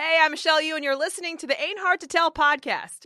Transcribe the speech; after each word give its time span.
Hey, 0.00 0.18
I'm 0.18 0.30
Michelle 0.30 0.62
Yu, 0.62 0.76
and 0.76 0.82
you're 0.82 0.96
listening 0.96 1.36
to 1.36 1.46
the 1.46 1.62
Ain't 1.62 1.78
Hard 1.78 2.00
to 2.00 2.06
Tell 2.06 2.30
podcast. 2.30 3.04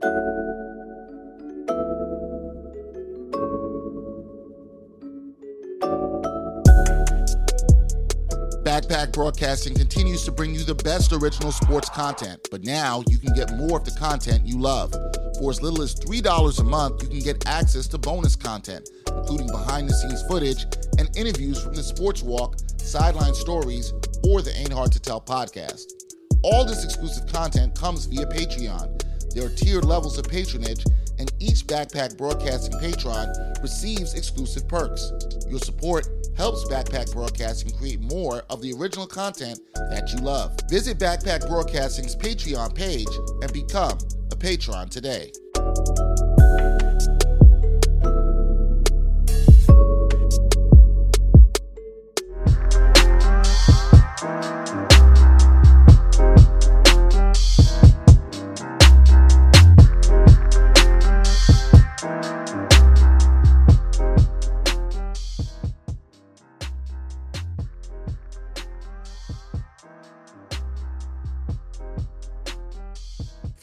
Backpack 8.63 9.13
Broadcasting 9.13 9.75
continues 9.75 10.23
to 10.23 10.31
bring 10.31 10.55
you 10.55 10.63
the 10.63 10.77
best 10.85 11.13
original 11.13 11.51
sports 11.51 11.89
content, 11.89 12.47
but 12.53 12.63
now 12.63 13.03
you 13.09 13.19
can 13.19 13.35
get 13.35 13.53
more 13.57 13.77
of 13.77 13.85
the 13.85 13.99
content 13.99 14.47
you 14.47 14.61
love. 14.61 14.93
For 15.41 15.51
as 15.51 15.61
little 15.61 15.83
as 15.83 15.97
$3 15.97 16.61
a 16.61 16.63
month, 16.63 17.03
you 17.03 17.09
can 17.09 17.19
get 17.19 17.45
access 17.49 17.89
to 17.89 17.99
bonus 17.99 18.37
content, 18.37 18.89
including 19.09 19.49
behind 19.49 19.89
the 19.89 19.95
scenes 19.95 20.23
footage 20.29 20.65
and 21.01 21.11
interviews 21.17 21.61
from 21.61 21.75
the 21.75 21.83
Sports 21.83 22.23
Walk, 22.23 22.55
Sideline 22.77 23.35
Stories, 23.35 23.93
or 24.29 24.43
the 24.43 24.57
Ain't 24.57 24.73
Hard 24.73 24.93
to 24.93 25.01
Tell 25.01 25.21
podcast. 25.21 26.04
All 26.45 26.63
this 26.63 26.85
exclusive 26.85 27.27
content 27.33 27.75
comes 27.75 28.05
via 28.05 28.27
Patreon. 28.27 29.03
There 29.35 29.47
are 29.47 29.49
tiered 29.49 29.87
levels 29.87 30.19
of 30.19 30.29
patronage, 30.29 30.85
and 31.19 31.33
each 31.41 31.67
Backpack 31.67 32.19
Broadcasting 32.19 32.79
patron 32.81 33.33
receives 33.63 34.13
exclusive 34.13 34.69
perks. 34.69 35.11
Your 35.49 35.59
support 35.59 36.07
helps 36.37 36.69
Backpack 36.69 37.15
Broadcasting 37.15 37.75
create 37.79 38.03
more 38.03 38.43
of 38.51 38.61
the 38.61 38.75
original 38.75 39.07
content 39.07 39.59
that 39.75 40.13
you 40.13 40.19
love. 40.19 40.55
Visit 40.69 40.99
Backpack 40.99 41.49
Broadcasting's 41.49 42.15
Patreon 42.15 42.75
page 42.75 43.09
and 43.41 43.51
become 43.51 43.97
a 44.31 44.37
patron 44.37 44.91
today. 44.91 45.33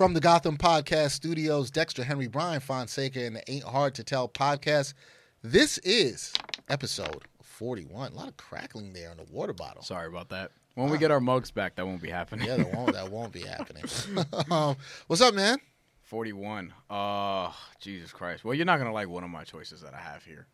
From 0.02 0.16
the 0.16 0.20
Gotham 0.20 0.58
Podcast 0.58 1.12
Studios, 1.12 1.70
Dexter 1.70 2.04
Henry 2.04 2.26
Brian 2.26 2.60
Fonseca 2.60 3.24
and 3.24 3.36
the 3.36 3.52
Ain't 3.52 3.66
Hard 3.66 3.94
to 3.94 4.04
Tell 4.04 4.28
podcast. 4.28 4.96
This 5.44 5.78
is 5.84 6.34
episode 6.70 7.26
41. 7.44 8.12
A 8.12 8.16
lot 8.16 8.28
of 8.30 8.36
crackling 8.36 8.94
there 8.94 9.12
in 9.12 9.18
the 9.18 9.26
water 9.32 9.54
bottle. 9.54 9.84
Sorry 9.84 10.08
about 10.08 10.30
that. 10.30 10.54
When 10.74 10.90
we 10.90 10.98
get 10.98 11.12
our 11.12 11.20
mugs 11.20 11.52
back, 11.52 11.76
that 11.76 11.86
won't 11.86 12.02
be 12.02 12.10
happening. 12.10 12.48
Yeah, 12.48 12.58
that 12.58 12.76
won't, 12.76 12.94
that 12.94 13.12
won't 13.12 13.32
be 13.32 13.42
happening. 13.42 13.84
um, 14.50 14.76
what's 15.06 15.22
up, 15.22 15.36
man? 15.36 15.60
41. 16.02 16.74
Uh, 16.90 17.52
Jesus 17.80 18.12
Christ. 18.12 18.44
Well, 18.44 18.56
you're 18.56 18.66
not 18.66 18.78
going 18.78 18.90
to 18.90 18.96
like 18.96 19.08
one 19.08 19.24
of 19.24 19.30
my 19.30 19.44
choices 19.44 19.82
that 19.82 19.94
I 19.94 20.00
have 20.00 20.26
here. 20.26 20.48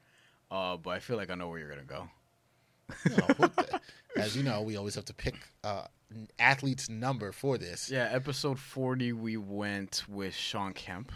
Uh, 0.52 0.76
but 0.76 0.90
I 0.90 1.00
feel 1.00 1.16
like 1.16 1.30
I 1.30 1.36
know 1.36 1.48
where 1.48 1.58
you're 1.58 1.74
going 1.74 1.80
to 1.80 1.88
go. 1.88 2.10
As 4.16 4.36
you 4.36 4.44
know, 4.44 4.62
we 4.62 4.78
always 4.78 4.96
have 4.96 5.06
to 5.06 5.14
pick 5.14 5.36
uh, 5.64 5.84
athlete's 6.40 6.90
number 6.90 7.32
for 7.32 7.58
this. 7.58 7.90
Yeah, 7.92 8.10
episode 8.12 8.60
40, 8.60 9.14
we 9.14 9.38
went 9.38 10.04
with 10.10 10.34
Sean 10.34 10.74
Kemp. 10.74 11.12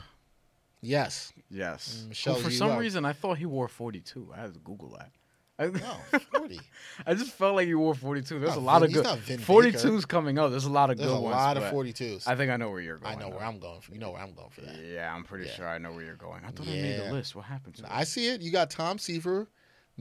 Yes. 0.81 1.31
Yes. 1.49 2.01
Mm, 2.05 2.09
Michelle, 2.09 2.33
Well, 2.35 2.43
for 2.43 2.51
some 2.51 2.71
are- 2.71 2.79
reason, 2.79 3.05
I 3.05 3.13
thought 3.13 3.37
he 3.37 3.45
wore 3.45 3.67
42. 3.67 4.31
I 4.35 4.41
had 4.41 4.53
to 4.53 4.59
Google 4.59 4.89
that. 4.97 5.11
I, 5.59 5.65
No, 5.67 6.19
40. 6.33 6.59
I 7.05 7.13
just 7.13 7.31
felt 7.33 7.55
like 7.55 7.67
he 7.67 7.75
wore 7.75 7.93
42. 7.93 8.39
There's 8.39 8.55
a 8.55 8.59
lot 8.59 8.81
Vin- 8.81 8.89
of 8.89 8.93
good. 8.95 9.03
not 9.03 9.19
Vin 9.19 9.39
42's 9.39 10.05
coming 10.05 10.39
up. 10.39 10.49
There's 10.49 10.65
a 10.65 10.71
lot 10.71 10.89
of 10.89 10.97
There's 10.97 11.09
good 11.09 11.17
a 11.17 11.21
ones. 11.21 11.35
lot 11.35 11.57
of 11.57 11.63
but 11.63 11.73
42s. 11.73 12.27
I 12.27 12.35
think 12.35 12.51
I 12.51 12.57
know 12.57 12.71
where 12.71 12.81
you're 12.81 12.97
going. 12.97 13.15
I 13.15 13.19
know 13.19 13.29
where 13.29 13.43
I'm 13.43 13.59
going. 13.59 13.79
For, 13.81 13.93
you 13.93 13.99
know 13.99 14.11
where 14.11 14.21
I'm 14.21 14.33
going 14.33 14.49
for 14.49 14.61
that. 14.61 14.75
Yeah, 14.83 15.13
I'm 15.13 15.23
pretty 15.23 15.45
Yeah. 15.45 15.51
sure 15.53 15.67
I 15.67 15.77
know 15.77 15.91
where 15.93 16.03
you're 16.03 16.15
going. 16.15 16.43
I 16.45 16.49
thought 16.51 16.67
I 16.67 16.71
made 16.71 16.97
Yeah. 16.97 17.07
the 17.07 17.13
list. 17.13 17.35
What 17.35 17.45
happened 17.45 17.75
to 17.75 17.83
it? 17.83 17.89
I 17.91 18.03
see 18.05 18.29
it. 18.29 18.41
You 18.41 18.51
got 18.51 18.71
Tom 18.71 18.97
Seaver, 18.97 19.47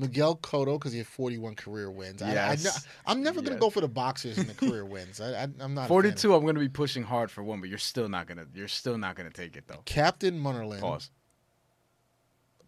Miguel 0.01 0.37
Cotto 0.37 0.79
because 0.79 0.93
he 0.93 0.99
had 0.99 1.07
41 1.07 1.55
career 1.55 1.91
wins. 1.91 2.21
Yes. 2.21 2.87
I, 3.07 3.13
am 3.13 3.23
never 3.23 3.41
going 3.41 3.55
to 3.55 3.61
go 3.61 3.71
for 3.71 3.81
the 3.81 3.89
boxers 3.89 4.39
in 4.39 4.47
the 4.47 4.55
career 4.55 4.85
wins. 4.85 5.21
I, 5.21 5.43
I'm 5.43 5.53
not. 5.59 5.63
a 5.63 5.75
fan 5.75 5.83
of- 5.83 5.89
42. 5.89 6.35
I'm 6.35 6.43
going 6.43 6.55
to 6.55 6.61
be 6.61 6.69
pushing 6.69 7.03
hard 7.03 7.31
for 7.31 7.43
one, 7.43 7.61
but 7.61 7.69
you're 7.69 7.79
still 7.79 8.09
not 8.09 8.27
gonna. 8.27 8.47
You're 8.55 8.69
still 8.69 8.99
not 8.99 9.15
gonna 9.17 9.31
take 9.31 9.57
it 9.57 9.65
though. 9.67 9.83
Captain 9.85 10.41
Munnerlyn. 10.41 10.81
Pause. 10.81 11.11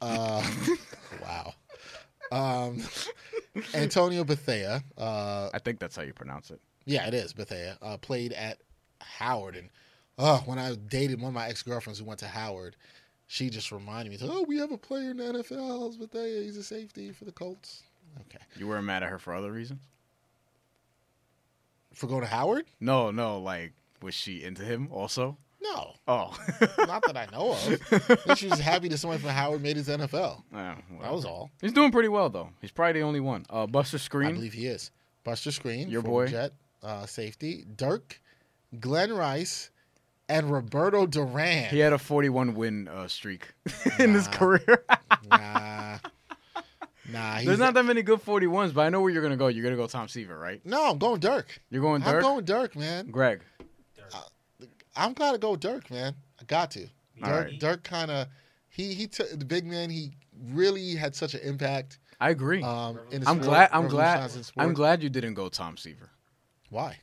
Uh, 0.00 0.42
wow. 1.22 1.54
Um, 2.32 2.82
Antonio 3.74 4.24
Bethea. 4.24 4.82
Uh, 4.98 5.50
I 5.52 5.58
think 5.58 5.78
that's 5.78 5.96
how 5.96 6.02
you 6.02 6.12
pronounce 6.12 6.50
it. 6.50 6.60
yeah, 6.84 7.06
it 7.06 7.14
is 7.14 7.32
Bethea. 7.32 7.78
Uh, 7.80 7.96
played 7.98 8.32
at 8.32 8.58
Howard, 9.00 9.56
and 9.56 9.68
uh, 10.18 10.38
when 10.40 10.58
I 10.58 10.74
dated 10.74 11.20
one 11.20 11.28
of 11.28 11.34
my 11.34 11.48
ex 11.48 11.62
girlfriends 11.62 11.98
who 11.98 12.04
went 12.04 12.20
to 12.20 12.26
Howard, 12.26 12.76
she 13.32 13.48
just 13.48 13.72
reminded 13.72 14.10
me, 14.10 14.18
"Oh, 14.28 14.42
we 14.46 14.58
have 14.58 14.72
a 14.72 14.76
player 14.76 15.12
in 15.12 15.16
the 15.16 15.24
NFL. 15.24 15.86
It's 15.88 15.96
Bethea. 15.96 16.42
He's 16.42 16.58
a 16.58 16.62
safety 16.62 17.12
for 17.12 17.24
the 17.24 17.32
Colts." 17.32 17.82
Okay, 18.20 18.44
You 18.58 18.68
weren't 18.68 18.84
mad 18.84 19.02
at 19.02 19.08
her 19.08 19.18
for 19.18 19.34
other 19.34 19.50
reasons? 19.50 19.80
for 21.94 22.06
going 22.06 22.20
to 22.22 22.26
Howard? 22.26 22.66
No, 22.80 23.10
no. 23.10 23.38
Like, 23.40 23.72
was 24.02 24.14
she 24.14 24.42
into 24.42 24.62
him 24.62 24.88
also? 24.90 25.36
No, 25.62 25.94
Oh, 26.08 26.36
not 26.78 27.02
that 27.06 27.16
I 27.16 27.26
know 27.32 27.52
of. 27.52 28.38
She 28.38 28.48
was 28.48 28.58
happy 28.58 28.88
that 28.88 28.98
somebody 28.98 29.22
from 29.22 29.30
Howard 29.30 29.62
made 29.62 29.76
his 29.76 29.88
NFL. 29.88 30.42
Yeah, 30.52 30.74
well, 30.90 31.00
That 31.02 31.12
was 31.12 31.24
all. 31.24 31.50
He's 31.60 31.72
doing 31.72 31.90
pretty 31.92 32.08
well 32.08 32.28
though. 32.28 32.50
He's 32.60 32.72
probably 32.72 33.00
the 33.00 33.06
only 33.06 33.20
one. 33.20 33.46
Uh, 33.48 33.66
Buster 33.66 33.96
Skrine. 33.98 34.28
I 34.28 34.32
believe 34.32 34.52
he 34.54 34.66
is. 34.66 34.90
Buster 35.24 35.50
Skrine, 35.50 35.90
Your 35.90 36.02
boy. 36.02 36.26
Jet 36.26 36.52
uh, 36.82 37.06
safety, 37.06 37.64
Dirk, 37.76 38.20
Glen 38.80 39.12
Rice, 39.12 39.70
and 40.28 40.50
Roberto 40.50 41.06
Duran. 41.06 41.70
He 41.70 41.78
had 41.78 41.92
a 41.92 41.98
41 41.98 42.54
win 42.54 42.88
uh, 42.88 43.08
streak 43.08 43.52
in 43.98 44.14
his 44.14 44.28
career. 44.28 44.84
Nah, 45.30 45.98
nah. 47.10 47.36
He's 47.36 47.46
There's 47.46 47.58
not 47.58 47.74
that 47.74 47.84
many 47.84 48.02
good 48.02 48.22
41s, 48.22 48.74
but 48.74 48.82
I 48.82 48.88
know 48.88 49.00
where 49.00 49.10
you're 49.10 49.22
gonna 49.22 49.36
go. 49.36 49.46
You're 49.46 49.62
gonna 49.62 49.76
go 49.76 49.86
Tom 49.86 50.08
Seaver, 50.08 50.36
right? 50.36 50.60
No, 50.66 50.90
I'm 50.90 50.98
going 50.98 51.20
Dirk. 51.20 51.60
You're 51.70 51.80
going 51.80 52.02
Dirk. 52.02 52.16
I'm 52.16 52.22
going 52.22 52.44
Dirk, 52.44 52.76
man. 52.76 53.10
Greg. 53.10 53.40
I'm 54.94 55.12
gotta 55.14 55.38
go 55.38 55.56
Dirk, 55.56 55.90
man. 55.90 56.14
I 56.40 56.44
got 56.44 56.72
to. 56.72 56.82
All 57.22 57.30
Dirk, 57.30 57.46
right. 57.46 57.60
Dirk 57.60 57.84
kind 57.84 58.10
of 58.10 58.26
he 58.68 58.94
he 58.94 59.06
took 59.06 59.30
the 59.30 59.44
big 59.44 59.64
man. 59.64 59.90
He 59.90 60.12
really 60.50 60.94
had 60.94 61.14
such 61.14 61.34
an 61.34 61.40
impact. 61.40 61.98
I 62.20 62.30
agree. 62.30 62.62
Um, 62.62 62.98
in 63.10 63.22
I'm 63.26 63.36
sport, 63.36 63.42
glad. 63.42 63.70
I'm 63.72 63.88
glad. 63.88 64.30
I'm 64.56 64.74
glad 64.74 65.02
you 65.02 65.08
didn't 65.08 65.34
go 65.34 65.48
Tom 65.48 65.76
Seaver. 65.76 66.10
Why? 66.70 66.98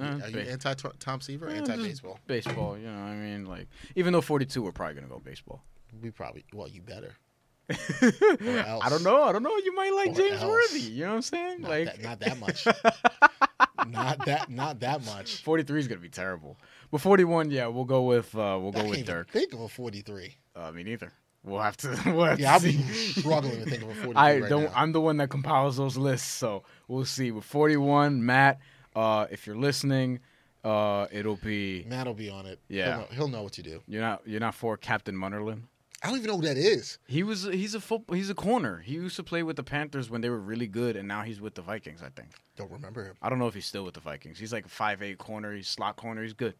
Are 0.00 0.28
you 0.30 0.38
anti 0.40 0.74
Tom 0.98 1.20
Seaver? 1.20 1.46
or 1.46 1.50
anti 1.50 1.76
baseball? 1.76 2.18
Baseball, 2.26 2.76
you 2.78 2.86
know, 2.86 2.92
what 2.92 2.98
I 3.08 3.14
mean, 3.16 3.44
like 3.46 3.68
even 3.96 4.12
though 4.12 4.20
42, 4.20 4.62
we're 4.62 4.72
probably 4.72 4.94
gonna 4.94 5.06
go 5.08 5.18
baseball. 5.18 5.62
We 6.02 6.10
probably. 6.10 6.44
Well, 6.52 6.68
you 6.68 6.82
better. 6.82 7.14
I 7.70 8.86
don't 8.88 9.02
know. 9.02 9.24
I 9.24 9.32
don't 9.32 9.42
know. 9.42 9.56
You 9.58 9.74
might 9.74 9.92
like 9.92 10.10
Or 10.10 10.14
James 10.14 10.42
else. 10.42 10.50
Worthy. 10.50 10.80
You 10.80 11.04
know 11.04 11.10
what 11.10 11.16
I'm 11.16 11.22
saying? 11.22 11.60
Not, 11.62 11.70
like 11.70 11.84
that, 11.86 12.02
not 12.02 12.20
that 12.20 12.38
much. 12.38 12.66
not 13.88 14.24
that. 14.26 14.50
Not 14.50 14.80
that 14.80 15.04
much. 15.04 15.42
43 15.42 15.80
is 15.80 15.88
gonna 15.88 16.00
be 16.00 16.08
terrible. 16.08 16.56
But 16.90 17.00
41, 17.02 17.50
yeah, 17.50 17.66
we'll 17.66 17.84
go 17.84 18.02
with 18.04 18.34
uh, 18.34 18.58
we'll 18.60 18.68
I 18.68 18.72
go 18.72 18.80
can't 18.80 18.90
with 18.90 19.06
Dirk. 19.06 19.30
think 19.30 19.52
of 19.52 19.60
a 19.60 19.68
43. 19.68 20.34
Uh, 20.56 20.72
me 20.72 20.82
neither. 20.82 21.12
We'll 21.44 21.60
have 21.60 21.76
to. 21.78 21.88
We'll 22.06 22.24
have 22.24 22.40
Yeah, 22.40 22.58
to 22.58 22.68
I'm 22.68 22.72
see. 22.82 23.20
struggling 23.20 23.64
to 23.64 23.70
think 23.70 23.82
of 23.82 23.90
a 23.90 23.94
43 23.94 24.14
I 24.16 24.38
right 24.40 24.48
don't. 24.50 24.64
now. 24.64 24.72
I'm 24.74 24.92
the 24.92 25.00
one 25.00 25.18
that 25.18 25.28
compiles 25.28 25.76
those 25.76 25.96
lists, 25.96 26.28
so 26.28 26.64
we'll 26.88 27.04
see. 27.04 27.30
With 27.30 27.44
41, 27.44 28.24
Matt, 28.24 28.58
uh, 28.98 29.26
if 29.30 29.46
you're 29.46 29.56
listening, 29.56 30.18
uh, 30.64 31.06
it'll 31.12 31.36
be 31.36 31.84
Matt 31.88 32.06
will 32.06 32.14
be 32.14 32.28
on 32.30 32.46
it. 32.46 32.58
Yeah. 32.68 32.84
he'll 32.86 32.96
know, 33.00 33.06
he'll 33.12 33.28
know 33.28 33.42
what 33.42 33.56
you 33.58 33.64
do. 33.64 33.82
you're 33.86 34.02
not 34.02 34.22
you're 34.26 34.40
not 34.40 34.54
for 34.54 34.76
Captain 34.76 35.14
Munnerlyn. 35.14 35.62
I 36.02 36.08
don't 36.08 36.16
even 36.18 36.28
know 36.30 36.36
who 36.36 36.42
that 36.46 36.56
is. 36.56 36.98
He 37.06 37.22
was 37.22 37.44
he's 37.44 37.74
a 37.74 37.80
football 37.80 38.14
he's 38.16 38.30
a 38.30 38.34
corner. 38.34 38.78
He 38.78 38.94
used 38.94 39.16
to 39.16 39.22
play 39.24 39.42
with 39.42 39.56
the 39.56 39.62
Panthers 39.64 40.08
when 40.10 40.20
they 40.20 40.30
were 40.30 40.38
really 40.38 40.66
good, 40.68 40.94
and 40.96 41.08
now 41.08 41.22
he's 41.22 41.40
with 41.40 41.54
the 41.54 41.62
Vikings. 41.62 42.02
I 42.02 42.08
think. 42.10 42.28
Don't 42.56 42.70
remember 42.70 43.04
him. 43.04 43.16
I 43.22 43.28
don't 43.28 43.38
know 43.38 43.46
if 43.48 43.54
he's 43.54 43.66
still 43.66 43.84
with 43.84 43.94
the 43.94 44.00
Vikings. 44.00 44.38
He's 44.38 44.52
like 44.52 44.66
a 44.66 44.68
five 44.68 45.02
eight 45.02 45.18
corner. 45.18 45.54
He's 45.54 45.68
slot 45.68 45.96
corner. 45.96 46.22
He's 46.22 46.34
good. 46.34 46.54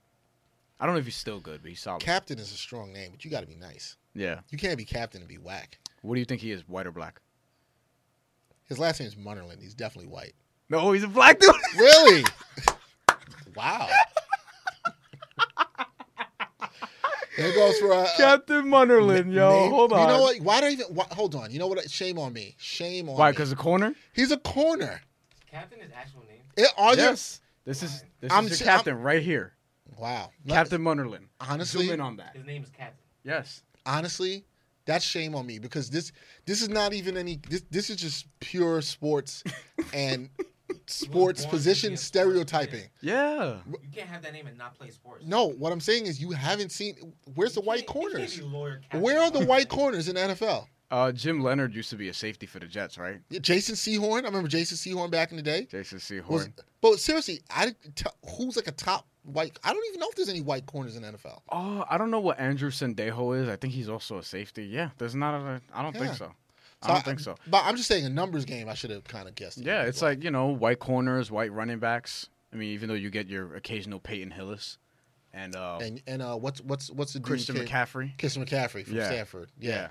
I 0.81 0.87
don't 0.87 0.95
know 0.95 1.01
if 1.01 1.07
he's 1.07 1.17
still 1.17 1.41
good, 1.41 1.61
but 1.63 1.71
he's 1.71 1.81
solid. 1.81 2.03
Captain 2.03 2.39
is 2.39 2.53
a 2.53 2.57
strong 2.57 2.93
name, 2.93 3.11
but 3.11 3.25
you 3.25 3.31
got 3.33 3.41
to 3.41 3.47
be 3.49 3.57
nice. 3.57 3.97
yeah. 4.15 4.41
You 4.51 4.59
can't 4.59 4.79
be 4.79 4.85
captain 4.85 5.21
and 5.21 5.29
be 5.29 5.39
whack. 5.39 5.79
What 6.03 6.15
do 6.15 6.21
you 6.21 6.25
think 6.25 6.41
he 6.41 6.53
is? 6.53 6.69
White 6.69 6.87
or 6.87 6.93
black? 6.93 7.21
His 8.67 8.79
last 8.79 9.01
name 9.01 9.09
is 9.09 9.17
Munnerlyn. 9.17 9.61
He's 9.61 9.75
definitely 9.75 10.11
white. 10.11 10.35
No, 10.71 10.93
he's 10.93 11.03
a 11.03 11.09
black 11.09 11.39
dude. 11.39 11.55
Really? 11.79 12.25
wow. 13.57 13.89
There 17.37 17.55
goes 17.55 17.79
for 17.79 17.93
uh, 17.93 18.09
Captain 18.17 18.65
Munnerlyn, 18.65 19.33
yo. 19.33 19.49
name- 19.51 19.71
Hold 19.71 19.93
on. 19.93 20.01
You 20.01 20.07
know 20.09 20.21
what? 20.23 20.37
Why 20.41 20.61
do 20.61 20.67
I 20.67 20.71
even? 20.71 20.87
Why, 20.87 21.07
hold 21.13 21.37
on. 21.37 21.53
You 21.53 21.61
know 21.61 21.69
what? 21.69 21.89
Shame 21.89 22.19
on 22.19 22.33
me. 22.33 22.57
Shame 22.59 23.09
on 23.09 23.17
Why? 23.17 23.29
me. 23.29 23.33
Because 23.33 23.51
the 23.51 23.57
corner. 23.57 23.95
he's 24.13 24.33
a 24.33 24.37
corner. 24.39 25.01
Captain 25.49 25.79
is 25.81 25.91
actual 25.95 26.25
name. 26.29 26.41
It, 26.57 26.69
are 26.77 26.97
there- 26.97 27.11
Yes. 27.11 27.41
This 27.65 27.83
is 27.83 28.03
this 28.21 28.33
I'm 28.33 28.47
is 28.47 28.59
your 28.59 28.67
captain 28.67 29.01
right 29.03 29.23
here. 29.23 29.53
Wow. 29.99 30.31
Captain 30.49 30.81
Munnerlyn. 30.81 31.27
Honestly, 31.39 31.85
Zoom 31.85 31.95
in 31.95 32.01
on 32.01 32.17
that. 32.17 32.35
His 32.35 32.45
name 32.47 32.63
is 32.63 32.71
Captain. 32.71 32.97
Yes. 33.25 33.63
honestly, 33.85 34.45
that's 34.87 35.05
shame 35.05 35.35
on 35.35 35.45
me 35.47 35.59
because 35.59 35.91
this 35.91 36.11
this 36.47 36.63
is 36.63 36.71
not 36.71 36.93
even 36.95 37.17
any 37.17 37.39
this 37.49 37.63
this 37.71 37.91
is 37.91 37.97
just 37.97 38.27
pure 38.41 38.81
sports 38.81 39.45
and 39.93 40.31
sports 40.87 41.47
position 41.47 41.91
be 41.91 41.97
sports 41.97 42.07
stereotyping. 42.07 42.85
Yeah. 43.01 43.59
You 43.67 43.79
can't 43.93 44.09
have 44.09 44.23
that 44.23 44.33
name 44.33 44.47
and 44.47 44.57
not 44.59 44.77
play 44.79 44.91
sports. 44.91 45.25
No, 45.27 45.47
what 45.47 45.73
I'm 45.73 45.81
saying 45.81 46.07
is 46.07 46.21
you 46.21 46.31
haven't 46.33 46.71
seen. 46.73 47.13
Where's 47.35 47.55
the 47.55 47.61
white 47.61 47.87
can't- 47.87 48.03
you 48.03 48.09
can't 48.11 48.31
corners? 48.31 48.43
lawyer, 48.43 48.81
Where 48.93 49.21
are 49.21 49.31
the 49.31 49.45
white 49.47 49.69
corners 49.69 50.09
in 50.09 50.17
NFL? 50.17 50.67
Uh, 50.91 51.13
Jim 51.13 51.43
Leonhard 51.43 51.75
used 51.75 51.91
to 51.91 51.97
be 51.97 52.09
a 52.09 52.15
safety 52.15 52.47
for 52.47 52.59
the 52.61 52.67
Jets, 52.67 52.97
right? 52.97 53.21
Yeah, 53.29 53.41
Jason 53.41 53.75
Sehorn. 53.75 54.23
I 54.23 54.27
remember 54.27 54.49
Jason 54.49 54.77
Sehorn 54.79 55.11
back 55.11 55.31
in 55.31 55.37
the 55.37 55.43
day. 55.43 55.67
Jason 55.71 55.99
Sehorn. 55.99 56.29
Was, 56.29 56.49
but 56.81 56.99
seriously, 56.99 57.41
I 57.51 57.75
tell, 57.95 58.15
who's 58.39 58.57
like 58.57 58.69
a 58.69 58.73
top 58.73 59.07
white. 59.25 59.59
I 59.63 59.75
don't 59.75 59.85
even 59.89 60.01
know 60.01 60.09
if 60.09 60.15
there's 60.17 60.31
any 60.31 60.41
white 60.41 60.65
corners 60.65 60.97
in 60.97 61.03
NFL. 61.03 61.41
Oh, 61.51 61.85
I 61.91 61.99
don't 61.99 62.11
know 62.11 62.21
what 62.21 62.41
Andrew 62.41 62.71
Sendejo 62.71 63.39
is. 63.43 63.49
I 63.51 63.57
think 63.57 63.75
he's 63.75 63.91
also 63.91 64.17
a 64.17 64.23
safety. 64.23 64.65
Yeah, 64.65 64.89
there's 64.97 65.15
not 65.15 65.35
a. 65.39 65.61
I 65.75 65.83
don't 65.83 65.95
Yeah. 65.95 66.01
think 66.01 66.15
so. 66.17 66.33
I 66.83 66.89
don't 66.93 67.05
think 67.05 67.21
so. 67.21 67.35
But 67.49 67.65
I'm 67.65 67.77
just 67.77 67.89
saying 67.89 68.05
a 68.05 68.09
numbers 68.09 68.45
game. 68.45 68.69
I 68.69 68.75
should 68.75 68.91
have 68.91 69.05
kind 69.05 69.29
of 69.29 69.35
guessed. 69.35 69.59
it. 69.59 69.67
Yeah, 69.67 69.83
it's 69.83 70.01
like 70.03 70.23
you 70.23 70.31
know 70.31 70.47
white 70.47 70.79
corners, 70.79 71.31
white 71.31 71.53
running 71.53 71.79
backs. 71.79 72.29
I 72.53 72.57
mean, 72.57 72.71
even 72.73 72.89
though 72.89 72.95
you 72.95 73.11
get 73.11 73.29
your 73.29 73.55
occasional 73.57 73.99
Peyton 74.01 74.31
Hillis 74.31 74.79
and 75.33 75.55
uh, 75.57 75.79
and 75.83 76.01
and 76.07 76.23
uh, 76.23 76.37
what's 76.37 76.61
what's 76.61 76.91
what's 76.91 77.13
the 77.13 77.19
dude 77.19 77.27
Christian 77.27 77.57
came- 77.57 77.67
McCaffrey. 77.67 78.19
Christian 78.19 78.45
McCaffrey 78.45 78.85
from 78.87 78.97
Yeah. 78.97 79.07
Stanford. 79.09 79.51
Yeah. 79.59 79.71
Yeah. 79.71 79.89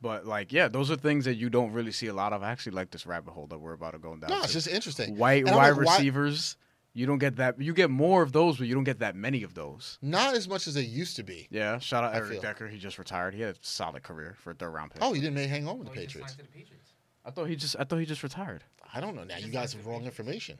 But 0.00 0.26
like, 0.26 0.52
yeah, 0.52 0.66
those 0.68 0.90
are 0.90 0.96
things 0.96 1.26
that 1.26 1.34
you 1.34 1.48
don't 1.48 1.72
really 1.72 1.92
see 1.92 2.08
a 2.08 2.14
lot 2.14 2.32
of. 2.32 2.42
I 2.42 2.50
actually 2.50 2.72
like 2.72 2.90
this 2.90 3.06
rabbit 3.06 3.32
hole 3.32 3.46
that 3.48 3.58
we're 3.58 3.74
about 3.74 3.92
to 3.92 3.98
go 3.98 4.16
down. 4.16 4.30
No, 4.30 4.38
to. 4.38 4.44
it's 4.44 4.52
just 4.52 4.66
interesting. 4.68 5.16
white 5.16 5.44
wide 5.46 5.54
like, 5.54 5.76
why- 5.76 5.96
receivers. 5.96 6.56
You 6.94 7.06
don't 7.06 7.18
get 7.18 7.36
that. 7.36 7.58
You 7.60 7.72
get 7.72 7.88
more 7.90 8.22
of 8.22 8.32
those, 8.32 8.58
but 8.58 8.66
you 8.66 8.74
don't 8.74 8.84
get 8.84 8.98
that 8.98 9.16
many 9.16 9.42
of 9.42 9.54
those. 9.54 9.98
Not 10.02 10.34
as 10.36 10.46
much 10.46 10.66
as 10.66 10.74
they 10.74 10.82
used 10.82 11.16
to 11.16 11.22
be. 11.22 11.48
Yeah. 11.50 11.78
Shout 11.78 12.04
out 12.04 12.12
I 12.12 12.18
Eric 12.18 12.32
feel. 12.32 12.42
Decker. 12.42 12.68
He 12.68 12.78
just 12.78 12.98
retired. 12.98 13.32
He 13.34 13.40
had 13.40 13.54
a 13.54 13.58
solid 13.62 14.02
career 14.02 14.34
for 14.38 14.50
a 14.50 14.54
third 14.54 14.70
round 14.70 14.90
pick. 14.92 15.02
Oh, 15.02 15.12
he 15.14 15.20
didn't 15.20 15.34
make 15.36 15.48
hang 15.48 15.66
on 15.66 15.78
with 15.78 15.88
Oh, 15.88 15.94
the 15.94 16.00
he 16.00 16.06
just 16.06 16.14
Patriots. 16.16 16.32
signed 16.32 16.46
to 16.46 16.52
the 16.52 16.58
Patriots. 16.58 16.92
I 17.24 17.30
thought 17.30 17.44
he 17.48 17.56
just. 17.56 17.76
I 17.78 17.84
thought 17.84 17.96
he 17.98 18.04
just 18.06 18.22
retired. 18.22 18.62
I 18.92 19.00
don't 19.00 19.14
know. 19.16 19.24
Now 19.24 19.38
you 19.38 19.48
guys 19.48 19.72
have 19.72 19.86
wrong 19.86 20.04
information. 20.04 20.58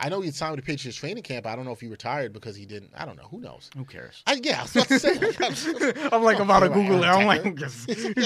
I 0.00 0.08
know 0.08 0.20
he 0.22 0.32
signed 0.32 0.56
with 0.56 0.64
the 0.64 0.72
Patriots 0.72 0.98
training 0.98 1.22
camp. 1.22 1.46
I 1.46 1.54
don't 1.54 1.64
know 1.64 1.70
if 1.70 1.80
he 1.80 1.86
retired 1.86 2.32
because 2.32 2.56
he 2.56 2.66
didn't. 2.66 2.90
I 2.96 3.04
don't 3.04 3.14
know. 3.16 3.28
Who 3.30 3.38
knows? 3.40 3.70
Who 3.76 3.84
cares? 3.84 4.24
I, 4.26 4.40
yeah, 4.42 4.58
I 4.58 4.62
was 4.62 4.74
about 4.76 4.88
to 4.88 4.98
say. 4.98 6.08
I'm 6.10 6.22
like 6.24 6.40
Oh, 6.40 6.42
about 6.42 6.60
to 6.60 6.68
Google 6.70 7.04
it. 7.04 7.06
I'm 7.06 7.26
like, 7.26 7.42
who 7.44 7.54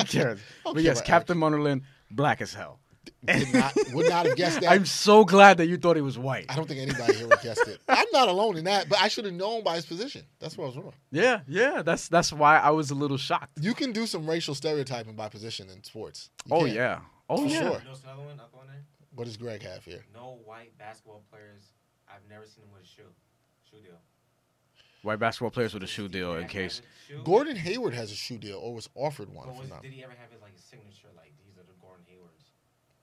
cares? 0.04 0.40
But 0.64 0.82
yes, 0.82 1.02
Captain 1.02 1.36
Munderland, 1.36 1.82
black 2.10 2.40
as 2.40 2.54
hell. 2.54 2.78
Did 3.26 3.52
not, 3.52 3.74
would 3.92 4.08
not 4.08 4.26
have 4.26 4.36
guessed 4.36 4.60
that. 4.60 4.70
I'm 4.70 4.86
so 4.86 5.24
glad 5.24 5.58
that 5.58 5.66
you 5.66 5.76
thought 5.76 5.96
he 5.96 6.02
was 6.02 6.18
white. 6.18 6.46
I 6.48 6.56
don't 6.56 6.66
think 6.68 6.80
anybody 6.80 7.14
here 7.14 7.26
would 7.26 7.34
have 7.34 7.42
guessed 7.42 7.66
it. 7.68 7.80
I'm 7.88 8.06
not 8.12 8.28
alone 8.28 8.56
in 8.56 8.64
that, 8.64 8.88
but 8.88 9.00
I 9.02 9.08
should 9.08 9.24
have 9.24 9.34
known 9.34 9.62
by 9.64 9.76
his 9.76 9.84
position. 9.86 10.24
That's 10.40 10.56
what 10.56 10.64
I 10.64 10.66
was 10.68 10.76
wrong. 10.76 10.92
Yeah, 11.10 11.40
yeah. 11.46 11.82
That's 11.82 12.08
that's 12.08 12.32
why 12.32 12.58
I 12.58 12.70
was 12.70 12.90
a 12.90 12.94
little 12.94 13.16
shocked. 13.18 13.58
You 13.60 13.74
can 13.74 13.92
do 13.92 14.06
some 14.06 14.28
racial 14.28 14.54
stereotyping 14.54 15.14
by 15.14 15.28
position 15.28 15.68
in 15.68 15.82
sports. 15.84 16.30
You 16.46 16.54
Oh 16.56 16.64
can. 16.64 16.74
yeah. 16.74 17.00
Oh 17.28 17.38
For 17.38 17.46
yeah. 17.48 17.58
sure. 17.60 17.62
You 17.62 17.70
know 17.70 17.78
another 18.04 18.22
one? 18.22 18.40
I'll 18.40 18.48
go 18.52 18.60
in 18.62 18.68
there. 18.68 18.82
What 19.14 19.24
does 19.24 19.36
Greg 19.36 19.62
have 19.62 19.84
here? 19.84 20.04
No 20.14 20.38
white 20.44 20.76
basketball 20.78 21.22
players. 21.30 21.62
I've 22.08 22.26
never 22.30 22.46
seen 22.46 22.62
them 22.64 22.72
with 22.72 22.84
a 22.84 22.86
shoe. 22.86 23.02
Shoe 23.70 23.78
deal. 23.82 23.98
White 25.02 25.18
basketball 25.18 25.50
players 25.50 25.74
with 25.74 25.82
a 25.82 25.86
shoe 25.86 26.08
deal 26.08 26.36
in 26.36 26.46
case. 26.46 26.78
have 27.08 27.16
a 27.16 27.18
shoe? 27.20 27.24
Gordon 27.24 27.56
Hayward 27.56 27.94
has 27.94 28.10
a 28.12 28.14
shoe 28.16 28.38
deal 28.38 28.58
or 28.58 28.74
was 28.74 28.88
offered 28.94 29.28
one. 29.32 29.46
But 29.48 29.56
was, 29.56 29.70
did 29.82 29.92
he 29.92 30.02
ever 30.04 30.12
have 30.20 30.30
his 30.30 30.40
like 30.40 30.52
signature? 30.56 31.08
Like 31.16 31.32
these 31.44 31.56
are 31.58 31.66
the 31.66 31.76
Gordon 31.80 32.04
Haywards. 32.08 32.44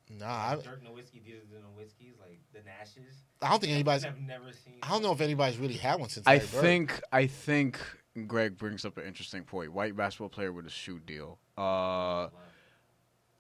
Nah, 0.10 0.26
I, 0.52 0.56
Dirk 0.56 0.84
Nowitzki. 0.84 1.24
These 1.24 1.36
are 1.36 1.56
the 1.56 1.60
Nowitzkis. 1.62 2.20
Like 2.20 2.40
the 2.54 2.60
Nashes. 2.60 3.16
I 3.42 3.50
don't 3.50 3.60
think 3.60 3.74
anybody's. 3.74 4.06
I've 4.06 4.20
never 4.20 4.52
seen. 4.52 4.76
I 4.84 4.90
don't 4.90 5.02
know 5.02 5.12
if 5.12 5.22
anybody's 5.22 5.58
really 5.58 5.74
had 5.78 6.00
one 6.00 6.10
since. 6.10 6.28
I 6.28 6.36
Larry 6.36 6.48
Bird. 6.48 6.62
think 6.62 7.02
I 7.12 7.28
think 7.28 7.80
Greg 8.28 8.58
brings 8.58 8.86
up 8.86 8.98
an 8.98 9.06
interesting 9.06 9.44
point. 9.44 9.74
White 9.74 9.96
basketball 9.96 10.30
player 10.30 10.52
with 10.54 10.66
a 10.68 10.70
shoe 10.70 11.00
deal. 11.00 11.40
Uh, 11.58 12.28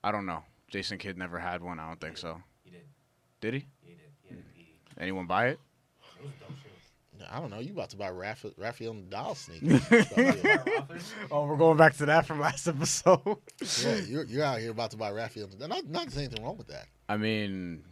I 0.03 0.11
don't 0.11 0.25
know. 0.25 0.43
Jason 0.67 0.97
Kidd 0.97 1.17
never 1.17 1.37
had 1.39 1.61
one. 1.61 1.79
I 1.79 1.87
don't 1.87 2.01
think 2.01 2.17
so. 2.17 2.41
He 2.63 2.71
did. 2.71 2.81
Did 3.41 3.53
he? 3.53 3.67
He 3.81 3.91
did. 3.91 3.99
He 4.23 4.29
had 4.35 4.39
a 4.39 4.55
P. 4.57 4.79
Anyone 4.99 5.27
buy 5.27 5.47
it? 5.49 5.59
It 6.19 6.23
was 6.25 6.31
a 6.33 6.39
dope 6.39 6.49
shoe. 6.57 6.69
I 7.29 7.39
don't 7.39 7.49
know. 7.49 7.59
You 7.59 7.73
about 7.73 7.89
to 7.91 7.97
buy 7.97 8.09
Rafael, 8.09 8.53
Rafael 8.57 8.93
Nadal 8.93 9.35
sneakers? 9.35 9.83
Stuff. 11.05 11.27
Oh, 11.31 11.45
we're 11.45 11.57
going 11.57 11.77
back 11.77 11.95
to 11.97 12.05
that 12.07 12.25
from 12.25 12.39
last 12.39 12.67
episode. 12.67 13.37
Yeah, 13.83 13.95
you're, 14.07 14.23
you're 14.25 14.43
out 14.43 14.59
here 14.59 14.71
about 14.71 14.91
to 14.91 14.97
buy 14.97 15.11
Rafael. 15.11 15.47
Nadal. 15.47 15.69
Not, 15.69 15.85
not 15.87 16.01
there's 16.03 16.17
anything 16.17 16.43
wrong 16.43 16.57
with 16.57 16.67
that. 16.67 16.85
I 17.09 17.17
mean, 17.17 17.83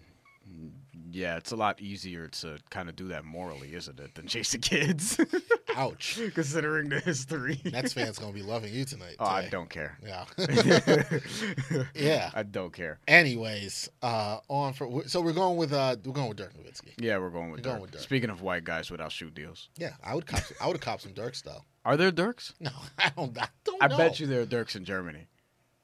yeah, 1.13 1.37
it's 1.37 1.51
a 1.51 1.55
lot 1.55 1.79
easier 1.79 2.27
to 2.27 2.57
kind 2.69 2.89
of 2.89 2.95
do 2.95 3.07
that 3.09 3.23
morally, 3.23 3.73
isn't 3.73 3.99
it, 3.99 4.15
than 4.15 4.27
chase 4.27 4.51
the 4.51 4.57
kids, 4.57 5.17
Ouch. 5.75 6.19
considering 6.33 6.89
the 6.89 6.99
history. 6.99 7.61
Nets 7.65 7.93
fans 7.97 8.17
gonna 8.19 8.33
be 8.33 8.41
loving 8.41 8.73
you 8.73 8.83
tonight. 8.85 9.15
oh, 9.19 9.25
I 9.25 9.47
don't 9.49 9.69
care. 9.69 9.97
Yeah. 10.05 10.25
Yeah. 11.95 12.31
I 12.33 12.43
don't 12.43 12.73
care. 12.73 12.99
Anyways, 13.07 13.89
uh, 14.01 14.39
on 14.49 14.73
for 14.73 15.03
so 15.07 15.21
we're 15.21 15.33
going 15.33 15.57
with 15.57 15.73
uh, 15.73 15.95
we're 16.03 16.13
going 16.13 16.27
with 16.29 16.37
Dirk 16.37 16.53
Nowitzki. 16.55 16.93
Yeah, 16.97 17.17
we're 17.17 17.29
going 17.29 17.51
with 17.51 17.59
We're 17.61 17.63
going 17.63 17.75
Dirk. 17.75 17.81
with 17.83 17.91
Dirk. 17.91 18.01
Speaking 18.01 18.29
of 18.29 18.41
white 18.41 18.63
guys 18.63 18.89
without 18.91 19.11
shoe 19.11 19.29
deals, 19.29 19.69
Yeah, 19.77 19.93
I 20.03 20.15
would 20.15 20.25
cop. 20.25 20.41
I 20.61 20.67
would 20.67 20.73
have 20.77 20.81
copped 20.81 21.03
some 21.03 21.13
Dirks 21.13 21.41
though. 21.41 21.63
are 21.85 21.97
there 21.97 22.11
Dirks? 22.11 22.53
No, 22.59 22.71
I 22.97 23.11
don't. 23.15 23.37
I 23.37 23.47
don't 23.63 23.83
I 23.83 23.87
bet 23.87 24.19
you 24.19 24.27
there 24.27 24.41
are 24.41 24.45
Dirks 24.45 24.75
in 24.75 24.85
Germany. 24.85 25.27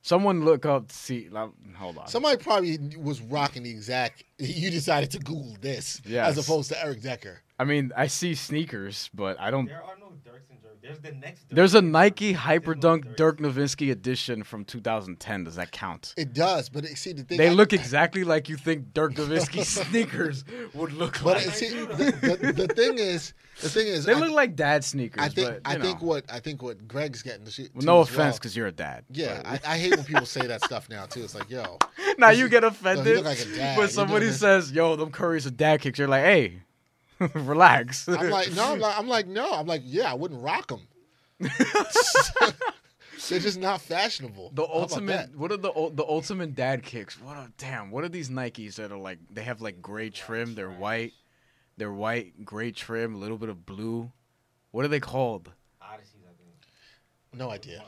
Someone 0.01 0.45
look 0.45 0.65
up 0.65 0.87
to 0.87 0.95
see. 0.95 1.27
like, 1.29 1.49
Hold 1.77 1.97
on. 1.97 2.07
Somebody 2.07 2.41
probably 2.41 2.77
was 2.97 3.21
rocking 3.21 3.63
the 3.63 3.69
exact. 3.71 4.23
You 4.39 4.71
decided 4.71 5.11
to 5.11 5.19
Google 5.19 5.57
this 5.59 6.01
Yes. 6.05 6.29
as 6.29 6.37
opposed 6.37 6.69
to 6.69 6.81
Eric 6.83 7.01
Decker. 7.01 7.41
I 7.59 7.65
mean, 7.65 7.91
I 7.95 8.07
see 8.07 8.35
sneakers, 8.35 9.09
but 9.13 9.37
I 9.39 9.51
don't. 9.51 9.65
There 9.65 9.83
are 9.83 9.97
no 9.99 10.05
Dirks 10.05 10.07
and 10.07 10.07
Dirk. 10.07 10.08
There's 10.81 10.99
the 10.99 11.11
next. 11.11 11.47
Dirk. 11.49 11.55
There's 11.55 11.75
a 11.75 11.81
Nike 11.81 12.33
There's 12.33 12.43
no 12.45 12.51
Hyperdunk 12.53 13.15
Dirk 13.15 13.39
Nowitzki 13.39 13.91
edition 13.91 14.43
from 14.43 14.65
2010. 14.65 15.43
Does 15.43 15.55
that 15.55 15.71
count? 15.71 16.13
It 16.17 16.33
does, 16.33 16.69
but 16.69 16.85
it, 16.85 16.97
see 16.97 17.13
the 17.13 17.23
thing. 17.23 17.37
They 17.37 17.49
I- 17.49 17.53
look 17.53 17.73
exactly 17.79 18.23
like 18.23 18.49
you 18.49 18.57
think 18.57 18.93
Dirk 18.93 19.13
Nowitzki 19.15 19.63
sneakers 19.89 20.43
would 20.73 20.93
look 20.93 21.19
But 21.23 21.37
like. 21.37 21.47
it, 21.47 21.51
see, 21.53 21.69
the, 21.69 22.37
the, 22.41 22.53
the 22.53 22.67
thing 22.73 22.97
is, 22.97 23.33
the 23.61 23.69
thing 23.69 23.87
is, 23.87 24.05
They 24.05 24.13
I, 24.13 24.19
look 24.19 24.31
like 24.31 24.55
dad 24.55 24.83
sneakers. 24.83 25.21
I 25.23 25.29
think 25.29 25.47
but, 25.49 25.61
I 25.65 25.75
you 25.75 25.81
think 25.81 26.01
what 26.01 26.23
I 26.31 26.39
think 26.39 26.61
what 26.61 26.87
Greg's 26.87 27.21
getting 27.21 27.45
to, 27.45 27.51
shoot. 27.51 27.71
Well, 27.73 27.83
no 27.85 27.99
offense, 27.99 28.37
because 28.37 28.55
you're 28.55 28.67
a 28.67 28.71
dad. 28.71 29.03
yeah, 29.09 29.41
but- 29.43 29.67
I, 29.67 29.73
I 29.73 29.77
hate 29.77 29.95
when 29.95 30.05
people 30.05 30.25
say 30.25 30.47
that 30.47 30.63
stuff 30.63 30.89
now 30.89 31.05
too. 31.05 31.23
It's 31.23 31.35
like, 31.35 31.49
yo, 31.49 31.77
now 32.17 32.29
this 32.29 32.39
you 32.39 32.47
get 32.49 32.63
yo, 32.63 32.69
offended 32.69 33.05
you 33.07 33.15
look 33.15 33.25
like 33.25 33.39
a 33.41 33.45
dad. 33.45 33.73
You're 33.73 33.79
when 33.79 33.89
somebody 33.89 34.31
says, 34.31 34.71
"Yo, 34.71 34.95
them 34.95 35.11
Curry's 35.11 35.45
a 35.45 35.51
dad 35.51 35.81
kicks." 35.81 35.99
You're 35.99 36.07
like, 36.07 36.23
"Hey, 36.23 36.61
relax." 37.33 38.07
I'm 38.07 38.29
like, 38.29 38.51
no, 38.53 38.73
I'm 38.73 38.79
like, 38.79 38.99
I'm 38.99 39.07
like, 39.07 39.27
no, 39.27 39.51
I'm 39.53 39.67
like, 39.67 39.81
yeah, 39.85 40.11
I 40.11 40.15
wouldn't 40.15 40.41
rock 40.41 40.67
them. 40.67 40.87
They're 43.29 43.39
just 43.39 43.59
not 43.59 43.81
fashionable. 43.81 44.51
The 44.55 44.65
How 44.65 44.73
ultimate, 44.73 45.35
what 45.35 45.51
are 45.51 45.57
the 45.57 45.71
the 45.93 46.05
ultimate 46.07 46.55
dad 46.55 46.83
kicks? 46.83 47.21
What 47.21 47.37
a 47.37 47.51
damn! 47.57 47.91
What 47.91 48.03
are 48.03 48.09
these 48.09 48.29
Nikes 48.29 48.75
that 48.75 48.91
are 48.91 48.97
like? 48.97 49.19
They 49.31 49.43
have 49.43 49.61
like 49.61 49.81
gray 49.81 50.09
trim. 50.09 50.55
They're 50.55 50.71
white. 50.71 51.13
They're 51.79 51.93
white, 51.93 52.43
gray 52.43 52.71
trim, 52.71 53.15
a 53.15 53.17
little 53.17 53.37
bit 53.37 53.47
of 53.47 53.65
blue. 53.65 54.11
What 54.71 54.83
are 54.83 54.89
they 54.89 54.99
called? 54.99 55.49
Odysseys, 55.81 56.27
I 56.27 56.35
think. 56.35 56.67
No 57.33 57.49
idea. 57.49 57.83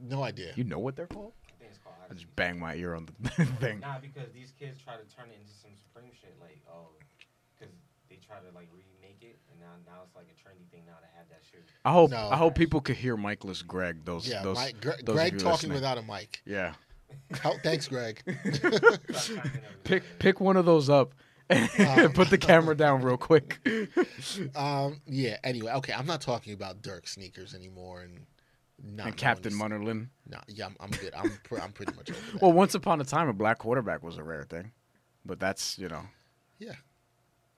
No 0.00 0.22
idea. 0.22 0.52
You 0.56 0.64
know 0.64 0.78
what 0.78 0.96
they're 0.96 1.06
called? 1.06 1.34
I 1.46 1.52
think 1.58 1.70
it's 1.70 1.78
called 1.78 1.96
I 2.10 2.14
just 2.14 2.34
bang 2.36 2.58
my 2.58 2.74
ear 2.74 2.94
on 2.94 3.06
the 3.20 3.28
thing. 3.60 3.80
Nah, 3.80 3.98
because 4.00 4.32
these 4.32 4.52
kids 4.58 4.80
try 4.80 4.94
to 4.94 5.04
turn 5.14 5.28
it 5.28 5.36
into 5.40 5.52
some 5.52 5.72
Supreme 5.76 6.10
shit, 6.18 6.34
like 6.40 6.62
oh, 6.72 6.88
because 6.98 7.11
they 7.11 7.11
try 8.32 8.48
to 8.48 8.54
like 8.54 8.68
remake 8.72 9.18
it, 9.22 9.38
and 9.50 9.60
now 9.60 9.66
now 9.86 10.00
it's 10.04 10.14
like 10.16 10.26
a 10.26 10.36
trendy 10.48 10.68
thing 10.70 10.82
now 10.86 10.94
to 11.00 11.06
have 11.16 11.28
that 11.30 11.40
shoe. 11.50 11.58
I 11.84 11.92
hope 11.92 12.10
No. 12.10 12.28
I 12.30 12.36
hope 12.36 12.54
people 12.54 12.80
could 12.80 12.96
hear 12.96 13.16
Michael's 13.16 13.62
Greg. 13.62 14.04
Those 14.04 14.26
Yeah, 14.28 14.42
those, 14.42 14.56
Mike, 14.56 14.80
Gre- 14.80 14.90
those 14.90 15.08
of 15.08 15.14
Greg 15.14 15.32
you 15.34 15.38
talking 15.38 15.70
listening. 15.70 15.74
without 15.74 15.98
a 15.98 16.02
mic. 16.02 16.42
Yeah, 16.46 16.74
How, 17.40 17.54
thanks, 17.62 17.88
Greg. 17.88 18.22
Stop 18.24 18.34
chiming 19.12 19.42
in 19.44 19.44
every 19.44 19.60
pick 19.84 20.02
pick 20.18 20.40
one 20.40 20.56
of 20.56 20.64
those 20.64 20.88
up. 20.88 21.14
Um, 21.50 21.68
and 21.78 22.14
put 22.14 22.30
the 22.30 22.38
camera 22.38 22.74
down 22.74 23.02
real 23.02 23.18
quick. 23.18 23.58
um, 24.56 25.02
yeah. 25.06 25.36
Anyway, 25.44 25.70
okay. 25.72 25.92
I'm 25.92 26.06
not 26.06 26.22
talking 26.22 26.54
about 26.54 26.80
Dirk 26.80 27.06
sneakers 27.06 27.52
anymore, 27.54 28.02
and 28.02 28.20
not 28.82 29.08
and 29.08 29.16
Captain 29.16 29.56
knowing 29.58 29.72
Munnerlyn. 29.72 30.08
No, 30.26 30.38
yeah, 30.48 30.66
I'm, 30.66 30.76
I'm 30.80 30.90
good. 30.90 31.12
I'm 31.14 31.30
pr- 31.44 31.58
I'm 31.60 31.72
pretty 31.72 31.94
much 31.94 32.10
over 32.10 32.18
that. 32.32 32.40
Well, 32.42 32.52
once 32.52 32.74
upon 32.74 33.00
a 33.02 33.04
time, 33.04 33.28
a 33.28 33.34
black 33.34 33.58
quarterback 33.58 34.02
was 34.02 34.16
a 34.16 34.22
rare 34.22 34.44
thing, 34.44 34.72
but 35.26 35.38
that's 35.40 35.78
you 35.78 35.88
know 35.88 36.02
yeah, 36.58 36.72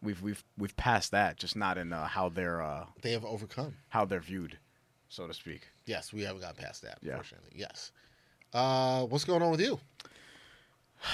we've 0.04 0.22
we've 0.22 0.44
we've 0.58 0.76
passed 0.76 1.10
that. 1.12 1.36
Just 1.36 1.56
not 1.56 1.78
in 1.78 1.92
uh, 1.92 2.06
how 2.06 2.28
they're 2.28 2.62
uh, 2.62 2.86
they 3.02 3.12
have 3.12 3.24
overcome. 3.24 3.74
how 3.88 4.04
they're 4.04 4.20
viewed, 4.20 4.58
so 5.08 5.26
to 5.26 5.34
speak. 5.34 5.68
Yes, 5.86 6.12
we 6.12 6.22
haven't 6.22 6.42
got 6.42 6.56
past 6.56 6.82
that. 6.82 6.98
Yeah. 7.02 7.12
Unfortunately, 7.12 7.50
yes. 7.54 7.90
Uh, 8.52 9.04
what's 9.06 9.24
going 9.24 9.42
on 9.42 9.50
with 9.50 9.60
you? 9.60 9.80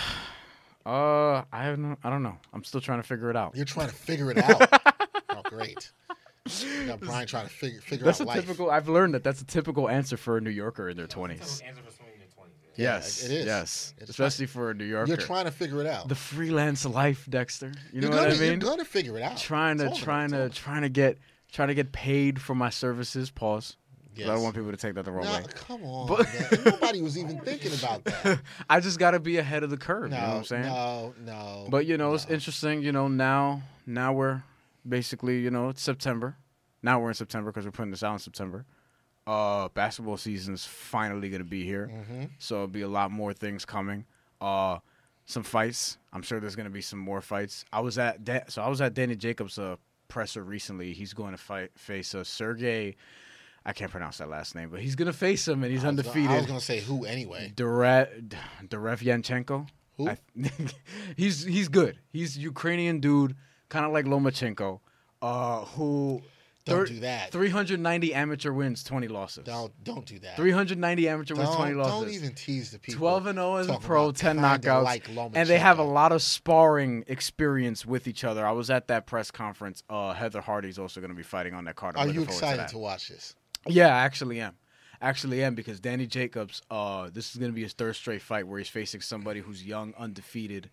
Uh, 0.86 1.42
I 1.52 1.64
have 1.64 1.78
no, 1.78 1.94
I 2.02 2.08
don't 2.08 2.22
know. 2.22 2.38
I'm 2.54 2.64
still 2.64 2.80
trying 2.80 3.02
to 3.02 3.06
figure 3.06 3.28
it 3.28 3.36
out. 3.36 3.54
You're 3.54 3.66
trying 3.66 3.88
to 3.90 3.94
figure 3.94 4.30
it 4.30 4.38
out. 4.38 4.66
oh, 5.28 5.42
great. 5.44 5.90
You 6.48 6.86
got 6.86 7.00
Brian 7.00 7.26
trying 7.26 7.46
to 7.46 7.52
figure 7.52 7.82
figure 7.82 8.06
That's 8.06 8.18
a 8.20 8.22
out 8.22 8.28
life. 8.28 8.40
typical. 8.40 8.70
I've 8.70 8.88
learned 8.88 9.12
that 9.12 9.22
that's 9.22 9.42
a 9.42 9.44
typical 9.44 9.90
answer 9.90 10.16
for 10.16 10.38
a 10.38 10.40
New 10.40 10.48
Yorker 10.50 10.88
in 10.88 10.96
their 10.96 11.04
That's 11.04 11.14
a 11.14 11.18
twenties. 11.18 11.62
Typical 12.76 12.86
answer 12.88 13.10
for 13.10 13.16
someone 13.18 13.18
in 13.18 13.18
their 13.18 13.24
20s. 13.24 13.24
yeah. 13.24 13.24
Yes, 13.24 13.24
it 13.24 13.30
is. 13.32 13.46
Yes, 13.46 13.94
It's 13.98 14.10
especially 14.10 14.46
for 14.46 14.70
a 14.70 14.74
New 14.74 14.84
Yorker. 14.84 15.08
You're 15.08 15.16
trying 15.16 15.44
to 15.46 15.50
figure 15.50 15.80
it 15.80 15.86
out. 15.86 16.08
the 16.08 16.14
freelance 16.14 16.84
life, 16.84 17.26
Dexter. 17.28 17.72
You 17.92 18.00
know 18.00 18.08
you're 18.08 18.16
what 18.16 18.22
gonna, 18.24 18.34
I 18.34 18.38
mean? 18.38 18.60
You're 18.60 18.70
gonna 18.70 18.84
figure 18.84 19.16
it 19.18 19.22
out. 19.22 19.36
trying 19.38 19.78
to 19.78 19.90
trying 19.90 20.30
to 20.30 20.48
trying 20.50 20.82
to 20.82 20.88
get 20.88 21.18
trying 21.52 21.68
to 21.68 21.74
get 21.74 21.92
paid 21.92 22.40
for 22.40 22.54
my 22.54 22.70
services. 22.70 23.30
Pause. 23.30 23.76
'Cause 24.16 24.28
I 24.28 24.34
don't 24.34 24.42
want 24.42 24.54
people 24.56 24.70
to 24.72 24.76
take 24.76 24.94
that 24.94 25.04
the 25.04 25.12
wrong 25.12 25.24
No, 25.24 25.32
way. 25.32 25.44
come 25.54 25.84
on. 25.84 26.08
But- 26.08 26.26
Nobody 26.66 27.00
was 27.00 27.16
even 27.16 27.38
thinking 27.40 27.72
about 27.72 28.04
that. 28.04 28.40
I 28.68 28.80
just 28.80 28.98
got 28.98 29.12
to 29.12 29.20
be 29.20 29.38
ahead 29.38 29.62
of 29.62 29.70
the 29.70 29.76
curve. 29.78 30.10
No, 30.10 30.16
you 30.16 30.22
know 30.22 30.28
what 30.28 30.36
I'm 30.36 30.44
saying? 30.44 30.64
no, 30.64 31.14
no. 31.24 31.66
But 31.70 31.86
you 31.86 31.96
know, 31.96 32.12
it's 32.12 32.26
interesting. 32.28 32.82
You 32.82 32.90
know, 32.92 33.06
now 33.08 33.62
now 33.86 34.12
we're 34.12 34.42
basically 34.86 35.40
you 35.40 35.50
know 35.50 35.68
it's 35.68 35.80
September. 35.80 36.36
Now 36.82 36.98
we're 37.00 37.08
in 37.10 37.14
September 37.14 37.50
because 37.52 37.64
we're 37.64 37.70
putting 37.72 37.92
this 37.92 38.02
out 38.02 38.14
in 38.14 38.18
September. 38.18 38.66
Uh, 39.26 39.68
basketball 39.74 40.16
season's 40.16 40.64
finally 40.66 41.28
gonna 41.30 41.44
be 41.44 41.64
here, 41.64 41.90
Mm-hmm. 41.92 42.24
so 42.38 42.54
it'll 42.56 42.66
be 42.68 42.80
a 42.82 42.88
lot 42.88 43.10
more 43.10 43.32
things 43.32 43.64
coming. 43.64 44.04
Uh, 44.40 44.78
some 45.26 45.42
fights. 45.44 45.98
I'm 46.12 46.22
sure 46.22 46.40
there's 46.40 46.56
gonna 46.56 46.70
be 46.70 46.80
some 46.80 46.98
more 46.98 47.20
fights. 47.20 47.64
I 47.72 47.80
was 47.80 47.98
at 47.98 48.24
da- 48.24 48.44
so 48.48 48.62
I 48.62 48.68
was 48.68 48.80
at 48.80 48.94
Danny 48.94 49.14
Jacobs' 49.16 49.58
uh, 49.58 49.76
presser 50.08 50.42
recently. 50.42 50.92
He's 50.92 51.12
going 51.12 51.30
to 51.32 51.36
fight 51.38 51.70
face 51.76 52.14
uh, 52.14 52.24
Sergey. 52.24 52.96
I 53.64 53.72
can't 53.74 53.90
pronounce 53.90 54.18
that 54.18 54.28
last 54.30 54.54
name, 54.54 54.70
but 54.70 54.80
he's 54.80 54.96
gonna 54.96 55.12
face 55.12 55.46
him, 55.46 55.62
and 55.62 55.70
he's 55.70 55.84
I 55.84 55.90
was 55.90 55.96
gonna- 55.96 56.08
undefeated. 56.08 56.30
I 56.30 56.36
was 56.38 56.46
gonna 56.46 56.60
say 56.60 56.80
who 56.80 57.04
anyway. 57.04 57.52
Derev 57.54 58.34
Derevyanchenko. 58.66 59.68
Who? 59.98 60.08
I- 60.08 60.18
he's 61.16 61.44
he's 61.44 61.68
good. 61.68 61.98
He's 62.10 62.38
Ukrainian 62.38 63.00
dude, 63.00 63.36
kind 63.68 63.84
of 63.84 63.92
like 63.92 64.06
Lomachenko, 64.06 64.80
uh, 65.22 65.60
who 65.66 66.22
Don't 66.66 66.86
do 66.86 67.00
that. 67.00 67.32
390 67.32 68.14
amateur 68.14 68.52
wins, 68.52 68.84
20 68.84 69.08
losses. 69.08 69.44
Don't 69.44 69.72
don't 69.82 70.04
do 70.04 70.18
that. 70.20 70.36
390 70.36 71.08
amateur 71.08 71.34
wins, 71.34 71.54
20 71.54 71.74
losses. 71.74 71.92
don't 71.92 72.10
even 72.10 72.34
tease 72.34 72.70
the 72.70 72.78
people. 72.78 72.98
12 72.98 73.26
and 73.26 73.38
0 73.38 73.56
as 73.56 73.68
a 73.68 73.78
pro, 73.78 74.12
10 74.12 74.38
knockouts, 74.38 74.84
like 74.84 75.08
and 75.34 75.48
they 75.48 75.58
have 75.58 75.78
a 75.78 75.84
lot 75.84 76.12
of 76.12 76.22
sparring 76.22 77.04
experience 77.08 77.86
with 77.86 78.06
each 78.06 78.24
other. 78.24 78.46
I 78.46 78.52
was 78.52 78.70
at 78.70 78.88
that 78.88 79.06
press 79.06 79.30
conference. 79.30 79.82
Uh, 79.88 80.12
Heather 80.12 80.40
Hardy's 80.40 80.78
also 80.78 81.00
going 81.00 81.10
to 81.10 81.16
be 81.16 81.22
fighting 81.22 81.54
on 81.54 81.64
that 81.64 81.76
card. 81.76 81.96
I'm 81.96 82.10
Are 82.10 82.12
you 82.12 82.22
excited 82.22 82.60
that. 82.60 82.68
to 82.70 82.78
watch 82.78 83.08
this? 83.08 83.34
Yeah, 83.66 83.88
I 83.88 84.00
actually 84.00 84.40
am. 84.40 84.54
Actually 85.02 85.42
am 85.42 85.54
because 85.54 85.80
Danny 85.80 86.06
Jacobs, 86.06 86.60
uh, 86.70 87.08
this 87.10 87.30
is 87.30 87.36
gonna 87.36 87.54
be 87.54 87.62
his 87.62 87.72
third 87.72 87.96
straight 87.96 88.20
fight 88.20 88.46
where 88.46 88.58
he's 88.58 88.68
facing 88.68 89.00
somebody 89.00 89.40
who's 89.40 89.64
young, 89.64 89.94
undefeated, 89.98 90.68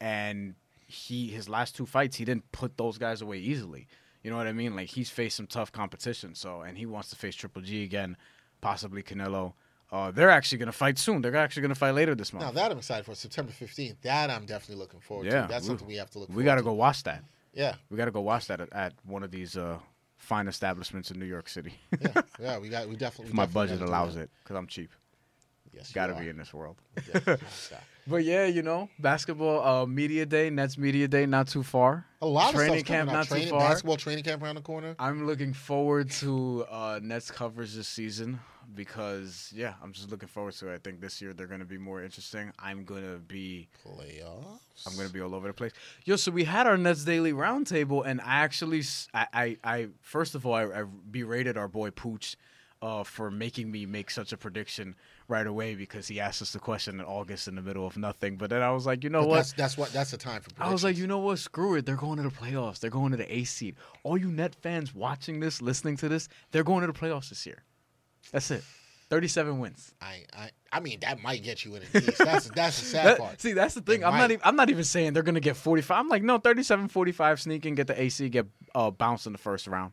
and 0.00 0.54
he 0.86 1.28
his 1.28 1.46
last 1.46 1.76
two 1.76 1.84
fights 1.84 2.16
he 2.16 2.24
didn't 2.24 2.50
put 2.52 2.78
those 2.78 2.96
guys 2.96 3.20
away 3.20 3.36
easily. 3.36 3.86
You 4.26 4.32
know 4.32 4.38
what 4.38 4.48
I 4.48 4.52
mean? 4.52 4.74
Like 4.74 4.88
he's 4.88 5.08
faced 5.08 5.36
some 5.36 5.46
tough 5.46 5.70
competition, 5.70 6.34
so 6.34 6.62
and 6.62 6.76
he 6.76 6.84
wants 6.84 7.10
to 7.10 7.16
face 7.16 7.36
Triple 7.36 7.62
G 7.62 7.84
again, 7.84 8.16
possibly 8.60 9.00
Canelo. 9.00 9.52
Uh, 9.92 10.10
they're 10.10 10.30
actually 10.30 10.58
gonna 10.58 10.72
fight 10.72 10.98
soon. 10.98 11.22
They're 11.22 11.36
actually 11.36 11.62
gonna 11.62 11.76
fight 11.76 11.92
later 11.92 12.12
this 12.16 12.32
month. 12.32 12.44
Now 12.44 12.50
that 12.50 12.72
I'm 12.72 12.78
excited 12.78 13.06
for 13.06 13.14
September 13.14 13.52
15th. 13.52 14.00
That 14.02 14.28
I'm 14.30 14.44
definitely 14.44 14.82
looking 14.82 14.98
forward 14.98 15.26
Yeah, 15.28 15.42
to. 15.42 15.48
That's 15.48 15.64
something 15.64 15.86
we 15.86 15.94
have 15.94 16.10
to 16.10 16.18
look. 16.18 16.28
we 16.34 16.42
gotta 16.42 16.64
go 16.64 16.72
watch 16.72 17.04
that. 17.04 17.22
Yeah, 17.54 17.76
We 17.88 17.96
gotta 17.96 18.10
go 18.10 18.20
watch 18.20 18.48
that 18.48 18.60
at, 18.60 18.72
at 18.72 18.94
one 19.04 19.22
of 19.22 19.30
these 19.30 19.56
uh, 19.56 19.78
fine 20.16 20.48
establishments 20.48 21.12
in 21.12 21.20
New 21.20 21.24
York 21.24 21.48
City. 21.48 21.74
yeah, 22.00 22.22
yeah. 22.40 22.58
We 22.58 22.68
got. 22.68 22.88
We 22.88 22.96
definitely. 22.96 23.28
if 23.28 23.34
my 23.34 23.46
budget 23.46 23.80
allows 23.80 24.16
it, 24.16 24.28
because 24.42 24.56
I'm 24.56 24.66
cheap. 24.66 24.90
Yes, 25.76 25.92
Gotta 25.92 26.14
are. 26.14 26.20
be 26.20 26.28
in 26.28 26.36
this 26.36 26.52
world. 26.54 26.76
Yes. 27.14 27.72
But 28.08 28.22
yeah, 28.22 28.46
you 28.46 28.62
know, 28.62 28.88
basketball 29.00 29.66
uh, 29.66 29.84
media 29.84 30.24
day, 30.26 30.48
Nets 30.48 30.78
media 30.78 31.08
day, 31.08 31.26
not 31.26 31.48
too 31.48 31.64
far. 31.64 32.06
A 32.22 32.26
lot 32.26 32.50
of 32.50 32.54
Training 32.54 32.78
stuff's 32.84 32.88
coming 32.88 33.06
camp 33.06 33.10
out. 33.10 33.30
not 33.30 33.40
too 33.42 33.46
far. 33.48 33.58
Basketball 33.58 33.96
training 33.96 34.22
camp 34.22 34.42
around 34.44 34.54
the 34.54 34.60
corner. 34.60 34.94
I'm 35.00 35.26
looking 35.26 35.52
forward 35.52 36.12
to 36.22 36.64
uh, 36.70 37.00
Nets 37.02 37.32
coverage 37.32 37.74
this 37.74 37.88
season 37.88 38.38
because 38.76 39.52
yeah, 39.52 39.74
I'm 39.82 39.92
just 39.92 40.08
looking 40.12 40.28
forward 40.28 40.54
to 40.54 40.68
it. 40.70 40.74
I 40.74 40.78
think 40.78 41.00
this 41.00 41.20
year 41.20 41.32
they're 41.32 41.48
gonna 41.48 41.64
be 41.64 41.78
more 41.78 42.00
interesting. 42.00 42.52
I'm 42.60 42.84
gonna 42.84 43.16
be 43.18 43.66
Playoffs. 43.84 44.86
I'm 44.86 44.96
gonna 44.96 45.08
be 45.08 45.20
all 45.20 45.34
over 45.34 45.48
the 45.48 45.54
place. 45.54 45.72
Yo, 46.04 46.14
so 46.14 46.30
we 46.30 46.44
had 46.44 46.68
our 46.68 46.76
Nets 46.76 47.04
daily 47.04 47.32
roundtable, 47.32 48.06
and 48.06 48.20
I 48.20 48.36
actually, 48.36 48.82
I, 49.14 49.56
I 49.64 49.88
first 50.00 50.36
of 50.36 50.46
all, 50.46 50.54
I, 50.54 50.64
I 50.66 50.84
berated 51.10 51.56
our 51.56 51.66
boy 51.66 51.90
Pooch 51.90 52.36
uh, 52.82 53.02
for 53.02 53.30
making 53.32 53.70
me 53.70 53.84
make 53.84 54.10
such 54.10 54.32
a 54.32 54.36
prediction 54.36 54.94
right 55.28 55.46
away 55.46 55.74
because 55.74 56.06
he 56.08 56.20
asked 56.20 56.40
us 56.42 56.52
the 56.52 56.58
question 56.58 57.00
in 57.00 57.06
August 57.06 57.48
in 57.48 57.54
the 57.56 57.62
middle 57.62 57.86
of 57.86 57.96
nothing. 57.96 58.36
But 58.36 58.50
then 58.50 58.62
I 58.62 58.70
was 58.70 58.86
like, 58.86 59.02
you 59.04 59.10
know 59.10 59.20
But 59.22 59.28
what? 59.28 59.36
That's 59.36 59.52
that's 59.54 59.78
what 59.78 59.92
that's 59.92 60.10
the 60.12 60.16
time 60.16 60.42
for. 60.42 60.50
I 60.58 60.70
was 60.72 60.84
like, 60.84 60.96
you 60.96 61.06
know 61.06 61.18
what? 61.18 61.38
Screw 61.38 61.74
it. 61.76 61.86
They're 61.86 61.96
going 61.96 62.16
to 62.18 62.22
the 62.22 62.30
playoffs. 62.30 62.78
They're 62.80 62.90
going 62.90 63.10
to 63.12 63.16
the 63.16 63.32
A 63.34 63.44
seed. 63.44 63.76
All 64.04 64.16
you 64.16 64.30
Net 64.30 64.54
fans 64.54 64.94
watching 64.94 65.40
this, 65.40 65.60
listening 65.60 65.96
to 65.98 66.08
this, 66.08 66.28
they're 66.52 66.64
going 66.64 66.82
to 66.82 66.86
the 66.86 66.98
playoffs 66.98 67.28
this 67.30 67.44
year. 67.46 67.62
That's 68.32 68.50
it. 68.50 68.62
37 69.08 69.60
wins. 69.60 69.94
I, 70.00 70.24
I 70.36 70.50
I 70.72 70.80
mean 70.80 70.98
that 71.00 71.22
might 71.22 71.42
get 71.44 71.64
you 71.64 71.76
in 71.76 71.82
the 71.92 71.98
East. 71.98 72.18
That's 72.18 72.48
that's 72.50 72.80
the 72.80 72.86
sad 72.86 73.06
That- 73.06 73.18
part. 73.18 73.40
see, 73.40 73.52
that's 73.52 73.74
the 73.74 73.80
thing. 73.80 74.02
It 74.02 74.04
I'm 74.04 74.18
not. 74.18 74.30
Even, 74.32 74.40
I'm 74.44 74.56
not 74.56 74.68
even 74.68 74.82
saying 74.84 75.12
they're 75.12 75.22
gonna 75.22 75.38
get 75.40 75.56
45. 75.56 75.96
I'm 75.96 76.08
like, 76.08 76.24
no, 76.24 76.38
37, 76.38 76.88
45, 76.88 77.40
sneak 77.40 77.66
and 77.66 77.76
get 77.76 77.86
the 77.86 78.00
AC, 78.00 78.28
get 78.28 78.46
uh, 78.74 78.90
bounced 78.90 79.26
in 79.26 79.32
the 79.32 79.38
first 79.38 79.68
round. 79.68 79.92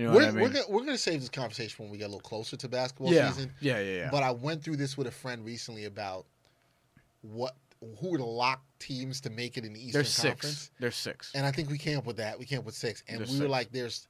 You 0.00 0.06
know 0.06 0.14
we're, 0.14 0.22
I 0.22 0.30
mean? 0.30 0.40
we're 0.40 0.48
gonna 0.48 0.64
we're 0.70 0.84
gonna 0.84 0.96
save 0.96 1.20
this 1.20 1.28
conversation 1.28 1.84
when 1.84 1.92
we 1.92 1.98
get 1.98 2.04
a 2.04 2.06
little 2.06 2.20
closer 2.20 2.56
to 2.56 2.68
basketball 2.68 3.12
yeah. 3.12 3.30
season. 3.30 3.52
yeah, 3.60 3.80
yeah, 3.80 3.96
yeah. 3.98 4.08
But 4.10 4.22
I 4.22 4.30
went 4.30 4.64
through 4.64 4.76
this 4.76 4.96
with 4.96 5.06
a 5.06 5.10
friend 5.10 5.44
recently 5.44 5.84
about 5.84 6.24
what 7.20 7.54
who 8.00 8.14
are 8.14 8.18
the 8.18 8.24
lock 8.24 8.62
teams 8.78 9.20
to 9.22 9.30
make 9.30 9.58
it 9.58 9.66
in 9.66 9.74
the 9.74 9.78
Eastern 9.78 10.00
There's 10.00 10.16
Conference. 10.16 10.56
six. 10.56 10.70
There's 10.80 10.96
six. 10.96 11.32
And 11.34 11.44
I 11.44 11.52
think 11.52 11.68
we 11.68 11.76
came 11.76 11.98
up 11.98 12.06
with 12.06 12.16
that. 12.16 12.38
We 12.38 12.46
came 12.46 12.60
up 12.60 12.64
with 12.64 12.74
six. 12.74 13.02
And 13.08 13.18
There's 13.18 13.30
we 13.30 13.36
were 13.36 13.44
six. 13.44 13.50
like, 13.50 13.72
there's 13.72 14.08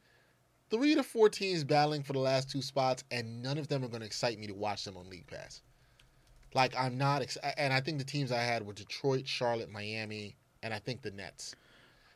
three 0.71 0.95
to 0.95 1.03
four 1.03 1.29
teams 1.29 1.65
battling 1.65 2.03
for 2.03 2.13
the 2.13 2.19
last 2.21 2.51
two 2.51 2.63
spots, 2.63 3.05
and 3.11 3.43
none 3.43 3.59
of 3.59 3.69
them 3.69 3.85
are 3.85 3.89
going 3.89 4.01
to 4.01 4.07
excite 4.07 4.39
me 4.39 4.47
to 4.47 4.55
watch 4.55 4.85
them 4.85 4.97
on 4.97 5.09
League 5.09 5.27
Pass. 5.27 5.63
Like, 6.55 6.75
I'm 6.77 6.99
not. 6.99 7.23
Ex- 7.23 7.39
and 7.57 7.73
I 7.73 7.81
think 7.81 7.99
the 7.99 8.05
teams 8.05 8.33
I 8.33 8.43
had 8.43 8.67
were 8.67 8.73
Detroit, 8.73 9.27
Charlotte, 9.27 9.71
Miami, 9.71 10.37
and 10.63 10.75
I 10.75 10.79
think 10.79 11.03
the 11.03 11.11
Nets. 11.13 11.55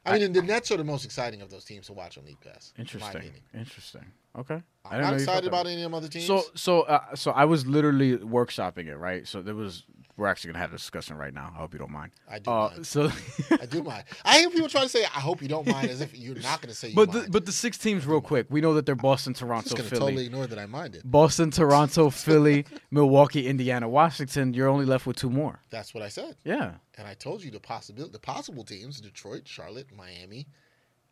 I 0.07 0.19
mean, 0.19 0.33
the 0.33 0.43
Nets 0.43 0.71
are 0.71 0.77
the 0.77 0.85
most 0.85 1.05
exciting 1.05 1.41
of 1.43 1.51
those 1.51 1.65
teams 1.65 1.87
to 1.87 1.93
watch 1.93 2.19
on 2.19 2.25
League 2.25 2.41
Pass. 2.41 2.73
Interesting. 2.79 3.33
Interesting. 3.55 4.05
Okay. 4.39 4.63
I 4.85 4.97
I'm 4.97 5.01
not 5.01 5.13
know 5.13 5.19
you 5.19 5.25
felt 5.25 5.39
excited 5.39 5.49
about 5.49 5.67
any 5.67 5.77
of 5.77 5.83
them 5.83 5.95
other 5.95 6.09
teams. 6.09 6.27
So 6.27 6.43
so 6.55 6.83
uh, 6.83 7.15
so 7.15 7.31
I 7.31 7.45
was 7.45 7.67
literally 7.67 8.19
workshopping 8.19 8.87
it, 8.87 8.97
right? 8.97 9.27
So 9.27 9.43
there 9.43 9.55
was 9.55 9.85
we're 10.17 10.27
actually 10.29 10.53
gonna 10.53 10.61
have 10.63 10.73
a 10.73 10.77
discussion 10.77 11.17
right 11.17 11.35
now. 11.35 11.51
I 11.55 11.59
hope 11.59 11.73
you 11.73 11.79
don't 11.79 11.91
mind. 11.91 12.13
I 12.31 12.39
do 12.39 12.51
Uh, 12.51 12.71
mind. 12.71 12.87
so 12.87 13.11
I 13.51 13.67
do 13.67 13.83
mind. 13.83 14.05
I 14.25 14.39
hear 14.39 14.51
people 14.51 14.69
trying 14.69 14.85
to 14.85 14.89
say, 14.89 15.05
"I 15.05 15.21
hope 15.21 15.43
you 15.43 15.49
don't 15.49 15.67
mind," 15.67 15.91
as 15.91 16.01
if 16.01 16.17
you're 16.17 16.37
not 16.37 16.61
going 16.61 16.69
to 16.71 16.75
say 16.75 16.89
you 16.91 16.95
but 16.95 17.13
the, 17.13 17.27
but 17.31 17.47
the 17.47 17.53
six 17.53 17.79
teams 17.79 18.07
real 18.07 18.21
quick. 18.21 18.47
We 18.51 18.61
know 18.61 18.75
that 18.75 18.87
they're 18.87 18.95
Boston, 18.95 19.35
Toronto, 19.35 19.75
just 19.77 19.89
Philly. 19.89 20.01
totally 20.01 20.27
ignore 20.27 20.47
that 20.47 20.59
I 20.59 20.67
minded. 20.67 21.03
Boston, 21.05 21.51
Toronto, 21.51 22.11
Philly, 22.11 22.65
Milwaukee, 22.91 23.47
Indiana, 23.49 23.89
Washington. 23.89 24.55
You're 24.55 24.69
only 24.69 24.85
left 24.87 25.07
with 25.07 25.17
two 25.17 25.31
more. 25.31 25.61
That's 25.71 25.93
what 25.95 26.03
I 26.03 26.09
said. 26.09 26.37
Yeah. 26.45 26.75
And 26.97 27.09
I 27.09 27.15
told 27.15 27.43
you 27.43 27.51
the 27.51 27.61
possibility, 27.61 28.13
the 28.13 28.19
possible 28.21 28.63
teams: 28.65 29.01
Detroit, 29.01 29.49
Charlotte, 29.49 29.89
Miami, 29.97 30.47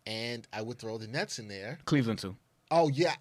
and 0.07 0.47
I 0.53 0.63
would 0.63 0.79
throw 0.79 0.99
the 0.99 1.07
Nets 1.09 1.39
in 1.39 1.49
there. 1.49 1.79
Cleveland 1.85 2.19
too. 2.21 2.37
Oh 2.71 2.89
yeah, 2.89 3.15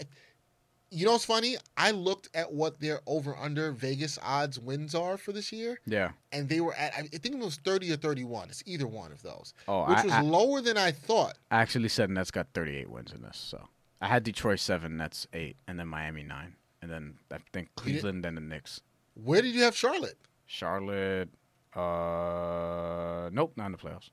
you 0.91 1.05
know 1.05 1.13
what's 1.13 1.25
funny? 1.25 1.55
I 1.77 1.91
looked 1.91 2.29
at 2.36 2.51
what 2.51 2.79
their 2.79 3.00
over 3.07 3.36
under 3.38 3.71
Vegas 3.71 4.19
odds 4.21 4.60
wins 4.60 4.93
are 4.93 5.17
for 5.17 5.31
this 5.31 5.51
year, 5.51 5.79
Yeah. 5.86 6.12
and 6.31 6.50
they 6.50 6.60
were 6.62 6.74
at 6.75 6.93
I 6.95 7.03
think 7.03 7.36
it 7.36 7.39
was 7.39 7.55
thirty 7.57 7.91
or 7.91 7.95
thirty 7.95 8.24
one. 8.25 8.50
It's 8.50 8.62
either 8.65 8.86
one 8.88 9.12
of 9.12 9.21
those, 9.24 9.53
Oh, 9.67 9.88
which 9.88 10.00
I- 10.00 10.03
was 10.03 10.13
I- 10.13 10.21
lower 10.21 10.62
than 10.62 10.77
I 10.77 10.91
thought. 10.91 11.38
I 11.50 11.62
actually 11.62 11.89
said 11.89 12.10
Nets 12.10 12.29
got 12.31 12.48
38 12.53 12.89
wins 12.89 13.12
in 13.13 13.21
this. 13.21 13.38
So 13.38 13.69
I 14.01 14.07
had 14.07 14.24
Detroit 14.24 14.60
seven, 14.60 14.98
Nets 14.98 15.27
eight, 15.33 15.55
and 15.67 15.79
then 15.79 15.88
Miami 15.88 16.24
nine, 16.24 16.55
and 16.81 16.91
then 16.91 17.17
I 17.31 17.38
think 17.53 17.69
Cleveland, 17.75 18.24
then 18.25 18.36
the 18.36 18.41
Knicks. 18.41 18.81
Where 19.13 19.41
did 19.41 19.53
you 19.55 19.62
have 19.63 19.75
Charlotte? 19.75 20.17
Charlotte. 20.45 21.29
Uh, 21.74 23.29
nope, 23.31 23.53
not 23.55 23.67
in 23.67 23.71
the 23.74 23.77
playoffs. 23.77 24.10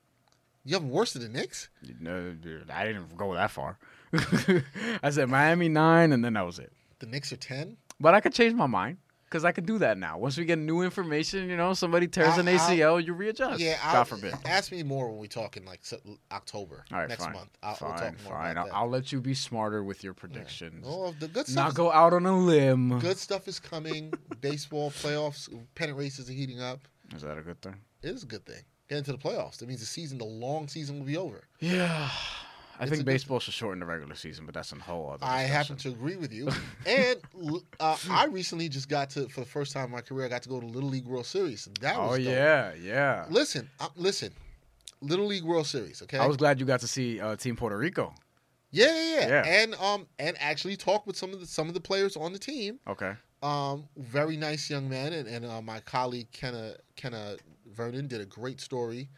You 0.65 0.73
have 0.75 0.83
them 0.83 0.91
worse 0.91 1.13
than 1.13 1.21
the 1.23 1.29
Knicks. 1.29 1.69
No, 1.99 2.31
dude, 2.33 2.69
I 2.69 2.85
didn't 2.85 3.15
go 3.17 3.33
that 3.33 3.51
far. 3.51 3.77
I 5.03 5.09
said 5.09 5.29
Miami 5.29 5.69
nine, 5.69 6.11
and 6.11 6.23
then 6.23 6.33
that 6.33 6.45
was 6.45 6.59
it. 6.59 6.71
The 6.99 7.05
Knicks 7.05 7.31
are 7.31 7.37
ten. 7.37 7.77
But 7.99 8.13
I 8.13 8.21
could 8.21 8.33
change 8.33 8.53
my 8.53 8.65
mind 8.67 8.97
because 9.25 9.45
I 9.45 9.51
could 9.51 9.65
do 9.65 9.77
that 9.79 9.97
now. 9.97 10.17
Once 10.17 10.37
we 10.37 10.45
get 10.45 10.57
new 10.57 10.81
information, 10.81 11.49
you 11.49 11.55
know, 11.57 11.73
somebody 11.73 12.07
tears 12.07 12.29
I'll- 12.29 12.39
an 12.39 12.45
ACL, 12.47 13.05
you 13.05 13.13
readjust. 13.13 13.59
Yeah, 13.59 13.77
God 13.83 13.95
I'll, 13.95 14.05
forbid. 14.05 14.33
Ask 14.45 14.71
me 14.71 14.81
more 14.83 15.09
when 15.09 15.19
we 15.19 15.27
talk 15.27 15.55
in 15.57 15.65
like 15.65 15.81
October 16.31 16.83
All 16.91 16.99
right, 16.99 17.09
next 17.09 17.25
fine. 17.25 17.33
month. 17.33 17.49
I'll, 17.61 17.75
fine, 17.75 17.89
we'll 17.89 17.99
talk 17.99 18.23
more 18.23 18.33
fine. 18.33 18.51
about 18.51 18.57
I'll, 18.57 18.65
that. 18.67 18.75
I'll 18.75 18.89
let 18.89 19.11
you 19.11 19.21
be 19.21 19.33
smarter 19.33 19.83
with 19.83 20.03
your 20.03 20.13
predictions. 20.13 20.85
Oh, 20.87 21.13
the 21.19 21.27
good 21.27 21.45
stuff. 21.47 21.55
Not 21.55 21.67
is- 21.69 21.73
go 21.75 21.91
out 21.91 22.13
on 22.13 22.25
a 22.25 22.37
limb. 22.37 22.99
Good 22.99 23.17
stuff 23.17 23.47
is 23.47 23.59
coming. 23.59 24.13
Baseball 24.41 24.91
playoffs, 24.91 25.49
pennant 25.75 25.97
races 25.99 26.29
are 26.29 26.33
heating 26.33 26.61
up. 26.61 26.79
Is 27.15 27.21
that 27.21 27.37
a 27.37 27.41
good 27.41 27.61
thing? 27.61 27.75
It 28.01 28.09
is 28.09 28.23
a 28.23 28.27
good 28.27 28.45
thing. 28.45 28.63
Get 28.87 28.97
into 28.99 29.11
the 29.11 29.17
playoffs. 29.19 29.57
That 29.57 29.67
means 29.67 29.81
the 29.81 29.85
season, 29.85 30.17
the 30.17 30.25
long 30.25 30.67
season, 30.67 30.97
will 30.99 31.05
be 31.05 31.17
over. 31.17 31.43
Yeah. 31.59 32.09
I 32.79 32.83
It's 32.83 32.91
think 32.93 33.05
baseball 33.05 33.39
should 33.41 33.53
shorten 33.53 33.79
the 33.81 33.85
regular 33.85 34.15
season, 34.15 34.45
but 34.45 34.55
that's 34.55 34.71
a 34.71 34.75
whole 34.75 35.11
other. 35.11 35.25
I 35.25 35.41
happen 35.41 35.75
to 35.77 35.89
agree 35.89 36.15
with 36.15 36.31
you. 36.33 36.47
and 36.85 37.17
uh, 37.79 37.97
I 38.09 38.25
recently 38.27 38.69
just 38.69 38.87
got 38.87 39.09
to, 39.11 39.27
for 39.27 39.41
the 39.41 39.45
first 39.45 39.73
time 39.73 39.85
in 39.85 39.91
my 39.91 39.99
career, 40.01 40.25
I 40.25 40.29
got 40.29 40.43
to 40.43 40.49
go 40.49 40.61
to 40.61 40.65
Little 40.65 40.89
League 40.89 41.05
World 41.05 41.25
Series. 41.25 41.67
That 41.81 41.97
Oh 41.97 42.07
was 42.11 42.17
dope. 42.19 42.27
yeah, 42.27 42.73
yeah. 42.81 43.25
Listen, 43.29 43.69
uh, 43.81 43.89
listen. 43.97 44.31
Little 45.01 45.25
League 45.27 45.43
World 45.43 45.67
Series, 45.67 46.01
okay? 46.03 46.17
I 46.17 46.25
was 46.25 46.37
glad 46.37 46.59
you 46.59 46.65
got 46.65 46.79
to 46.81 46.87
see 46.87 47.19
uh, 47.21 47.35
Team 47.35 47.55
Puerto 47.55 47.77
Rico. 47.77 48.13
yeah, 48.71 48.87
yeah, 48.87 49.19
yeah, 49.19 49.27
Yeah. 49.27 49.43
and 49.45 49.75
um, 49.75 50.07
and 50.17 50.35
actually 50.39 50.75
talk 50.77 51.05
with 51.07 51.15
some 51.17 51.33
of 51.33 51.39
the 51.41 51.45
some 51.47 51.67
of 51.67 51.73
the 51.73 51.79
players 51.81 52.15
on 52.17 52.33
the 52.33 52.39
team. 52.39 52.79
Okay. 52.87 53.13
Um, 53.41 53.87
very 53.97 54.35
nice 54.35 54.69
young 54.69 54.89
man, 54.89 55.13
and, 55.13 55.27
and 55.27 55.45
uh, 55.45 55.61
my 55.61 55.79
colleague 55.81 56.27
Kenna 56.33 56.75
Kenna 56.97 57.37
Vernon 57.73 58.07
did 58.07 58.19
a 58.19 58.25
great 58.25 58.59
story 58.59 59.09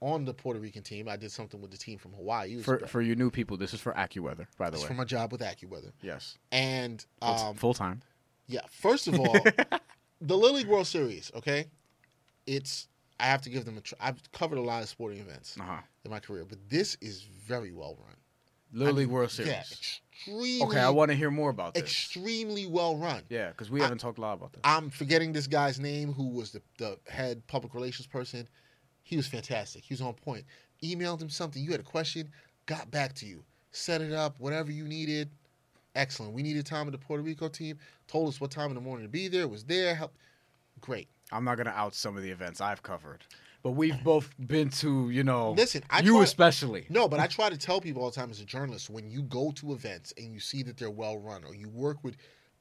on 0.00 0.24
the 0.24 0.32
Puerto 0.34 0.60
Rican 0.60 0.82
team. 0.82 1.08
I 1.08 1.16
did 1.16 1.32
something 1.32 1.60
with 1.60 1.70
the 1.70 1.76
team 1.78 1.98
from 1.98 2.12
Hawaii. 2.12 2.60
For 2.62 2.78
for 2.86 3.00
you 3.02 3.14
new 3.16 3.30
people, 3.30 3.56
this 3.56 3.74
is 3.74 3.80
for 3.80 3.92
AccuWeather, 3.94 4.46
by 4.56 4.70
the 4.70 4.74
It's 4.74 4.82
way. 4.84 4.88
for 4.88 4.94
my 4.94 5.04
job 5.04 5.32
with 5.32 5.40
AccuWeather. 5.40 5.92
yes, 6.02 6.36
And 6.52 7.04
full, 7.20 7.28
um, 7.30 7.56
full 7.56 7.74
time. 7.74 8.02
yeah, 8.46 8.60
first 8.70 9.08
of 9.08 9.18
all, 9.18 9.32
the 10.20 10.36
Little 10.36 10.56
League 10.56 10.68
World 10.68 10.86
Series. 10.86 11.30
Okay, 11.34 11.66
it's 12.46 12.88
I 13.20 13.24
have 13.26 13.42
to 13.42 13.50
give 13.50 13.64
them 13.64 13.76
a. 13.78 13.80
Tr- 13.80 13.94
I've 14.00 14.20
covered 14.32 14.58
a 14.58 14.62
lot 14.62 14.82
of 14.82 14.88
sporting 14.88 15.18
events 15.20 15.56
Uh 15.60 15.64
huh. 15.64 15.78
in 16.04 16.10
my 16.10 16.20
career, 16.20 16.44
but 16.48 16.58
this 16.68 16.96
is 17.00 17.22
very 17.22 17.72
well 17.72 17.96
run. 18.00 18.14
Little 18.72 18.94
I 18.94 18.98
League 18.98 19.08
World 19.08 19.30
Series. 19.30 19.50
Yeah, 19.50 19.60
extremely. 19.60 20.60
okay, 20.62 20.78
I 20.80 20.90
want 20.90 21.10
to 21.10 21.16
hear 21.16 21.30
more 21.30 21.48
about 21.50 21.72
this. 21.74 21.82
extremely 21.82 22.66
well 22.66 22.96
run. 22.96 23.22
yeah, 23.30 23.48
because 23.48 23.70
we 23.70 23.80
I- 23.80 23.84
haven't 23.84 23.98
talked 23.98 24.18
a 24.18 24.20
lot 24.20 24.34
about 24.34 24.52
this. 24.52 24.60
I'm 24.62 24.90
forgetting 24.90 25.32
this 25.32 25.46
guy's 25.46 25.80
name, 25.80 26.12
who 26.12 26.28
was 26.28 26.52
the, 26.52 26.62
the 26.78 26.98
head 27.08 27.44
public 27.46 27.74
relations 27.74 28.06
person. 28.06 28.46
He 29.08 29.16
was 29.16 29.26
fantastic. 29.26 29.84
He 29.84 29.94
was 29.94 30.02
on 30.02 30.12
point. 30.12 30.44
Emailed 30.82 31.22
him 31.22 31.30
something. 31.30 31.62
You 31.62 31.70
had 31.70 31.80
a 31.80 31.84
question, 31.84 32.28
got 32.66 32.90
back 32.90 33.14
to 33.14 33.26
you, 33.26 33.42
set 33.72 34.02
it 34.02 34.12
up, 34.12 34.38
whatever 34.38 34.70
you 34.70 34.84
needed. 34.84 35.30
Excellent. 35.94 36.34
We 36.34 36.42
needed 36.42 36.66
time 36.66 36.84
with 36.84 36.92
the 36.92 36.98
Puerto 36.98 37.22
Rico 37.22 37.48
team. 37.48 37.78
Told 38.06 38.28
us 38.28 38.38
what 38.38 38.50
time 38.50 38.68
in 38.68 38.74
the 38.74 38.82
morning 38.82 39.06
to 39.06 39.10
be 39.10 39.26
there. 39.26 39.48
Was 39.48 39.64
there. 39.64 39.94
Help. 39.94 40.12
Great. 40.82 41.08
I'm 41.32 41.42
not 41.42 41.56
gonna 41.56 41.70
out 41.70 41.94
some 41.94 42.18
of 42.18 42.22
the 42.22 42.28
events 42.30 42.60
I've 42.60 42.82
covered, 42.82 43.24
but 43.62 43.70
we've 43.70 44.02
both 44.04 44.28
been 44.46 44.68
to, 44.70 45.08
you 45.08 45.24
know, 45.24 45.52
Listen, 45.52 45.82
I 45.88 46.00
you 46.00 46.12
try- 46.12 46.24
especially. 46.24 46.84
No, 46.90 47.08
but 47.08 47.18
I 47.18 47.28
try 47.28 47.48
to 47.48 47.56
tell 47.56 47.80
people 47.80 48.02
all 48.02 48.10
the 48.10 48.14
time 48.16 48.30
as 48.30 48.40
a 48.40 48.44
journalist 48.44 48.90
when 48.90 49.10
you 49.10 49.22
go 49.22 49.52
to 49.52 49.72
events 49.72 50.12
and 50.18 50.34
you 50.34 50.38
see 50.40 50.62
that 50.64 50.76
they're 50.76 50.90
well 50.90 51.16
run 51.16 51.44
or 51.44 51.54
you 51.54 51.70
work 51.70 52.04
with 52.04 52.18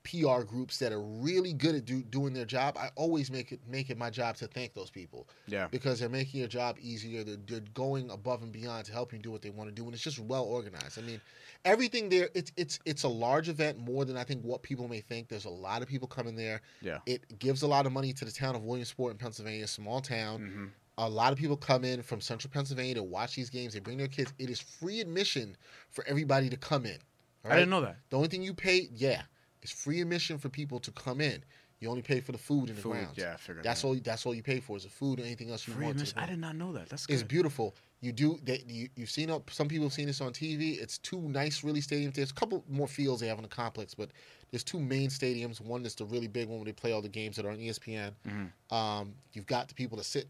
PR 0.10 0.44
groups 0.44 0.78
that 0.80 0.92
are 0.94 1.02
really 1.02 1.52
good 1.54 1.76
at 1.76 1.86
do, 1.86 2.02
doing 2.02 2.34
their 2.34 2.46
job, 2.46 2.78
I 2.78 2.90
always 2.96 3.30
make 3.30 3.52
it 3.52 3.60
make 3.68 3.90
it 3.90 3.98
my 3.98 4.10
job 4.10 4.38
to 4.38 4.48
thank 4.48 4.74
those 4.74 4.90
people. 4.90 5.28
Yeah. 5.48 5.68
because 5.70 6.00
they're 6.00 6.08
making 6.10 6.40
your 6.40 6.48
job 6.50 6.78
easier. 6.80 7.24
They're, 7.24 7.38
they're 7.46 7.60
going 7.74 8.10
above 8.12 8.42
and 8.44 8.52
beyond 8.52 8.86
to 8.86 8.94
help 8.94 9.12
you 9.12 9.20
do 9.20 9.32
what 9.32 9.42
they 9.42 9.50
want 9.50 9.70
to 9.70 9.76
do, 9.76 9.84
and 9.86 9.94
it's 9.94 10.04
just 10.04 10.20
well 10.20 10.44
organized. 10.44 10.98
I 10.98 11.02
mean, 11.02 11.20
everything 11.66 12.10
there. 12.10 12.30
It's 12.34 12.52
it's 12.56 12.80
it's 12.86 13.04
a 13.04 13.08
large 13.10 13.50
event 13.50 13.78
more 13.80 14.06
than 14.06 14.16
I 14.18 14.24
think 14.24 14.44
what 14.44 14.62
people 14.64 14.88
may 14.88 15.02
think. 15.02 15.28
There's 15.28 15.46
a 15.46 15.50
lot 15.50 15.82
of 15.82 15.88
people 15.88 16.08
coming 16.08 16.36
there. 16.36 16.62
Yeah. 16.82 17.00
It 17.06 17.40
gives 17.40 17.62
a 17.64 17.68
lot 17.68 17.86
of 17.86 17.92
money 17.92 18.14
to 18.14 18.26
the 18.26 18.32
town 18.32 18.56
of 18.56 18.64
Williamsport 18.64 19.12
in 19.12 19.18
Pennsylvania, 19.18 19.68
small 19.68 20.00
town. 20.02 20.40
hmm 20.40 20.66
A 21.00 21.10
lot 21.10 21.32
of 21.34 21.38
people 21.38 21.58
come 21.58 21.84
in 21.84 22.02
from 22.02 22.22
central 22.22 22.50
Pennsylvania 22.52 22.96
to 22.96 23.04
watch 23.04 23.36
these 23.36 23.50
games. 23.50 23.74
They 23.74 23.80
bring 23.82 23.98
their 23.98 24.08
kids. 24.08 24.34
It 24.40 24.50
is 24.50 24.60
free 24.60 25.00
admission 25.02 25.56
for 25.92 26.04
everybody 26.08 26.50
to 26.50 26.58
come 26.58 26.86
in. 26.86 26.98
all 27.46 27.52
I 27.52 27.56
didn't 27.56 27.70
know 27.70 27.82
that. 27.82 27.98
The 28.10 28.16
only 28.18 28.30
thing 28.30 28.42
you 28.42 28.54
pay, 28.54 28.90
yeah, 28.94 29.22
it's 29.68 29.84
free 29.84 30.00
admission 30.02 30.38
for 30.38 30.50
people 30.50 30.80
to 30.80 30.92
come 30.92 31.20
in. 31.22 31.44
You 31.80 31.90
only 31.90 32.02
pay 32.02 32.22
for 32.22 32.32
the 32.32 32.38
food 32.40 32.70
in 32.70 32.76
the 32.76 32.82
Food, 32.82 32.94
grounds. 32.94 33.18
yeah, 33.18 33.34
I 33.34 33.38
figured. 33.38 33.64
That's 33.64 33.82
that. 33.82 33.88
all. 33.88 33.96
That's 34.04 34.26
all 34.26 34.34
you 34.34 34.42
pay 34.42 34.60
for 34.60 34.78
is 34.78 34.84
the 34.84 34.90
food. 34.90 35.20
Or 35.20 35.24
anything 35.24 35.52
else 35.52 35.68
you 35.68 35.74
Free 35.74 35.86
want. 35.86 35.98
to 35.98 36.04
admission. 36.04 36.20
I 36.20 36.26
did 36.26 36.40
not 36.40 36.56
know 36.56 36.74
that. 36.74 36.90
That's 36.90 37.06
good. 37.06 37.14
It's 37.14 37.22
beautiful. 37.24 37.76
You 38.02 38.12
do. 38.14 38.40
They, 38.44 38.64
you, 38.68 38.90
you've 38.96 39.12
seen 39.12 39.30
it. 39.30 39.42
Some 39.52 39.68
people 39.68 39.86
have 39.86 39.94
seen 39.94 40.08
this 40.08 40.20
on 40.22 40.32
TV. 40.34 40.82
It's 40.82 40.98
two 41.00 41.20
nice, 41.22 41.64
really 41.64 41.82
stadiums. 41.82 42.14
There's 42.16 42.32
a 42.32 42.34
couple 42.34 42.64
more 42.70 42.88
fields 42.88 43.22
they 43.22 43.28
have 43.28 43.38
in 43.38 43.44
the 43.44 43.50
complex, 43.50 43.94
but 43.94 44.10
there's 44.50 44.64
two 44.64 44.80
main 44.80 45.10
stadiums. 45.10 45.62
One 45.62 45.86
is 45.86 45.94
the 45.94 46.06
really 46.06 46.28
big 46.28 46.48
one 46.48 46.58
where 46.60 46.66
they 46.66 46.72
play 46.72 46.94
all 46.94 47.02
the 47.04 47.10
games 47.10 47.36
that 47.36 47.46
are 47.46 47.52
on 47.52 47.58
ESPN. 47.60 48.12
Mhm. 48.28 48.76
Um, 48.76 49.14
you've 49.34 49.46
got 49.48 49.68
the 49.68 49.76
people 49.76 49.98
that 49.98 50.06
sit 50.06 50.28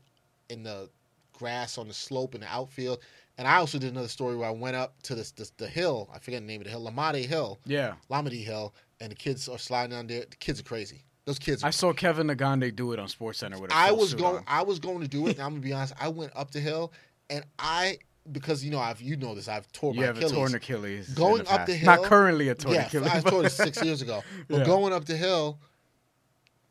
in 0.49 0.63
the 0.63 0.89
grass 1.31 1.77
on 1.77 1.87
the 1.87 1.93
slope 1.93 2.35
in 2.35 2.41
the 2.41 2.47
outfield. 2.47 2.99
And 3.37 3.47
I 3.47 3.57
also 3.57 3.77
did 3.77 3.91
another 3.91 4.07
story 4.07 4.35
where 4.35 4.47
I 4.47 4.51
went 4.51 4.75
up 4.75 4.99
to 5.03 5.13
this, 5.15 5.29
this 5.31 5.51
the 5.57 5.67
hill. 5.67 6.09
I 6.11 6.17
forget 6.17 6.41
the 6.41 6.47
name 6.47 6.59
of 6.61 6.65
the 6.65 6.71
hill, 6.71 6.81
Lamade 6.83 7.23
Hill, 7.25 7.59
Yeah, 7.65 7.93
Lamade 8.09 8.43
Hill, 8.43 8.73
and 8.99 9.11
the 9.11 9.15
kids 9.15 9.47
are 9.49 9.57
sliding 9.59 9.91
down 9.91 10.07
there. 10.07 10.25
The 10.29 10.35
kids 10.37 10.59
are 10.59 10.63
crazy. 10.63 11.03
Those 11.25 11.39
kids. 11.39 11.63
I 11.63 11.71
saw 11.71 11.91
Kevin 11.93 12.27
Negandhi 12.27 12.73
do 12.75 12.93
it 12.93 12.99
on 12.99 13.07
SportsCenter 13.07 13.59
with. 13.59 13.71
a 13.71 13.75
I 13.75 13.91
was 13.91 14.13
going. 14.13 14.37
on. 14.37 14.43
I 14.47 14.63
was 14.63 14.79
going 14.79 15.01
to 15.01 15.07
do 15.07 15.27
it. 15.27 15.31
And 15.37 15.41
I'm 15.43 15.49
gonna 15.51 15.61
be 15.61 15.73
honest. 15.73 15.93
I 15.99 16.07
went 16.07 16.31
up 16.35 16.51
the 16.51 16.59
hill, 16.61 16.93
and 17.29 17.43
I 17.59 17.97
because 18.31 18.63
you 18.63 18.71
know 18.71 18.79
I've 18.79 19.01
you 19.01 19.17
know 19.17 19.35
this. 19.35 19.47
I've 19.47 19.69
tore 19.71 19.93
You 19.93 20.01
my 20.01 20.05
have 20.07 20.15
a 20.15 20.19
Achilles. 20.19 20.33
torn 20.33 20.55
Achilles. 20.55 21.09
Going 21.09 21.43
the 21.43 21.51
up 21.53 21.65
the 21.65 21.75
hill- 21.75 21.95
Not 21.95 22.03
currently 22.03 22.47
a 22.49 22.55
torn 22.55 22.75
yeah, 22.75 22.85
Achilles. 22.87 23.11
I 23.11 23.19
tore 23.21 23.45
it 23.45 23.51
six 23.51 23.83
years 23.83 24.01
ago. 24.01 24.23
But 24.47 24.59
Yeah. 24.59 24.65
going 24.65 24.93
up 24.93 25.03
the 25.05 25.15
hill, 25.17 25.59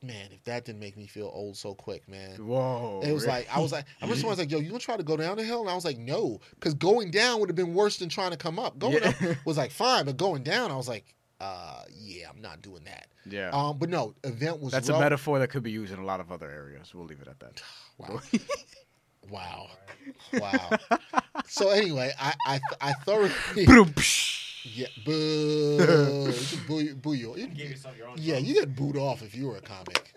man, 0.03 0.29
if 0.33 0.43
that 0.45 0.65
didn't 0.65 0.81
make 0.81 0.97
me 0.97 1.07
feel 1.07 1.31
old 1.33 1.57
so 1.57 1.75
quick, 1.75 2.09
man. 2.09 2.37
Whoa. 2.47 3.01
It 3.05 3.13
was 3.13 3.27
like 3.27 3.49
I 3.55 3.61
was 3.61 3.73
like 3.73 3.85
I 4.01 4.05
remember 4.05 4.21
someone 4.21 4.33
was 4.33 4.39
like, 4.39 4.51
"Yo, 4.53 4.59
you 4.59 4.69
gonna 4.69 4.79
try 4.79 4.97
to 4.97 5.03
go 5.03 5.17
down 5.17 5.37
the 5.37 5.45
hill?" 5.45 5.61
And 5.61 5.69
I 5.71 5.75
was 5.75 5.85
like, 5.85 5.99
"No," 5.99 6.41
because 6.55 6.75
going 6.75 7.11
down 7.11 7.41
would 7.41 7.49
have 7.49 7.57
been 7.57 7.75
worse 7.75 7.97
than 7.99 8.09
trying 8.09 8.31
to 8.31 8.37
come 8.39 8.59
up. 8.59 8.79
Going 8.79 8.95
Yeah. 9.03 9.09
up 9.31 9.37
was 9.47 9.57
like 9.59 9.71
fine, 9.71 10.05
but 10.07 10.17
going 10.17 10.43
down, 10.43 10.71
I 10.71 10.77
was 10.77 10.89
like, 10.89 11.05
"Uh, 11.41 11.83
yeah, 11.95 12.29
I'm 12.35 12.41
not 12.41 12.63
doing 12.63 12.85
that." 12.85 13.09
yeah. 13.29 13.51
Um, 13.51 13.79
but 13.79 13.89
no, 13.89 14.15
event 14.25 14.61
was 14.61 14.73
That's 14.73 14.89
well- 14.89 14.99
a 14.99 15.01
metaphor 15.03 15.39
that 15.39 15.49
could 15.49 15.63
be 15.63 15.71
used 15.71 15.93
in 15.93 15.99
a 15.99 16.05
lot 16.05 16.21
of 16.21 16.31
other 16.33 16.51
areas. 16.51 16.95
We'll 16.95 17.07
leave 17.07 17.21
it 17.21 17.29
at 17.29 17.41
that. 17.41 17.63
Wow. 17.99 18.21
wow. 19.31 19.69
Wow. 20.35 20.71
So 21.47 21.71
anyway, 21.71 22.13
I 22.21 22.35
I, 22.47 22.61
I 22.81 22.93
thoroughly 22.93 23.33
yeah 24.65 24.87
boo 25.05 26.33
boo, 26.69 26.95
boo 26.97 27.13
you. 27.15 27.35
You 27.37 27.47
gave 27.49 27.71
yourself 27.71 27.97
your 27.97 28.09
own. 28.09 28.17
Yeah, 28.19 28.35
drum. 28.35 28.45
you 28.45 28.55
get 28.55 28.77
booed 28.77 28.97
off 28.97 29.23
if 29.23 29.35
you 29.35 29.47
were 29.49 29.57
a 29.57 29.61
comic. 29.63 30.13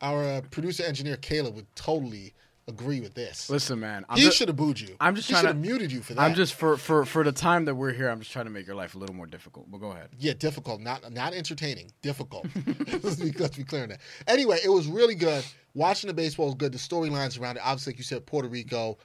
Our 0.00 0.24
uh, 0.24 0.40
producer 0.50 0.82
engineer 0.82 1.16
Caleb 1.16 1.54
would 1.54 1.74
totally 1.76 2.34
agree 2.68 3.00
with 3.00 3.14
this. 3.14 3.50
Listen, 3.50 3.80
man. 3.80 4.04
I'm 4.08 4.18
he 4.18 4.30
should 4.30 4.48
have 4.48 4.56
booed 4.56 4.78
you. 4.80 4.96
I'm 5.00 5.14
just 5.14 5.28
he 5.28 5.32
trying 5.34 5.42
should 5.42 5.48
to- 5.48 5.54
have 5.54 5.60
muted 5.60 5.92
you 5.92 6.00
for 6.00 6.14
that. 6.14 6.20
I'm 6.22 6.34
just 6.34 6.54
for 6.54 6.76
for 6.76 7.04
for 7.04 7.24
the 7.24 7.32
time 7.32 7.64
that 7.66 7.74
we're 7.74 7.92
here. 7.92 8.08
I'm 8.08 8.20
just 8.20 8.32
trying 8.32 8.44
to 8.46 8.50
make 8.50 8.66
your 8.66 8.76
life 8.76 8.94
a 8.94 8.98
little 8.98 9.14
more 9.14 9.26
difficult. 9.26 9.70
But 9.70 9.78
go 9.78 9.92
ahead. 9.92 10.10
Yeah, 10.18 10.34
difficult, 10.34 10.80
not 10.80 11.12
not 11.12 11.34
entertaining. 11.34 11.90
Difficult. 12.02 12.46
let's, 13.02 13.16
be, 13.16 13.32
let's 13.32 13.56
be 13.56 13.64
clear 13.64 13.82
on 13.82 13.88
that. 13.90 14.00
Anyway, 14.26 14.58
it 14.64 14.68
was 14.68 14.86
really 14.86 15.14
good. 15.14 15.44
Watching 15.74 16.08
the 16.08 16.14
baseball 16.14 16.46
was 16.46 16.54
good. 16.54 16.72
The 16.72 16.78
storylines 16.78 17.40
around 17.40 17.56
it, 17.56 17.62
obviously, 17.64 17.92
like 17.92 17.98
you 17.98 18.04
said, 18.04 18.24
Puerto 18.26 18.48
Rico, 18.48 18.98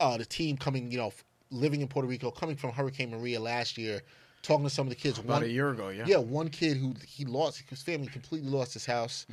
uh, 0.00 0.16
the 0.18 0.24
team 0.24 0.56
coming, 0.56 0.90
you 0.90 0.98
know, 0.98 1.12
living 1.50 1.80
in 1.80 1.88
Puerto 1.88 2.06
Rico, 2.08 2.30
coming 2.30 2.56
from 2.56 2.72
Hurricane 2.72 3.10
Maria 3.10 3.40
last 3.40 3.78
year, 3.78 4.02
talking 4.42 4.64
to 4.64 4.70
some 4.70 4.86
of 4.86 4.90
the 4.90 4.96
kids. 4.96 5.18
About 5.18 5.34
One- 5.34 5.44
a 5.44 5.46
year 5.46 5.70
ago, 5.70 5.88
yeah. 5.88 6.04
yeah, 6.06 6.16
one 6.18 6.48
kid 6.48 6.76
who 6.76 6.94
he 7.06 7.24
lost, 7.24 7.62
his 7.68 7.82
family 7.82 8.08
completely 8.08 8.50
lost 8.50 8.74
his 8.74 8.84
house. 8.84 9.26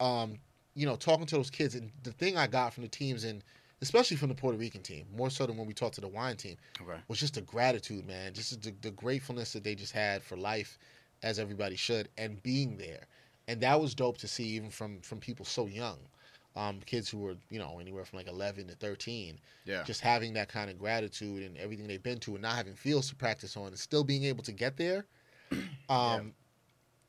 Mm. 0.00 0.04
Um, 0.04 0.38
you 0.74 0.86
know, 0.86 0.96
talking 0.96 1.26
to 1.26 1.36
those 1.36 1.50
kids, 1.50 1.74
and 1.74 1.90
the 2.02 2.12
thing 2.12 2.36
I 2.36 2.46
got 2.46 2.72
from 2.72 2.82
the 2.82 2.88
teams, 2.88 3.24
and 3.24 3.42
especially 3.80 4.16
from 4.16 4.28
the 4.28 4.34
Puerto 4.34 4.56
Rican 4.58 4.82
team, 4.82 5.06
more 5.16 5.30
so 5.30 5.46
than 5.46 5.56
when 5.56 5.66
we 5.66 5.74
talked 5.74 5.94
to 5.96 6.00
the 6.00 6.08
wine 6.08 6.36
team, 6.36 6.56
Okay. 6.80 6.98
was 7.08 7.18
just 7.20 7.34
the 7.34 7.40
gratitude, 7.42 8.06
man. 8.06 8.32
Just 8.32 8.62
the, 8.62 8.72
the 8.80 8.90
gratefulness 8.92 9.52
that 9.52 9.64
they 9.64 9.74
just 9.74 9.92
had 9.92 10.22
for 10.22 10.36
life, 10.36 10.78
as 11.22 11.38
everybody 11.38 11.76
should, 11.76 12.08
and 12.16 12.42
being 12.42 12.76
there. 12.76 13.06
And 13.48 13.60
that 13.60 13.80
was 13.80 13.94
dope 13.94 14.18
to 14.18 14.28
see, 14.28 14.44
even 14.44 14.70
from 14.70 15.00
from 15.00 15.18
people 15.18 15.44
so 15.44 15.66
young, 15.66 15.98
um, 16.56 16.80
kids 16.86 17.08
who 17.10 17.18
were 17.18 17.36
you 17.50 17.58
know 17.58 17.78
anywhere 17.80 18.04
from 18.04 18.18
like 18.18 18.28
11 18.28 18.68
to 18.68 18.74
13, 18.76 19.38
Yeah. 19.64 19.82
just 19.84 20.00
having 20.00 20.32
that 20.34 20.48
kind 20.48 20.70
of 20.70 20.78
gratitude 20.78 21.42
and 21.42 21.56
everything 21.58 21.86
they've 21.88 22.02
been 22.02 22.20
to, 22.20 22.32
and 22.34 22.42
not 22.42 22.54
having 22.56 22.74
fields 22.74 23.08
to 23.08 23.16
practice 23.16 23.56
on, 23.56 23.66
and 23.68 23.78
still 23.78 24.04
being 24.04 24.24
able 24.24 24.42
to 24.44 24.52
get 24.52 24.76
there. 24.76 25.04
Um, 25.88 26.32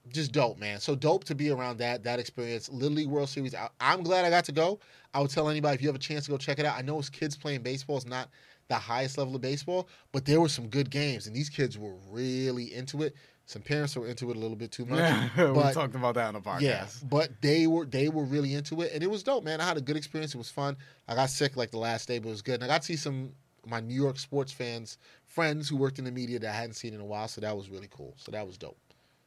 just 0.10 0.32
dope, 0.32 0.60
man. 0.60 0.80
So 0.80 0.96
dope 0.96 1.24
to 1.26 1.36
be 1.36 1.50
around 1.50 1.78
that 1.78 2.04
that 2.04 2.20
experience. 2.20 2.70
Little 2.70 2.98
League 2.98 3.08
World 3.08 3.30
Series. 3.30 3.56
I, 3.56 3.70
I'm 3.80 4.04
glad 4.04 4.26
I 4.26 4.30
got 4.30 4.46
to 4.46 4.52
go. 4.52 4.80
I 5.14 5.20
would 5.22 5.30
tell 5.30 5.50
anybody 5.50 5.76
if 5.76 5.82
you 5.82 5.88
have 5.88 5.96
a 5.96 6.00
chance 6.00 6.26
to 6.26 6.32
go 6.32 6.38
check 6.38 6.60
it 6.60 6.66
out. 6.66 6.78
I 6.78 6.82
know 6.82 7.00
it's 7.00 7.10
kids 7.10 7.38
playing 7.38 7.62
baseball. 7.62 7.98
It's 7.98 8.06
not 8.06 8.30
the 8.68 8.76
highest 8.76 9.18
level 9.18 9.36
of 9.36 9.42
baseball, 9.42 9.88
but 10.12 10.26
there 10.26 10.40
were 10.42 10.50
some 10.50 10.68
good 10.68 10.90
games, 10.90 11.28
and 11.28 11.36
these 11.36 11.50
kids 11.50 11.78
were 11.78 11.96
really 12.10 12.74
into 12.74 13.04
it. 13.04 13.14
Some 13.46 13.62
parents 13.62 13.96
were 13.96 14.08
into 14.08 14.32
it 14.32 14.38
a 14.38 14.40
little 14.40 14.56
bit 14.56 14.72
too 14.72 14.86
much. 14.90 15.22
we 15.38 15.44
but- 15.46 15.74
talked 15.74 15.96
about 15.96 16.16
that 16.16 16.28
on 16.28 16.34
the 16.34 16.42
podcast. 16.42 16.62
Yeah, 16.62 16.88
but 17.04 17.30
they 17.42 17.68
were 17.68 17.86
they 17.86 18.10
were 18.10 18.24
really 18.24 18.54
into 18.56 18.82
it, 18.82 18.92
and 18.94 19.04
it 19.04 19.10
was 19.10 19.24
dope, 19.24 19.44
man. 19.44 19.62
I 19.62 19.66
had 19.66 19.78
a 19.78 19.82
good 19.82 19.98
experience. 19.98 20.34
It 20.34 20.38
was 20.38 20.50
fun. 20.50 20.78
I 21.08 21.16
got 21.16 21.30
sick 21.30 21.56
like 21.56 21.72
the 21.72 21.78
last 21.80 22.08
day, 22.08 22.20
but 22.20 22.28
it 22.30 22.32
was 22.32 22.42
good. 22.42 22.56
And 22.56 22.64
I 22.64 22.68
got 22.68 22.82
to 22.82 22.86
see 22.86 22.96
some 22.96 23.32
my 23.66 23.80
New 23.80 23.96
York 23.96 24.20
sports 24.20 24.52
fans, 24.52 24.98
friends 25.26 25.70
who 25.70 25.78
worked 25.78 26.00
in 26.00 26.06
the 26.06 26.12
media 26.12 26.40
that 26.40 26.50
I 26.50 26.54
hadn't 26.54 26.74
seen 26.74 26.94
in 26.94 27.00
a 27.00 27.06
while. 27.06 27.28
So 27.30 27.40
that 27.42 27.56
was 27.56 27.70
really 27.70 27.88
cool. 27.90 28.14
So 28.18 28.32
that 28.32 28.46
was 28.46 28.58
dope. 28.58 28.78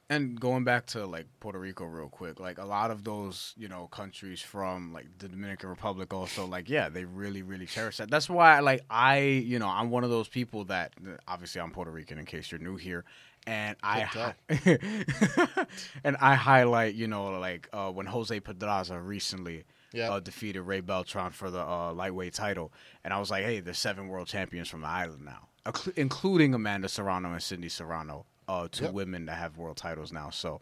And 0.09 0.39
going 0.41 0.63
back 0.63 0.87
to 0.87 1.05
like 1.05 1.27
Puerto 1.41 1.59
Rico 1.59 1.85
real 1.85 2.09
quick, 2.09 2.39
like 2.39 2.59
a 2.59 2.65
lot 2.65 2.93
of 2.93 3.03
those, 3.03 3.55
you 3.57 3.67
know, 3.67 3.89
countries 3.89 4.41
from 4.41 4.93
like 4.93 5.07
the 5.19 5.29
Dominican 5.29 5.69
Republic 5.69 6.15
also 6.15 6.47
like 6.47 6.69
yeah, 6.69 6.89
they 6.89 7.05
really 7.05 7.43
really 7.43 7.67
cherish 7.67 7.97
that. 7.97 8.09
That's 8.09 8.31
why 8.31 8.61
like 8.61 8.83
I, 8.89 9.19
you 9.19 9.59
know, 9.59 9.69
I'm 9.69 9.91
one 9.91 10.05
of 10.05 10.11
those 10.11 10.29
people 10.29 10.65
that 10.67 10.93
obviously 11.27 11.61
I'm 11.61 11.73
Puerto 11.73 11.91
Rican 11.91 12.19
in 12.19 12.25
case 12.25 12.53
you're 12.53 12.61
new 12.61 12.77
here 12.77 13.05
and 13.49 13.77
I 13.83 14.01
hi- 14.03 14.35
and 16.05 16.17
I 16.21 16.35
highlight, 16.35 16.95
you 16.95 17.09
know, 17.09 17.39
like 17.39 17.69
uh, 17.73 17.91
when 17.91 18.07
Jose 18.07 18.39
Pedraza 18.41 19.01
recently 19.01 19.65
Yeah. 19.93 20.11
uh, 20.13 20.21
defeated 20.21 20.63
Ray 20.63 20.81
Beltran 20.83 21.31
for 21.33 21.51
the 21.51 21.61
uh, 21.61 21.93
lightweight 21.93 22.35
title, 22.35 22.73
and 23.05 23.13
I 23.15 23.19
was 23.19 23.31
like, 23.31 23.45
hey, 23.45 23.61
there's 23.61 23.79
seven 23.79 24.09
world 24.09 24.29
champions 24.29 24.69
from 24.69 24.83
the 24.83 24.89
island 24.89 25.25
now, 25.25 25.49
including 25.97 26.55
Amanda 26.55 26.89
Serrano 26.89 27.33
and 27.33 27.43
Cindy 27.43 27.69
Serrano, 27.69 28.27
uh, 28.49 28.69
two 28.71 28.85
Yep. 28.85 28.93
women 28.95 29.27
that 29.27 29.37
have 29.39 29.57
world 29.59 29.77
titles 29.77 30.13
now. 30.13 30.31
So, 30.31 30.61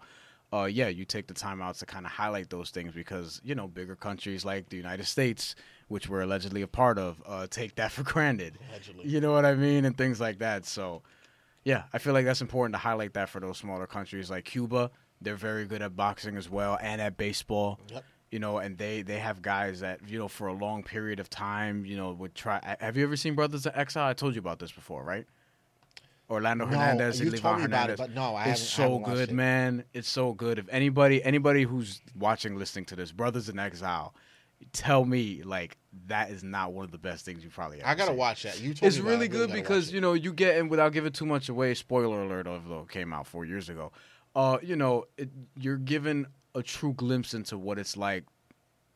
uh, 0.52 0.64
yeah, 0.64 0.88
you 0.88 1.04
take 1.04 1.26
the 1.26 1.34
time 1.34 1.60
out 1.60 1.74
to 1.76 1.86
kind 1.86 2.06
of 2.06 2.12
highlight 2.12 2.48
those 2.50 2.70
things 2.70 2.92
because 2.94 3.40
you 3.44 3.54
know 3.54 3.66
bigger 3.68 3.96
countries 3.96 4.44
like 4.44 4.68
the 4.68 4.76
United 4.76 5.06
States, 5.06 5.54
which 5.88 6.08
we're 6.08 6.22
allegedly 6.22 6.62
a 6.62 6.68
part 6.68 6.98
of, 6.98 7.22
uh, 7.26 7.46
take 7.48 7.74
that 7.76 7.92
for 7.96 8.02
granted. 8.02 8.58
Allegedly. 8.70 9.08
You 9.08 9.20
know 9.20 9.32
what 9.32 9.44
I 9.44 9.54
mean, 9.54 9.84
and 9.84 9.96
things 9.98 10.20
like 10.20 10.38
that. 10.38 10.64
So, 10.64 11.02
yeah, 11.64 11.84
I 11.92 11.98
feel 11.98 12.12
like 12.12 12.24
that's 12.24 12.40
important 12.42 12.74
to 12.74 12.78
highlight 12.78 13.14
that 13.14 13.28
for 13.28 13.40
those 13.40 13.58
smaller 13.58 13.86
countries 13.86 14.30
like 14.30 14.44
Cuba. 14.44 14.90
They're 15.20 15.36
very 15.36 15.64
good 15.64 15.80
at 15.80 15.96
boxing 15.96 16.36
as 16.36 16.50
well 16.50 16.78
and 16.82 17.00
at 17.00 17.16
baseball. 17.16 17.80
Yep. 17.88 18.04
you 18.30 18.38
know, 18.40 18.58
and 18.58 18.76
they 18.76 19.00
they 19.02 19.18
have 19.18 19.40
guys 19.42 19.80
that 19.80 20.00
you 20.06 20.18
know 20.18 20.28
for 20.28 20.48
a 20.48 20.52
long 20.52 20.82
period 20.82 21.18
of 21.20 21.30
time, 21.30 21.84
you 21.86 21.96
know, 21.96 22.12
would 22.12 22.34
try. 22.34 22.60
Have 22.80 22.96
you 22.96 23.04
ever 23.04 23.16
seen 23.16 23.34
Brothers 23.34 23.64
in 23.64 23.72
Exile? 23.74 24.08
I 24.08 24.12
told 24.12 24.34
you 24.34 24.40
about 24.40 24.58
this 24.58 24.72
before, 24.72 25.02
right? 25.04 25.24
Orlando 26.30 26.64
No, 26.64 26.70
Hernandez 26.70 27.20
and 27.20 27.30
told 27.30 27.42
Livan 27.42 27.58
me 27.58 27.64
about 27.64 27.88
Hernandez. 27.90 28.00
it, 28.00 28.14
no, 28.14 28.34
I 28.34 28.44
it's 28.46 28.60
so 28.62 28.98
good, 28.98 29.30
it. 29.30 29.34
man. 29.34 29.84
It's 29.92 30.08
so 30.08 30.32
good. 30.32 30.58
If 30.58 30.66
anybody 30.70 31.22
anybody 31.22 31.64
who's 31.64 32.00
watching, 32.18 32.56
listening 32.58 32.86
to 32.86 32.96
this, 32.96 33.12
Brothers 33.12 33.48
in 33.48 33.58
Exile, 33.58 34.14
tell 34.72 35.04
me 35.04 35.42
like 35.42 35.76
that 36.06 36.30
is 36.30 36.42
not 36.42 36.72
one 36.72 36.84
of 36.84 36.90
the 36.90 36.98
best 36.98 37.24
things 37.24 37.44
you 37.44 37.50
probably. 37.50 37.80
Ever 37.80 37.88
I 37.88 37.94
gotta 37.94 38.10
seen. 38.12 38.16
watch 38.16 38.42
that. 38.44 38.60
You 38.60 38.74
told 38.74 38.86
It's 38.88 38.96
me 38.96 39.02
about 39.02 39.10
really 39.10 39.28
good 39.28 39.52
because 39.52 39.92
you 39.92 40.00
know 40.00 40.14
you 40.14 40.32
get 40.32 40.56
and 40.58 40.70
without 40.70 40.92
giving 40.92 41.12
too 41.12 41.26
much 41.26 41.48
away. 41.48 41.74
Spoiler 41.74 42.22
alert! 42.22 42.46
Although 42.46 42.80
it 42.82 42.88
came 42.88 43.12
out 43.12 43.26
four 43.26 43.44
years 43.44 43.68
ago, 43.68 43.92
uh, 44.34 44.58
you 44.62 44.76
know 44.76 45.04
it, 45.18 45.28
you're 45.58 45.76
given 45.76 46.26
a 46.54 46.62
true 46.62 46.94
glimpse 46.94 47.34
into 47.34 47.58
what 47.58 47.78
it's 47.78 47.96
like, 47.96 48.24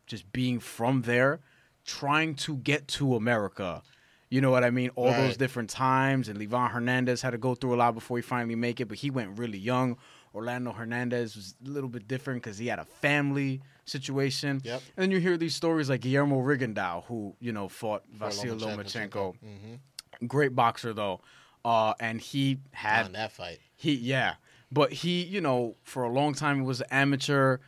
just 0.06 0.32
being 0.32 0.60
from 0.60 1.02
there, 1.02 1.40
trying 1.84 2.34
to 2.36 2.56
get 2.56 2.88
to 2.88 3.14
America. 3.16 3.82
You 4.30 4.40
know 4.42 4.50
what 4.50 4.62
I 4.64 4.70
mean? 4.70 4.90
All 4.94 5.10
those 5.10 5.36
different 5.38 5.70
times, 5.70 6.28
and 6.28 6.38
Livan 6.38 6.70
Hernandez 6.70 7.22
had 7.22 7.30
to 7.30 7.38
go 7.38 7.54
through 7.54 7.74
a 7.74 7.76
lot 7.78 7.94
before 7.94 8.18
he 8.18 8.22
finally 8.22 8.54
make 8.56 8.78
it, 8.80 8.86
but 8.86 8.98
he 8.98 9.10
went 9.10 9.38
really 9.38 9.58
young. 9.58 9.96
Orlando 10.34 10.72
Hernandez 10.72 11.34
was 11.34 11.54
a 11.66 11.68
little 11.70 11.88
bit 11.88 12.06
different 12.06 12.42
because 12.42 12.58
he 12.58 12.66
had 12.66 12.78
a 12.78 12.84
family 12.84 13.62
situation. 13.86 14.60
Yep. 14.64 14.82
And 14.96 15.02
then 15.04 15.10
you 15.10 15.18
hear 15.18 15.36
these 15.38 15.54
stories 15.54 15.88
like 15.88 16.02
Guillermo 16.02 16.40
Rigondeaux, 16.42 17.04
who 17.06 17.34
you 17.40 17.52
know 17.52 17.68
fought 17.68 18.02
Vasyl 18.14 18.58
Lomachenko 18.60 19.34
Mhm. 19.42 20.28
great 20.28 20.54
boxer 20.54 20.92
though, 20.92 21.22
uh, 21.64 21.94
and 21.98 22.20
he 22.20 22.58
had 22.72 23.06
on 23.06 23.12
that 23.12 23.32
fight. 23.32 23.60
he 23.74 23.94
yeah, 23.94 24.34
but 24.70 24.92
he 24.92 25.22
you 25.24 25.40
know 25.40 25.76
for 25.84 26.02
a 26.02 26.10
long 26.10 26.34
time 26.34 26.62
was 26.64 26.82
an 26.82 26.86
amateur, 26.90 27.58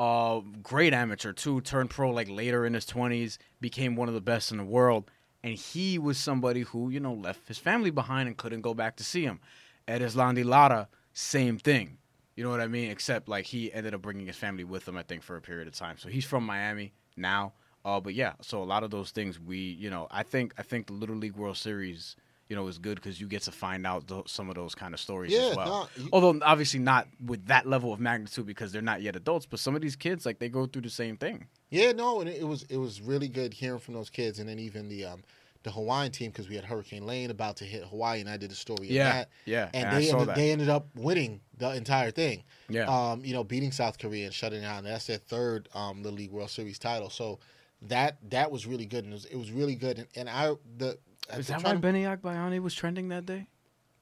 uh, 0.00 0.40
great 0.62 0.92
amateur 0.92 1.32
too. 1.32 1.60
Turned 1.60 1.90
pro 1.90 2.10
like 2.10 2.28
later 2.28 2.66
in 2.66 2.74
his 2.74 2.84
twenties, 2.86 3.38
became 3.60 3.94
one 3.94 4.08
of 4.08 4.14
the 4.14 4.20
best 4.20 4.50
in 4.50 4.58
the 4.58 4.64
world, 4.64 5.08
and 5.42 5.54
he 5.54 5.98
was 5.98 6.18
somebody 6.18 6.62
who 6.62 6.90
you 6.90 7.00
know 7.00 7.14
left 7.14 7.48
his 7.48 7.58
family 7.58 7.90
behind 7.90 8.28
and 8.28 8.36
couldn't 8.36 8.62
go 8.62 8.74
back 8.74 8.96
to 8.96 9.04
see 9.04 9.22
him. 9.22 9.40
Erislandy 9.86 10.44
Lara, 10.44 10.88
same 11.12 11.58
thing. 11.58 11.98
You 12.36 12.44
know 12.44 12.50
what 12.50 12.60
I 12.60 12.68
mean? 12.68 12.90
Except 12.90 13.28
like 13.28 13.46
he 13.46 13.72
ended 13.72 13.94
up 13.94 14.02
bringing 14.02 14.26
his 14.26 14.36
family 14.36 14.64
with 14.64 14.86
him, 14.86 14.96
I 14.96 15.02
think, 15.02 15.22
for 15.22 15.36
a 15.36 15.40
period 15.40 15.66
of 15.66 15.74
time. 15.74 15.96
So 15.98 16.08
he's 16.08 16.24
from 16.24 16.44
Miami 16.44 16.92
now. 17.16 17.52
Uh, 17.84 17.98
but 17.98 18.14
yeah, 18.14 18.34
so 18.42 18.62
a 18.62 18.64
lot 18.64 18.84
of 18.84 18.90
those 18.90 19.10
things 19.10 19.40
we, 19.40 19.58
you 19.58 19.90
know, 19.90 20.06
I 20.10 20.22
think 20.22 20.54
I 20.58 20.62
think 20.62 20.86
the 20.86 20.92
Little 20.92 21.16
League 21.16 21.36
World 21.36 21.56
Series, 21.56 22.16
you 22.48 22.56
know, 22.56 22.66
is 22.66 22.78
good 22.78 22.94
because 22.96 23.20
you 23.20 23.26
get 23.26 23.42
to 23.42 23.52
find 23.52 23.86
out 23.86 24.06
tho- 24.06 24.24
some 24.26 24.48
of 24.48 24.54
those 24.54 24.74
kind 24.74 24.94
of 24.94 25.00
stories 25.00 25.32
Yeah, 25.32 25.50
as 25.50 25.56
well. 25.56 25.90
you- 25.96 26.08
Although 26.12 26.40
obviously 26.42 26.80
not 26.80 27.06
with 27.24 27.46
that 27.46 27.66
level 27.66 27.92
of 27.92 28.00
magnitude 28.00 28.46
because 28.46 28.72
they're 28.72 28.80
not 28.82 29.02
yet 29.02 29.16
adults, 29.16 29.44
but 29.46 29.60
some 29.60 29.74
of 29.76 29.82
these 29.82 29.96
kids 29.96 30.24
like 30.24 30.38
they 30.38 30.48
go 30.48 30.66
through 30.66 30.82
the 30.82 30.90
same 30.90 31.16
thing. 31.16 31.46
Yeah, 31.70 31.92
no, 31.92 32.20
and 32.20 32.30
it, 32.30 32.46
was 32.46 32.62
it 32.70 32.78
was 32.78 33.00
really 33.02 33.28
good 33.28 33.52
hearing 33.52 33.80
from 33.80 33.94
those 33.94 34.08
kids, 34.10 34.38
and 34.38 34.48
then 34.48 34.58
even 34.58 34.88
the 34.88 35.04
um 35.04 35.22
the 35.64 35.72
Hawaiian 35.72 36.12
team 36.12 36.30
because 36.30 36.48
we 36.48 36.54
had 36.54 36.64
Hurricane 36.64 37.04
Lane 37.04 37.30
about 37.30 37.56
to 37.56 37.64
hit 37.64 37.84
Hawaii, 37.84 38.20
and 38.20 38.30
I 38.30 38.36
did 38.36 38.50
a 38.52 38.54
story 38.54 38.86
of 38.86 38.92
Yeah, 38.92 39.12
that. 39.12 39.28
yeah, 39.44 39.68
and, 39.74 39.88
and 39.88 39.96
they 39.96 40.10
ended, 40.10 40.28
that. 40.28 40.36
they 40.36 40.52
ended 40.52 40.68
up 40.68 40.86
winning 40.94 41.40
the 41.58 41.74
entire 41.74 42.12
thing. 42.12 42.44
Yeah. 42.70 42.84
um, 42.86 43.24
you 43.24 43.34
know, 43.34 43.42
beating 43.44 43.72
South 43.72 43.98
Korea 43.98 44.26
and 44.26 44.32
shutting 44.34 44.64
out. 44.64 44.78
And 44.78 44.86
that's 44.86 45.06
their 45.06 45.18
third 45.18 45.68
um 45.74 46.02
the 46.02 46.10
League 46.12 46.30
World 46.30 46.50
Series 46.50 46.78
title. 46.78 47.10
So 47.10 47.40
that 47.82 48.18
that 48.30 48.50
was 48.50 48.66
really 48.66 48.86
good, 48.86 49.04
and 49.04 49.12
it 49.12 49.16
was, 49.16 49.24
it 49.26 49.36
was 49.36 49.50
really 49.50 49.74
good. 49.74 49.98
And, 49.98 50.08
and 50.16 50.30
I 50.30 50.54
the 50.78 50.96
Is 51.36 51.36
I'm 51.36 51.42
that 51.54 51.56
why 51.58 51.62
trying 51.62 51.74
to- 51.76 51.80
Benny 51.80 52.02
Agbayani 52.04 52.60
was 52.60 52.74
trending 52.74 53.08
that 53.08 53.26
day? 53.26 53.46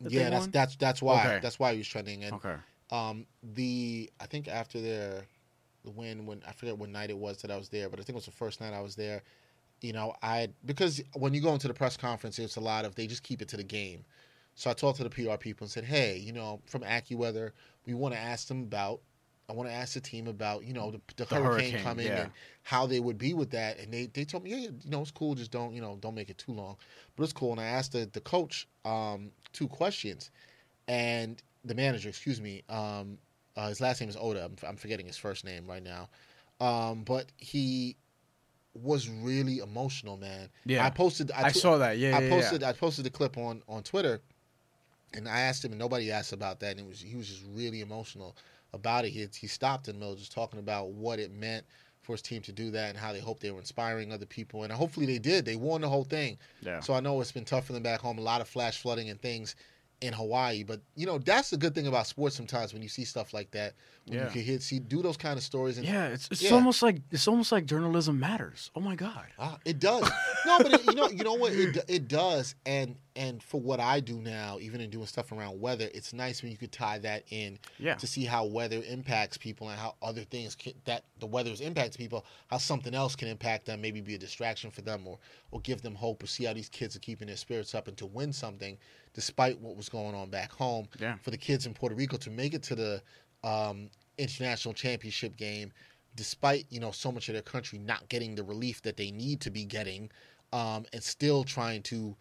that 0.01 0.13
yeah, 0.13 0.31
that's 0.31 0.47
that's 0.49 0.77
that's 0.77 1.03
why 1.03 1.25
Okay. 1.27 1.39
that's 1.43 1.59
why 1.59 1.73
he 1.73 1.79
was 1.79 1.89
trending. 1.89 2.25
And 2.25 2.35
Okay. 2.37 2.57
um 2.91 3.27
the 3.43 4.11
I 4.21 4.27
think 4.27 4.47
after 4.49 4.81
their 4.81 5.25
the 5.85 5.91
win 5.91 6.27
when 6.27 6.43
I 6.47 6.53
forget 6.53 6.77
what 6.77 6.89
night 6.91 7.11
it 7.11 7.17
was 7.19 7.41
that 7.43 7.51
I 7.51 7.57
was 7.57 7.69
there, 7.69 7.89
but 7.89 7.99
I 7.99 8.03
think 8.03 8.11
it 8.11 8.17
was 8.17 8.27
the 8.27 8.31
first 8.33 8.61
night 8.61 8.75
I 8.75 8.81
was 8.81 8.95
there. 8.97 9.23
You 9.81 9.93
know, 9.93 10.15
I 10.23 10.49
because 10.65 11.03
when 11.15 11.33
you 11.35 11.41
go 11.41 11.53
into 11.53 11.69
the 11.69 11.75
press 11.75 11.97
conference, 11.97 12.39
it's 12.39 12.57
a 12.57 12.61
lot 12.61 12.85
of 12.85 12.95
they 12.95 13.07
just 13.07 13.23
keep 13.23 13.41
it 13.43 13.49
to 13.49 13.57
the 13.57 13.65
game. 13.65 14.05
So 14.55 14.71
I 14.71 14.73
talked 14.75 14.97
to 14.99 15.05
the 15.05 15.11
PR 15.11 15.37
people 15.37 15.65
and 15.67 15.71
said, 15.71 15.85
hey, 15.85 16.17
you 16.17 16.33
know, 16.33 16.63
from 16.67 16.81
AccuWeather, 16.83 17.51
we 17.87 17.93
want 17.93 18.15
to 18.15 18.21
ask 18.21 18.49
them 18.49 18.63
about. 18.63 19.01
I 19.49 19.53
want 19.53 19.69
to 19.69 19.75
ask 19.75 19.95
the 19.95 20.01
team 20.01 20.27
about 20.27 20.65
you 20.65 20.73
know 20.73 20.91
the, 20.91 21.01
the, 21.17 21.25
The 21.25 21.37
hurricane, 21.37 21.71
hurricane, 21.71 21.83
coming 21.85 22.07
yeah. 22.07 22.23
and 22.23 22.31
how 22.63 22.87
they 22.87 23.01
would 23.01 23.19
be 23.19 23.33
with 23.35 23.51
that, 23.51 23.79
and 23.79 23.93
they, 23.93 24.07
they 24.07 24.25
told 24.25 24.43
me, 24.43 24.51
yeah, 24.51 24.57
yeah, 24.57 24.69
you 24.83 24.91
know, 24.91 25.03
it's 25.03 25.11
cool, 25.11 25.35
just 25.35 25.51
don't 25.51 25.73
you 25.73 25.81
know 25.81 25.97
don't 26.01 26.15
make 26.15 26.31
it 26.31 26.39
too 26.39 26.53
long, 26.53 26.77
but 27.15 27.25
it's 27.25 27.33
cool. 27.33 27.53
And 27.53 27.61
I 27.61 27.65
asked 27.65 27.93
the, 27.93 28.09
the 28.13 28.21
coach 28.21 28.67
um, 28.85 29.31
two 29.53 29.69
questions, 29.69 30.31
and 30.89 31.41
the 31.65 31.75
manager, 31.75 32.09
excuse 32.09 32.41
me, 32.41 32.63
um, 32.69 33.19
uh, 33.57 33.69
his 33.69 33.81
last 33.81 34.01
name 34.01 34.11
is 34.11 34.17
Oda. 34.19 34.45
I'm, 34.45 34.57
I'm 34.69 34.77
forgetting 34.77 35.07
his 35.07 35.17
first 35.17 35.45
name 35.45 35.67
right 35.67 35.83
now, 35.83 36.09
um, 36.61 37.03
but 37.05 37.27
he 37.37 37.97
was 38.75 39.09
really 39.09 39.59
emotional, 39.59 40.17
man. 40.17 40.49
Yeah. 40.65 40.85
I 40.85 40.91
posted. 40.91 41.31
I, 41.31 41.51
tw- 41.51 41.57
saw 41.57 41.79
that. 41.79 41.99
Yeah, 41.99 42.17
I 42.17 42.23
yeah, 42.23 42.29
posted. 42.29 42.63
I 42.63 42.73
posted 42.73 43.05
the 43.05 43.11
clip 43.11 43.39
on 43.39 43.63
on 43.69 43.85
Twitter, 43.85 44.21
and 45.15 45.29
I 45.29 45.41
asked 45.41 45.65
him, 45.65 45.71
and 45.71 45.79
nobody 45.79 46.11
asked 46.11 46.33
about 46.33 46.59
that. 46.61 46.73
And 46.73 46.81
it 46.81 46.87
was 46.87 47.01
he 47.01 47.17
was 47.17 47.29
just 47.29 47.45
really 47.53 47.81
emotional 47.81 48.37
about 48.73 49.05
it. 49.05 49.11
He 49.11 49.27
he 49.39 49.47
stopped 49.47 49.89
in 49.89 49.95
the 49.95 50.01
middle, 50.01 50.17
just 50.17 50.33
talking 50.33 50.59
about 50.59 50.91
what 50.91 51.19
it 51.19 51.33
meant 51.33 51.65
for 52.03 52.13
his 52.13 52.23
team 52.23 52.41
to 52.43 52.53
do 52.53 52.71
that 52.71 52.91
and 52.91 52.99
how 52.99 53.13
they 53.13 53.19
hope 53.19 53.41
they 53.41 53.51
were 53.51 53.59
inspiring 53.59 54.13
other 54.13 54.27
people. 54.27 54.63
And 54.63 54.73
hopefully 54.73 55.07
they 55.07 55.19
did. 55.19 55.45
They 55.45 55.57
won 55.57 55.81
the 55.81 55.89
whole 55.89 56.05
thing. 56.05 56.39
Yeah. 56.63 56.81
So 56.81 56.95
I 56.95 57.01
know 57.01 57.21
it's 57.21 57.33
been 57.33 57.45
tough 57.45 57.67
for 57.67 57.73
them 57.73 57.83
back 57.83 58.01
home. 58.01 58.19
A 58.19 58.23
lot 58.23 58.41
of 58.41 58.49
flash 58.49 58.81
flooding 58.81 59.11
and 59.11 59.21
things 59.21 59.57
in 60.03 60.13
Hawaii, 60.13 60.63
but 60.63 60.81
you 60.95 61.07
know 61.07 61.19
that's 61.19 61.51
the 61.51 61.57
good 61.57 61.75
thing 61.75 61.87
about 61.87 62.07
sports. 62.07 62.37
Sometimes 62.37 62.73
when 62.75 62.83
you 62.83 62.89
see 62.89 63.05
stuff 63.05 63.33
like 63.33 63.51
that, 63.53 63.73
when 64.07 64.19
Yeah. 64.19 64.25
you 64.27 64.31
can 64.31 64.43
hit, 64.43 64.63
see, 64.63 64.79
do 64.79 65.01
those 65.01 65.17
kind 65.17 65.39
of 65.39 65.43
stories. 65.43 65.79
And 65.79 65.87
Yeah, 65.87 66.09
it's 66.09 66.29
it's 66.31 66.43
Yeah. 66.43 66.51
almost 66.53 66.83
like 66.83 66.99
it's 67.11 67.27
almost 67.27 67.51
like 67.51 67.65
journalism 67.67 68.21
matters. 68.21 68.71
Oh 68.75 68.81
my 68.81 68.95
god. 68.95 69.27
Ah, 69.39 69.59
it 69.65 69.79
does. 69.79 70.03
No, 70.45 70.59
but 70.59 70.75
it, 70.75 70.85
you 70.85 70.95
know, 70.95 71.09
you 71.09 71.25
know 71.25 71.35
what? 71.35 71.53
It, 71.55 71.83
it 71.89 72.09
does. 72.09 72.55
And 72.67 72.97
and 73.17 73.43
for 73.43 73.59
what 73.59 73.81
I 73.81 74.01
do 74.01 74.19
now, 74.21 74.59
even 74.61 74.83
in 74.83 74.91
doing 74.91 75.07
stuff 75.07 75.33
around 75.33 75.59
weather, 75.59 75.89
it's 75.95 76.13
nice 76.13 76.43
when 76.43 76.53
you 76.53 76.59
could 76.59 76.73
tie 76.73 76.99
that 76.99 77.25
in 77.31 77.59
Yeah. 77.79 77.95
to 77.95 78.07
see 78.07 78.27
how 78.27 78.45
weather 78.45 78.83
impacts 78.87 79.39
people 79.39 79.71
and 79.71 79.81
how 79.81 79.95
other 80.03 80.25
things 80.25 80.55
can, 80.55 80.75
that 80.85 81.05
the 81.21 81.27
weather's 81.27 81.63
impacts 81.63 81.97
people, 81.97 82.27
how 82.49 82.59
something 82.59 82.95
else 82.95 83.17
can 83.17 83.29
impact 83.29 83.65
them, 83.65 83.81
maybe 83.81 84.03
be 84.03 84.15
a 84.15 84.19
distraction 84.19 84.71
for 84.71 84.83
them 84.83 85.07
or 85.09 85.19
or 85.53 85.61
give 85.63 85.81
them 85.81 85.95
hope 85.95 86.23
or 86.23 86.27
see 86.27 86.45
how 86.45 86.53
these 86.53 86.69
kids 86.69 86.95
are 86.95 86.99
keeping 87.01 87.29
their 87.29 87.37
spirits 87.39 87.75
up 87.75 87.89
and 87.89 87.97
to 87.97 88.05
win 88.05 88.31
something 88.35 88.77
despite 89.17 89.59
what 89.61 89.75
was 89.77 89.89
going 89.89 90.15
on 90.15 90.31
back 90.31 90.53
home. 90.53 90.87
Yeah. 91.01 91.17
For 91.23 91.33
the 91.33 91.39
kids 91.39 91.67
in 91.67 91.75
Puerto 91.75 91.97
Rico 91.97 92.17
to 92.19 92.31
make 92.31 92.55
it 92.55 92.63
to 92.65 92.75
the 92.77 93.03
um, 93.43 93.91
international 94.19 94.75
championship 94.75 95.37
game 95.37 95.73
despite 96.15 96.65
you 96.71 96.81
know 96.81 96.91
so 96.91 97.11
much 97.13 97.29
of 97.29 97.33
their 97.35 97.43
country 97.43 97.79
not 97.79 98.09
getting 98.09 98.35
the 98.35 98.43
relief 98.43 98.81
that 98.83 98.97
they 98.97 99.11
need 99.11 99.41
to 99.41 99.51
be 99.51 99.65
getting 99.65 100.11
um, 100.53 100.87
and 100.93 101.03
still 101.03 101.45
trying 101.45 101.83
to 101.83 102.17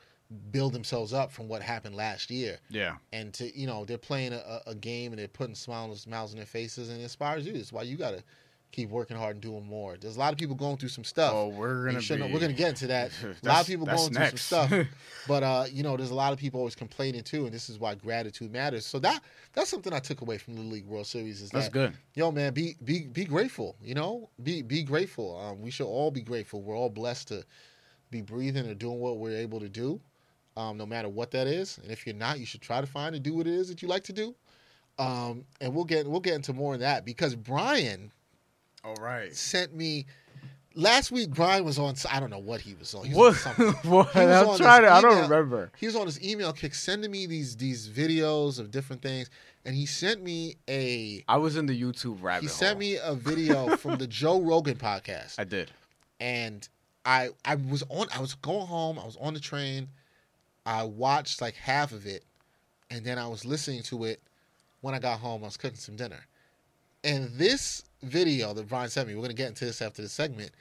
build 0.51 0.73
themselves 0.73 1.13
up 1.13 1.31
from 1.31 1.47
what 1.47 1.61
happened 1.61 1.95
last 1.95 2.29
year 2.29 2.57
Yeah. 2.69 2.95
and 3.13 3.33
to 3.35 3.57
you 3.57 3.65
know 3.67 3.85
they're 3.85 3.97
playing 3.97 4.33
a, 4.33 4.59
a 4.67 4.75
game 4.75 5.11
and 5.13 5.19
they're 5.19 5.27
putting 5.29 5.55
smiles 5.55 6.01
smiles 6.01 6.31
on 6.31 6.37
their 6.37 6.45
faces 6.45 6.89
and 6.89 6.99
it 6.99 7.03
inspires 7.03 7.45
you 7.45 7.53
that's 7.53 7.71
why 7.71 7.83
you 7.83 7.95
got 7.95 8.11
to 8.11 8.23
keep 8.71 8.89
working 8.89 9.15
hard 9.15 9.35
and 9.35 9.41
doing 9.41 9.65
more 9.65 9.95
there's 9.97 10.17
a 10.17 10.19
lot 10.19 10.33
of 10.33 10.37
people 10.39 10.53
going 10.55 10.75
through 10.75 10.89
some 10.89 11.03
stuff 11.05 11.31
Oh, 11.33 11.47
we're 11.47 11.85
gonna 11.85 11.99
be. 11.99 12.33
we're 12.33 12.39
gonna 12.41 12.51
get 12.53 12.69
into 12.69 12.87
that 12.87 13.09
a 13.43 13.47
lot 13.47 13.61
of 13.61 13.67
people 13.67 13.85
going 13.85 14.11
next. 14.11 14.29
through 14.31 14.37
some 14.37 14.67
stuff 14.67 14.87
but 15.27 15.43
uh, 15.43 15.65
you 15.71 15.81
know, 15.81 15.95
there's 15.97 16.11
a 16.11 16.15
lot 16.15 16.33
of 16.33 16.39
people 16.39 16.59
always 16.59 16.75
complaining 16.75 17.23
too, 17.23 17.45
and 17.45 17.53
this 17.53 17.69
is 17.69 17.79
why 17.79 17.95
gratitude 17.95 18.51
matters. 18.51 18.85
So 18.85 18.99
that 18.99 19.21
that's 19.53 19.69
something 19.69 19.91
I 19.93 19.99
took 19.99 20.21
away 20.21 20.37
from 20.37 20.55
the 20.55 20.61
League 20.61 20.85
World 20.85 21.07
Series 21.07 21.41
is 21.41 21.49
That's 21.49 21.65
that 21.67 21.71
good. 21.71 21.93
yo 22.15 22.31
man, 22.31 22.53
be 22.53 22.75
be 22.83 23.07
be 23.07 23.23
grateful. 23.25 23.75
You 23.81 23.95
know, 23.95 24.29
be 24.43 24.61
be 24.61 24.83
grateful. 24.83 25.39
Um, 25.39 25.61
we 25.61 25.71
should 25.71 25.87
all 25.87 26.11
be 26.11 26.21
grateful. 26.21 26.61
We're 26.61 26.75
all 26.77 26.89
blessed 26.89 27.29
to 27.29 27.43
be 28.11 28.21
breathing 28.21 28.67
and 28.67 28.77
doing 28.77 28.99
what 28.99 29.17
we're 29.17 29.35
able 29.37 29.59
to 29.61 29.69
do, 29.69 29.99
um, 30.57 30.77
no 30.77 30.85
matter 30.85 31.09
what 31.09 31.31
that 31.31 31.47
is. 31.47 31.79
And 31.79 31.89
if 31.91 32.05
you're 32.05 32.15
not, 32.15 32.39
you 32.39 32.45
should 32.45 32.61
try 32.61 32.79
to 32.81 32.87
find 32.87 33.15
and 33.15 33.23
do 33.23 33.33
what 33.33 33.47
it 33.47 33.53
is 33.53 33.67
that 33.69 33.81
you 33.81 33.87
like 33.87 34.03
to 34.03 34.13
do. 34.13 34.35
Um, 34.99 35.43
and 35.59 35.73
we'll 35.73 35.85
get 35.85 36.07
we'll 36.07 36.19
get 36.21 36.35
into 36.35 36.53
more 36.53 36.75
of 36.75 36.79
that 36.81 37.03
because 37.03 37.35
Brian 37.35 38.11
All 38.85 38.95
right. 38.95 39.33
sent 39.35 39.73
me. 39.75 40.05
Last 40.77 41.09
week, 41.09 41.29
Brian 41.29 41.63
was 41.63 41.79
on. 41.79 41.95
I 42.11 42.19
don't 42.19 42.29
know 42.29 42.37
what 42.39 42.59
he 42.59 42.73
was 42.75 42.93
on. 42.93 43.05
He 43.05 43.13
was 43.13 43.33
What? 43.45 43.55
something. 43.55 43.67
what? 43.91 44.13
I'm 44.15 44.47
on 44.49 44.57
trying 44.57 44.81
to. 44.81 44.91
I 44.91 44.99
don't 45.01 45.21
remember. 45.29 45.71
He 45.77 45.85
was 45.85 45.95
on 45.95 46.05
his 46.05 46.21
email 46.21 46.51
kick 46.51 46.75
sending 46.75 47.09
me 47.11 47.25
these 47.25 47.55
these 47.55 47.87
videos 47.87 48.59
of 48.59 48.71
different 48.71 49.01
things, 49.01 49.29
and 49.63 49.73
he 49.73 49.85
sent 49.85 50.21
me 50.21 50.57
a 50.67 51.23
I 51.29 51.37
was 51.37 51.55
in 51.55 51.65
the 51.65 51.81
YouTube 51.81 52.21
rabbit 52.21 52.41
he 52.41 52.47
hole. 52.47 52.55
sent 52.57 52.77
me 52.77 52.97
a 53.01 53.13
video 53.15 53.75
from 53.77 53.97
the 53.97 54.05
Joe 54.07 54.41
Rogan 54.41 54.75
podcast, 54.75 55.39
I 55.39 55.45
did. 55.45 55.71
and 56.19 56.67
I 57.05 57.29
I 57.45 57.55
was 57.55 57.81
on 57.89 58.07
I 58.13 58.19
was 58.19 58.33
going 58.35 58.67
home, 58.67 58.99
I 58.99 59.05
was 59.05 59.15
on 59.21 59.33
the 59.33 59.39
train, 59.39 59.87
I 60.65 60.83
watched 60.83 61.39
like 61.41 61.55
half 61.55 61.93
of 61.93 62.05
it, 62.05 62.25
and 62.91 63.05
then 63.05 63.17
I 63.17 63.29
was 63.29 63.45
listening 63.45 63.81
to 63.83 64.03
it 64.03 64.19
when 64.81 64.93
I 64.93 64.99
got 64.99 65.21
home. 65.21 65.41
I 65.43 65.45
was 65.47 65.55
cooking 65.55 65.77
some 65.77 65.95
dinner, 65.95 66.19
and 67.05 67.31
this 67.37 67.83
video 68.03 68.53
that 68.53 68.67
Brian 68.67 68.89
sent 68.89 69.07
me, 69.07 69.15
we're 69.15 69.21
gonna 69.21 69.33
get 69.33 69.47
into 69.49 69.65
this 69.65 69.81
after 69.81 70.01
the 70.01 70.09
segment. 70.09 70.51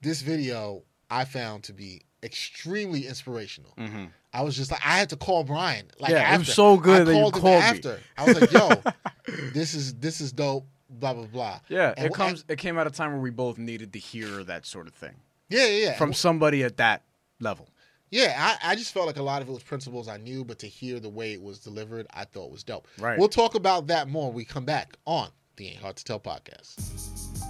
This 0.00 0.22
video 0.22 0.82
I 1.10 1.24
found 1.24 1.64
to 1.64 1.72
be 1.72 2.02
extremely 2.22 3.06
inspirational. 3.06 3.72
Mm-hmm. 3.76 4.04
I 4.32 4.42
was 4.42 4.56
just 4.56 4.70
like, 4.70 4.80
I 4.86 4.96
had 4.98 5.10
to 5.10 5.16
call 5.16 5.42
Brian. 5.44 5.86
Like, 5.98 6.12
Yeah, 6.12 6.18
it 6.20 6.24
after. 6.34 6.38
was 6.40 6.54
so 6.54 6.76
good 6.76 7.02
I 7.02 7.04
that 7.04 7.14
you 7.16 7.30
called 7.32 7.36
him 7.36 7.42
me. 7.44 7.56
after. 7.56 8.00
I 8.16 8.24
was 8.26 8.40
like, 8.40 8.52
yo, 8.52 8.70
this 9.52 9.74
is 9.74 9.94
this 9.94 10.20
is 10.20 10.32
dope. 10.32 10.66
blah 10.88 11.14
blah 11.14 11.26
blah. 11.26 11.60
Yeah, 11.68 11.94
And 11.96 12.06
it 12.06 12.14
comes. 12.14 12.44
It 12.48 12.56
came 12.58 12.78
at 12.78 12.86
a 12.86 12.90
time 12.90 13.12
where 13.12 13.20
we 13.20 13.30
both 13.30 13.58
needed 13.58 13.92
to 13.94 13.98
hear 13.98 14.44
that 14.44 14.66
sort 14.66 14.86
of 14.86 14.94
thing 14.94 15.14
Yeah, 15.48 15.66
yeah, 15.66 15.84
yeah. 15.86 15.98
from 15.98 16.12
somebody 16.14 16.62
at 16.64 16.76
that 16.78 17.02
level. 17.40 17.68
Yeah, 18.12 18.34
I, 18.62 18.72
I 18.72 18.74
just 18.74 18.92
felt 18.92 19.06
like 19.06 19.18
a 19.18 19.22
lot 19.22 19.40
of 19.40 19.48
it 19.48 19.52
was 19.52 19.62
principles 19.62 20.08
I 20.08 20.16
knew, 20.16 20.44
but 20.44 20.58
to 20.60 20.66
hear 20.66 20.98
the 20.98 21.08
way 21.08 21.32
it 21.32 21.40
was 21.40 21.60
delivered, 21.60 22.08
I 22.12 22.24
thought 22.24 22.50
was 22.50 22.64
dope. 22.64 22.88
Right. 22.98 23.16
We'll 23.16 23.28
talk 23.28 23.54
about 23.54 23.86
that 23.86 24.08
more 24.08 24.26
when 24.26 24.34
we 24.34 24.44
come 24.44 24.64
back 24.64 24.96
on 25.06 25.28
the 25.56 25.68
Ain't 25.68 25.80
Hard 25.80 25.96
to 25.96 26.04
Tell 26.04 26.20
podcast. 26.20 26.78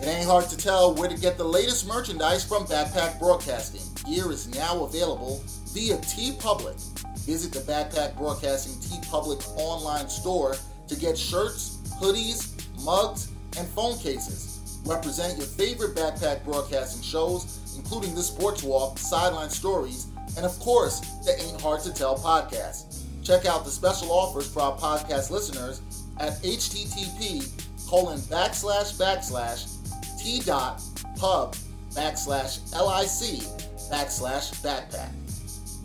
It 0.03 0.07
ain't 0.07 0.27
hard 0.27 0.49
to 0.49 0.57
tell 0.57 0.95
where 0.95 1.09
to 1.09 1.17
get 1.17 1.37
the 1.37 1.45
latest 1.45 1.87
merchandise 1.87 2.45
from 2.45 2.65
Backpack 2.65 3.19
Broadcasting. 3.19 3.83
Gear 4.05 4.33
is 4.33 4.49
now 4.55 4.85
available 4.85 5.43
via 5.73 5.97
TeePublic. 5.99 6.81
Visit 7.27 7.53
the 7.53 7.61
Backpack 7.71 8.17
Broadcasting 8.17 8.81
T 8.81 8.97
Public 9.09 9.47
online 9.59 10.09
store 10.09 10.57
to 10.89 10.97
get 10.97 11.19
shirts, 11.19 11.79
hoodies, 12.01 12.55
mugs, 12.85 13.31
and 13.59 13.69
phone 13.69 13.99
cases. 13.99 14.81
Represent 14.87 15.37
your 15.37 15.47
favorite 15.47 15.95
Backpack 15.95 16.45
Broadcasting 16.45 17.03
shows, 17.03 17.77
including 17.77 18.15
the 18.15 18.23
Sports 18.23 18.63
Walk, 18.63 18.99
Sideline 18.99 19.51
Stories, 19.51 20.07
and 20.37 20.47
of 20.47 20.59
course, 20.61 21.01
the 21.25 21.39
Ain't 21.43 21.61
Hard 21.61 21.83
to 21.83 21.93
Tell 21.93 22.17
podcast. 22.17 23.03
Check 23.23 23.45
out 23.45 23.65
the 23.65 23.71
special 23.71 24.11
offers 24.11 24.51
for 24.51 24.63
our 24.63 24.77
podcast 24.79 25.31
listeners 25.31 25.83
at 26.19 26.33
http 26.43 27.70
colon 27.91 28.21
backslash 28.21 28.97
backslash 28.97 29.67
t 30.17 30.39
dot 30.47 30.81
pub 31.19 31.57
backslash 31.91 32.61
lic 32.73 33.43
backslash 33.91 34.55
backpack. 34.63 35.11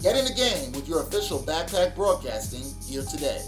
Get 0.03 0.15
in 0.15 0.25
the 0.25 0.33
game 0.35 0.71
with 0.73 0.87
your 0.87 1.01
official 1.01 1.39
Backpack 1.39 1.95
Broadcasting 1.95 2.61
gear 2.87 3.01
today. 3.01 3.41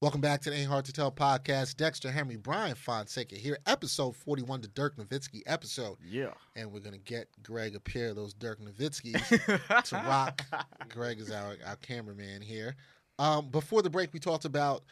Welcome 0.00 0.20
back 0.20 0.40
to 0.42 0.50
the 0.50 0.56
Ain't 0.56 0.68
Hard 0.68 0.84
to 0.84 0.92
Tell 0.92 1.10
podcast. 1.10 1.76
Dexter 1.76 2.12
Henry, 2.12 2.36
Brian 2.36 2.76
Fonseca 2.76 3.34
here, 3.34 3.58
episode 3.66 4.14
41, 4.14 4.60
the 4.60 4.68
Dirk 4.68 4.96
Nowitzki 4.96 5.42
episode. 5.46 5.96
Yeah. 6.08 6.30
And 6.54 6.70
we're 6.70 6.78
going 6.78 6.92
to 6.92 7.00
get 7.00 7.26
Greg 7.42 7.74
a 7.74 7.80
pair 7.80 8.10
of 8.10 8.14
those 8.14 8.34
Dirk 8.34 8.60
Nowitzkis 8.60 9.84
to 9.88 9.96
rock. 9.96 10.42
Greg 10.88 11.18
is 11.18 11.32
our, 11.32 11.56
our 11.66 11.74
cameraman 11.82 12.40
here. 12.40 12.76
Um, 13.18 13.48
before 13.50 13.82
the 13.82 13.90
break, 13.90 14.12
we 14.12 14.20
talked 14.20 14.44
about 14.44 14.84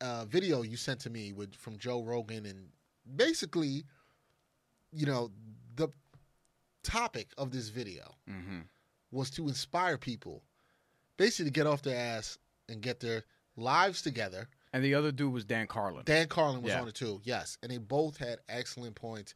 a 0.00 0.24
video 0.26 0.62
you 0.62 0.76
sent 0.76 1.00
to 1.00 1.10
me 1.10 1.32
with 1.32 1.54
from 1.54 1.78
Joe 1.78 2.02
Rogan, 2.02 2.46
and 2.46 2.68
basically, 3.16 3.84
you 4.92 5.06
know, 5.06 5.30
the 5.76 5.88
topic 6.82 7.28
of 7.38 7.50
this 7.52 7.68
video 7.68 8.14
hmm 8.26 8.60
was 9.10 9.28
to 9.28 9.46
inspire 9.46 9.98
people, 9.98 10.42
basically 11.18 11.44
to 11.44 11.50
get 11.50 11.66
off 11.66 11.82
their 11.82 11.98
ass 11.98 12.38
and 12.70 12.80
get 12.80 12.98
their 12.98 13.22
lives 13.56 14.00
together. 14.00 14.48
And 14.72 14.82
the 14.82 14.94
other 14.94 15.12
dude 15.12 15.34
was 15.34 15.44
Dan 15.44 15.66
Carlin. 15.66 16.04
Dan 16.06 16.28
Carlin 16.28 16.62
was 16.62 16.72
Yeah. 16.72 16.80
on 16.80 16.88
it 16.88 16.94
too, 16.94 17.20
yes, 17.22 17.58
and 17.62 17.70
they 17.70 17.76
both 17.76 18.16
had 18.16 18.38
excellent 18.48 18.94
points, 18.94 19.34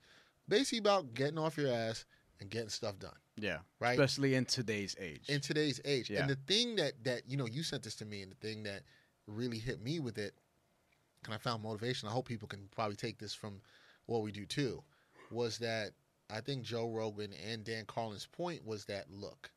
basically 0.48 0.78
about 0.78 1.12
getting 1.12 1.36
off 1.38 1.58
your 1.58 1.70
ass 1.70 2.06
and 2.40 2.48
getting 2.48 2.70
stuff 2.70 2.98
done. 2.98 3.18
Yeah. 3.36 3.58
Right. 3.80 3.92
Especially 3.98 4.34
in 4.34 4.44
today's 4.44 4.96
age. 5.00 5.28
in 5.28 5.40
today's 5.40 5.80
age. 5.84 6.10
Yeah. 6.10 6.20
And 6.20 6.30
the 6.30 6.36
thing 6.46 6.76
that 6.76 6.92
that 7.04 7.22
you 7.28 7.36
know 7.36 7.46
you 7.46 7.62
sent 7.62 7.82
this 7.82 7.94
to 7.96 8.04
me, 8.04 8.22
and 8.22 8.32
the 8.32 8.36
thing 8.36 8.62
that 8.64 8.82
really 9.26 9.58
hit 9.58 9.80
me 9.82 9.98
with 10.00 10.18
it, 10.18 10.34
and 11.24 11.34
I 11.34 11.38
found 11.38 11.62
motivation. 11.62 12.08
I 12.08 12.12
hope 12.12 12.26
people 12.28 12.48
can 12.48 12.68
probably 12.74 12.96
take 12.96 13.18
this 13.18 13.34
from 13.34 13.60
what 14.06 14.22
we 14.22 14.32
do 14.32 14.46
too, 14.46 14.82
was 15.30 15.58
that 15.58 15.90
I 16.30 16.40
think 16.40 16.62
Joe 16.64 16.88
Rogan 16.90 17.32
and 17.50 17.64
Dan 17.64 17.84
Carlin's 17.86 18.26
point 18.26 18.64
was 18.66 18.84
that 18.86 19.10
look, 19.10 19.50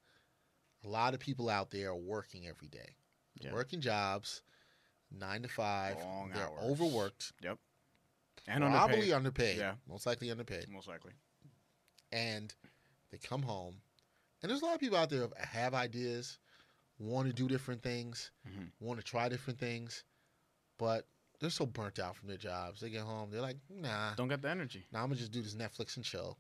a 0.84 0.88
lot 0.88 1.13
of 1.13 1.20
people 1.20 1.50
out 1.50 1.70
there 1.72 1.89
are 1.89 1.96
working 1.96 2.48
every 2.48 2.68
day, 2.68 2.96
Yeah. 3.39 3.54
working 3.54 3.80
jobs, 3.82 4.42
nine 5.12 5.42
to 5.44 5.48
five. 5.48 5.98
Long 5.98 6.32
they're 6.34 6.48
hours. 6.48 6.63
overworked, 6.63 7.34
Yep. 7.42 7.58
and 8.48 8.63
probably 8.63 9.13
underpaid. 9.13 9.13
underpaid. 9.13 9.58
Yeah. 9.58 9.76
most 9.88 10.06
likely 10.06 10.32
underpaid. 10.32 10.68
Most 10.70 10.88
likely. 10.88 11.13
and 12.12 12.54
they 13.12 13.17
come 13.17 13.41
home 13.41 13.76
and 14.41 14.50
there's 14.50 14.62
a 14.62 14.65
lot 14.65 14.76
of 14.76 14.80
people 14.80 14.98
out 14.98 15.10
there 15.10 15.28
have 15.38 15.74
ideas 15.74 16.38
want 17.00 17.28
to 17.28 17.34
do 17.34 17.48
different 17.48 17.82
things 17.82 18.32
Mhm. 18.48 18.72
want 18.80 19.00
to 19.00 19.06
try 19.06 19.30
different 19.30 19.60
things 19.60 20.04
but 20.78 21.08
they're 21.39 21.50
so 21.50 21.65
burnt 21.65 22.00
out 22.00 22.15
from 22.15 22.28
their 22.28 22.38
jobs 22.38 22.80
they 22.82 22.89
get 22.89 23.02
home 23.04 23.30
they're 23.32 23.41
like 23.41 23.58
nah 23.69 24.13
Don't 24.15 24.28
get 24.28 24.41
the 24.41 24.50
energy. 24.50 24.86
nah, 24.91 25.00
i'm 25.04 25.10
gonna 25.10 25.15
just 25.19 25.32
do 25.32 25.41
this 25.41 25.56
netflix 25.56 25.95
and 25.95 26.06
chill 26.06 26.38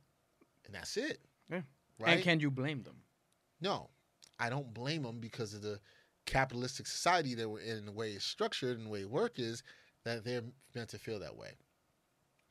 and 0.65 0.73
that's 0.75 0.97
it 0.97 1.19
Yeah. 1.49 1.61
right 1.99 2.15
And 2.15 2.23
can 2.23 2.39
you 2.39 2.51
blame 2.51 2.83
them? 2.83 3.01
no 3.61 3.89
i 4.39 4.49
don't 4.49 4.73
blame 4.73 5.03
them 5.03 5.19
because 5.19 5.53
of 5.53 5.61
the 5.61 5.79
capitalistic 6.25 6.85
society 6.85 7.33
that 7.35 7.49
we're 7.49 7.61
in 7.61 7.77
and 7.77 7.87
the 7.87 7.91
way 7.91 8.11
it's 8.11 8.25
structured 8.25 8.77
and 8.77 8.85
the 8.85 8.89
way 8.91 9.05
work 9.05 9.39
is 9.39 9.63
that 10.03 10.23
they're 10.23 10.43
meant 10.75 10.89
to 10.89 10.99
feel 10.99 11.19
that 11.19 11.35
way 11.35 11.53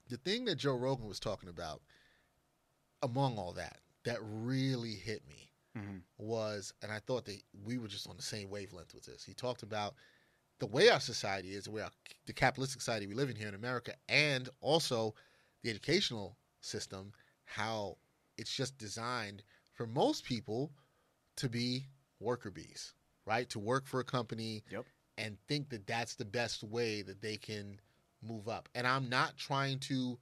the 0.09 0.17
thing 0.17 0.45
that 0.47 0.57
joe 0.57 0.75
rogan 0.75 1.07
was 1.07 1.21
talking 1.21 1.49
about 1.49 1.81
among 3.03 3.39
all 3.39 3.53
that 3.53 3.79
that 4.05 4.19
really 4.23 4.95
hit 4.95 5.27
me 5.29 5.53
Mhm. 5.75 6.03
was, 6.19 6.73
and 6.83 6.91
I 6.93 6.99
thought 7.01 7.25
that 7.27 7.43
we 7.65 7.79
were 7.79 7.89
just 7.89 8.09
on 8.09 8.17
the 8.17 8.23
same 8.23 8.51
wavelength 8.51 8.95
with 8.95 9.05
this. 9.05 9.25
He 9.25 9.35
talked 9.35 9.63
about 9.63 9.95
the 10.59 10.67
way 10.67 10.89
our 10.89 11.01
society 11.01 11.55
is, 11.55 11.65
the 11.65 11.71
way 11.71 11.83
our, 11.83 11.91
the 12.27 12.33
capitalistic 12.33 12.81
society 12.81 13.07
we 13.07 13.15
live 13.15 13.31
in 13.31 13.37
here 13.37 13.49
in 13.49 13.55
America, 13.55 13.95
and 14.09 14.49
also 14.61 15.15
the 15.63 15.71
educational 15.71 16.37
system, 16.61 17.13
how 17.45 17.99
it's 18.37 18.55
just 18.55 18.79
designed 18.79 19.43
for 19.73 19.87
most 19.87 20.25
people 20.25 20.73
to 21.37 21.49
be 21.49 21.87
worker 22.21 22.51
bees, 22.51 22.95
right? 23.27 23.49
To 23.51 23.59
work 23.59 23.87
for 23.87 24.01
a 24.01 24.05
company 24.05 24.65
Yep. 24.71 24.87
and 25.17 25.39
think 25.49 25.69
that 25.71 25.87
that's 25.87 26.15
the 26.15 26.25
best 26.25 26.63
way 26.65 27.03
that 27.03 27.21
they 27.21 27.37
can 27.37 27.81
move 28.23 28.49
up. 28.49 28.69
And 28.75 28.87
I'm 28.87 29.09
not 29.09 29.37
trying 29.37 29.79
to 29.81 30.19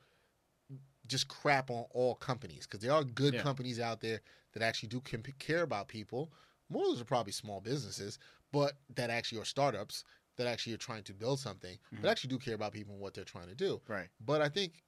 just 1.06 1.28
crap 1.28 1.70
on 1.70 1.84
all 1.90 2.14
companies 2.16 2.66
because 2.66 2.80
there 2.80 2.92
are 2.92 3.04
good 3.04 3.34
Yeah. 3.34 3.42
companies 3.42 3.78
out 3.80 4.00
there 4.00 4.20
that 4.52 4.62
actually 4.62 4.88
do 4.88 5.00
com- 5.00 5.22
care 5.38 5.62
about 5.62 5.88
people. 5.88 6.32
More 6.68 6.82
of 6.84 6.90
those 6.90 7.00
are 7.00 7.04
probably 7.04 7.32
small 7.32 7.60
businesses, 7.60 8.18
but 8.52 8.78
that 8.94 9.10
actually 9.10 9.40
are 9.40 9.44
startups 9.44 10.04
that 10.36 10.46
actually 10.46 10.74
are 10.74 10.78
trying 10.78 11.02
to 11.04 11.14
build 11.14 11.40
something 11.40 11.78
Mhm. 11.92 12.02
that 12.02 12.10
actually 12.10 12.28
do 12.28 12.38
care 12.38 12.54
about 12.54 12.72
people 12.72 12.92
and 12.94 13.00
what 13.02 13.14
they're 13.14 13.24
trying 13.24 13.48
to 13.48 13.54
do. 13.54 13.80
Right. 13.86 14.08
But 14.20 14.42
I 14.42 14.48
think 14.48 14.82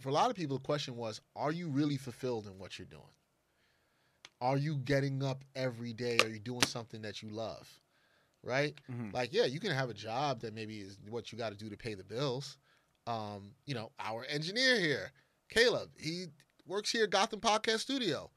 for 0.00 0.08
a 0.08 0.12
lot 0.12 0.30
of 0.30 0.36
people, 0.36 0.56
the 0.58 0.64
question 0.64 0.96
was, 0.96 1.20
are 1.36 1.52
you 1.52 1.68
really 1.68 1.96
fulfilled 1.96 2.46
in 2.46 2.58
what 2.58 2.78
you're 2.78 2.86
doing? 2.86 3.14
Are 4.40 4.56
you 4.56 4.76
getting 4.78 5.22
up 5.22 5.44
every 5.54 5.92
day? 5.92 6.16
Are 6.22 6.28
you 6.28 6.38
doing 6.38 6.64
something 6.64 7.02
that 7.02 7.22
you 7.22 7.28
love? 7.28 7.68
Right? 8.42 8.74
Mhm. 8.88 9.12
Like, 9.12 9.32
yeah, 9.34 9.44
you 9.44 9.60
can 9.60 9.70
have 9.70 9.90
a 9.90 9.94
job 9.94 10.40
that 10.40 10.54
maybe 10.54 10.80
is 10.80 10.98
what 11.08 11.30
you 11.30 11.36
got 11.36 11.50
to 11.50 11.56
do 11.56 11.68
to 11.68 11.76
pay 11.76 11.94
the 11.94 12.04
bills. 12.04 12.56
Um, 13.06 13.54
you 13.66 13.74
know, 13.74 13.92
our 13.98 14.24
engineer 14.24 14.78
here, 14.80 15.12
Caleb, 15.50 15.90
he 15.98 16.26
works 16.66 16.90
here 16.90 17.04
at 17.04 17.10
Gotham 17.10 17.40
Podcast 17.40 17.80
Studio, 17.80 18.30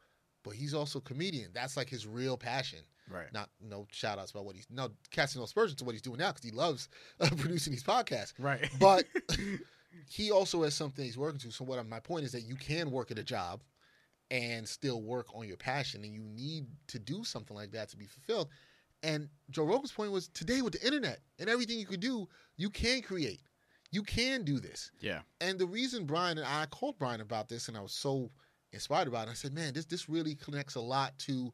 but 0.43 0.56
he's 0.56 0.73
also 0.73 0.99
a 0.99 1.02
comedian. 1.02 1.52
That's 1.54 1.78
like 1.78 1.89
his 1.89 2.06
real 2.06 2.38
passion. 2.38 2.80
Right. 3.10 3.32
Not 3.34 3.49
no 3.62 3.86
shout 3.91 4.17
outs 4.17 4.32
about 4.32 4.45
what 4.45 4.56
he's 4.56 4.67
no 4.69 4.89
casting 5.12 5.39
no 5.39 5.45
aspersions 5.45 5.78
to 5.80 5.84
what 5.84 5.93
he's 5.93 6.02
doing 6.02 6.19
now 6.19 6.32
because 6.32 6.43
he 6.43 6.52
loves 6.52 6.89
uh, 7.19 7.30
producing 7.38 7.71
these 7.71 7.84
podcasts. 7.84 8.34
Right. 8.39 8.69
But 8.80 9.06
he 10.10 10.32
also 10.32 10.63
has 10.63 10.73
something 10.73 11.04
he's 11.04 11.17
working 11.17 11.39
to. 11.41 11.52
So 11.52 11.63
what 11.63 11.86
my 11.88 11.99
point 11.99 12.26
is 12.26 12.32
that 12.32 12.41
you 12.41 12.56
can 12.56 12.91
work 12.91 13.12
at 13.12 13.19
a 13.19 13.23
job 13.23 13.62
and 14.32 14.67
still 14.67 15.02
work 15.02 15.28
on 15.36 15.47
your 15.47 15.58
passion, 15.58 16.04
and 16.04 16.13
you 16.13 16.23
need 16.23 16.65
to 16.88 16.97
do 16.97 17.23
something 17.23 17.56
like 17.56 17.71
that 17.71 17.89
to 17.89 17.97
be 17.97 18.08
fulfilled. 18.08 18.49
And 19.04 19.28
Joe 19.52 19.65
Rogan's 19.65 19.91
point 19.91 20.12
was 20.12 20.30
today 20.30 20.62
with 20.62 20.73
the 20.73 20.86
internet 20.86 21.19
and 21.38 21.49
everything 21.49 21.78
you 21.78 21.86
could 21.86 21.99
do, 21.99 22.28
you 22.56 22.69
can 22.69 23.02
create, 23.02 23.41
you 23.93 24.03
can 24.03 24.43
do 24.43 24.60
this. 24.60 24.91
yeah. 24.99 25.21
And 25.39 25.58
the 25.60 25.65
reason 25.65 26.06
Brian 26.06 26.38
and 26.38 26.45
I 26.47 26.65
called 26.65 26.97
Brian 26.97 27.21
about 27.21 27.47
this, 27.47 27.67
and 27.69 27.77
I 27.77 27.82
was 27.82 27.91
so 27.93 28.32
inspired 28.71 29.08
about 29.08 29.27
it, 29.27 29.32
I 29.32 29.36
said, 29.36 29.53
man, 29.53 29.73
this 29.73 29.86
this 29.86 30.10
really 30.10 30.36
connects 30.36 30.75
a 30.75 30.82
lot 30.82 31.17
to 31.19 31.53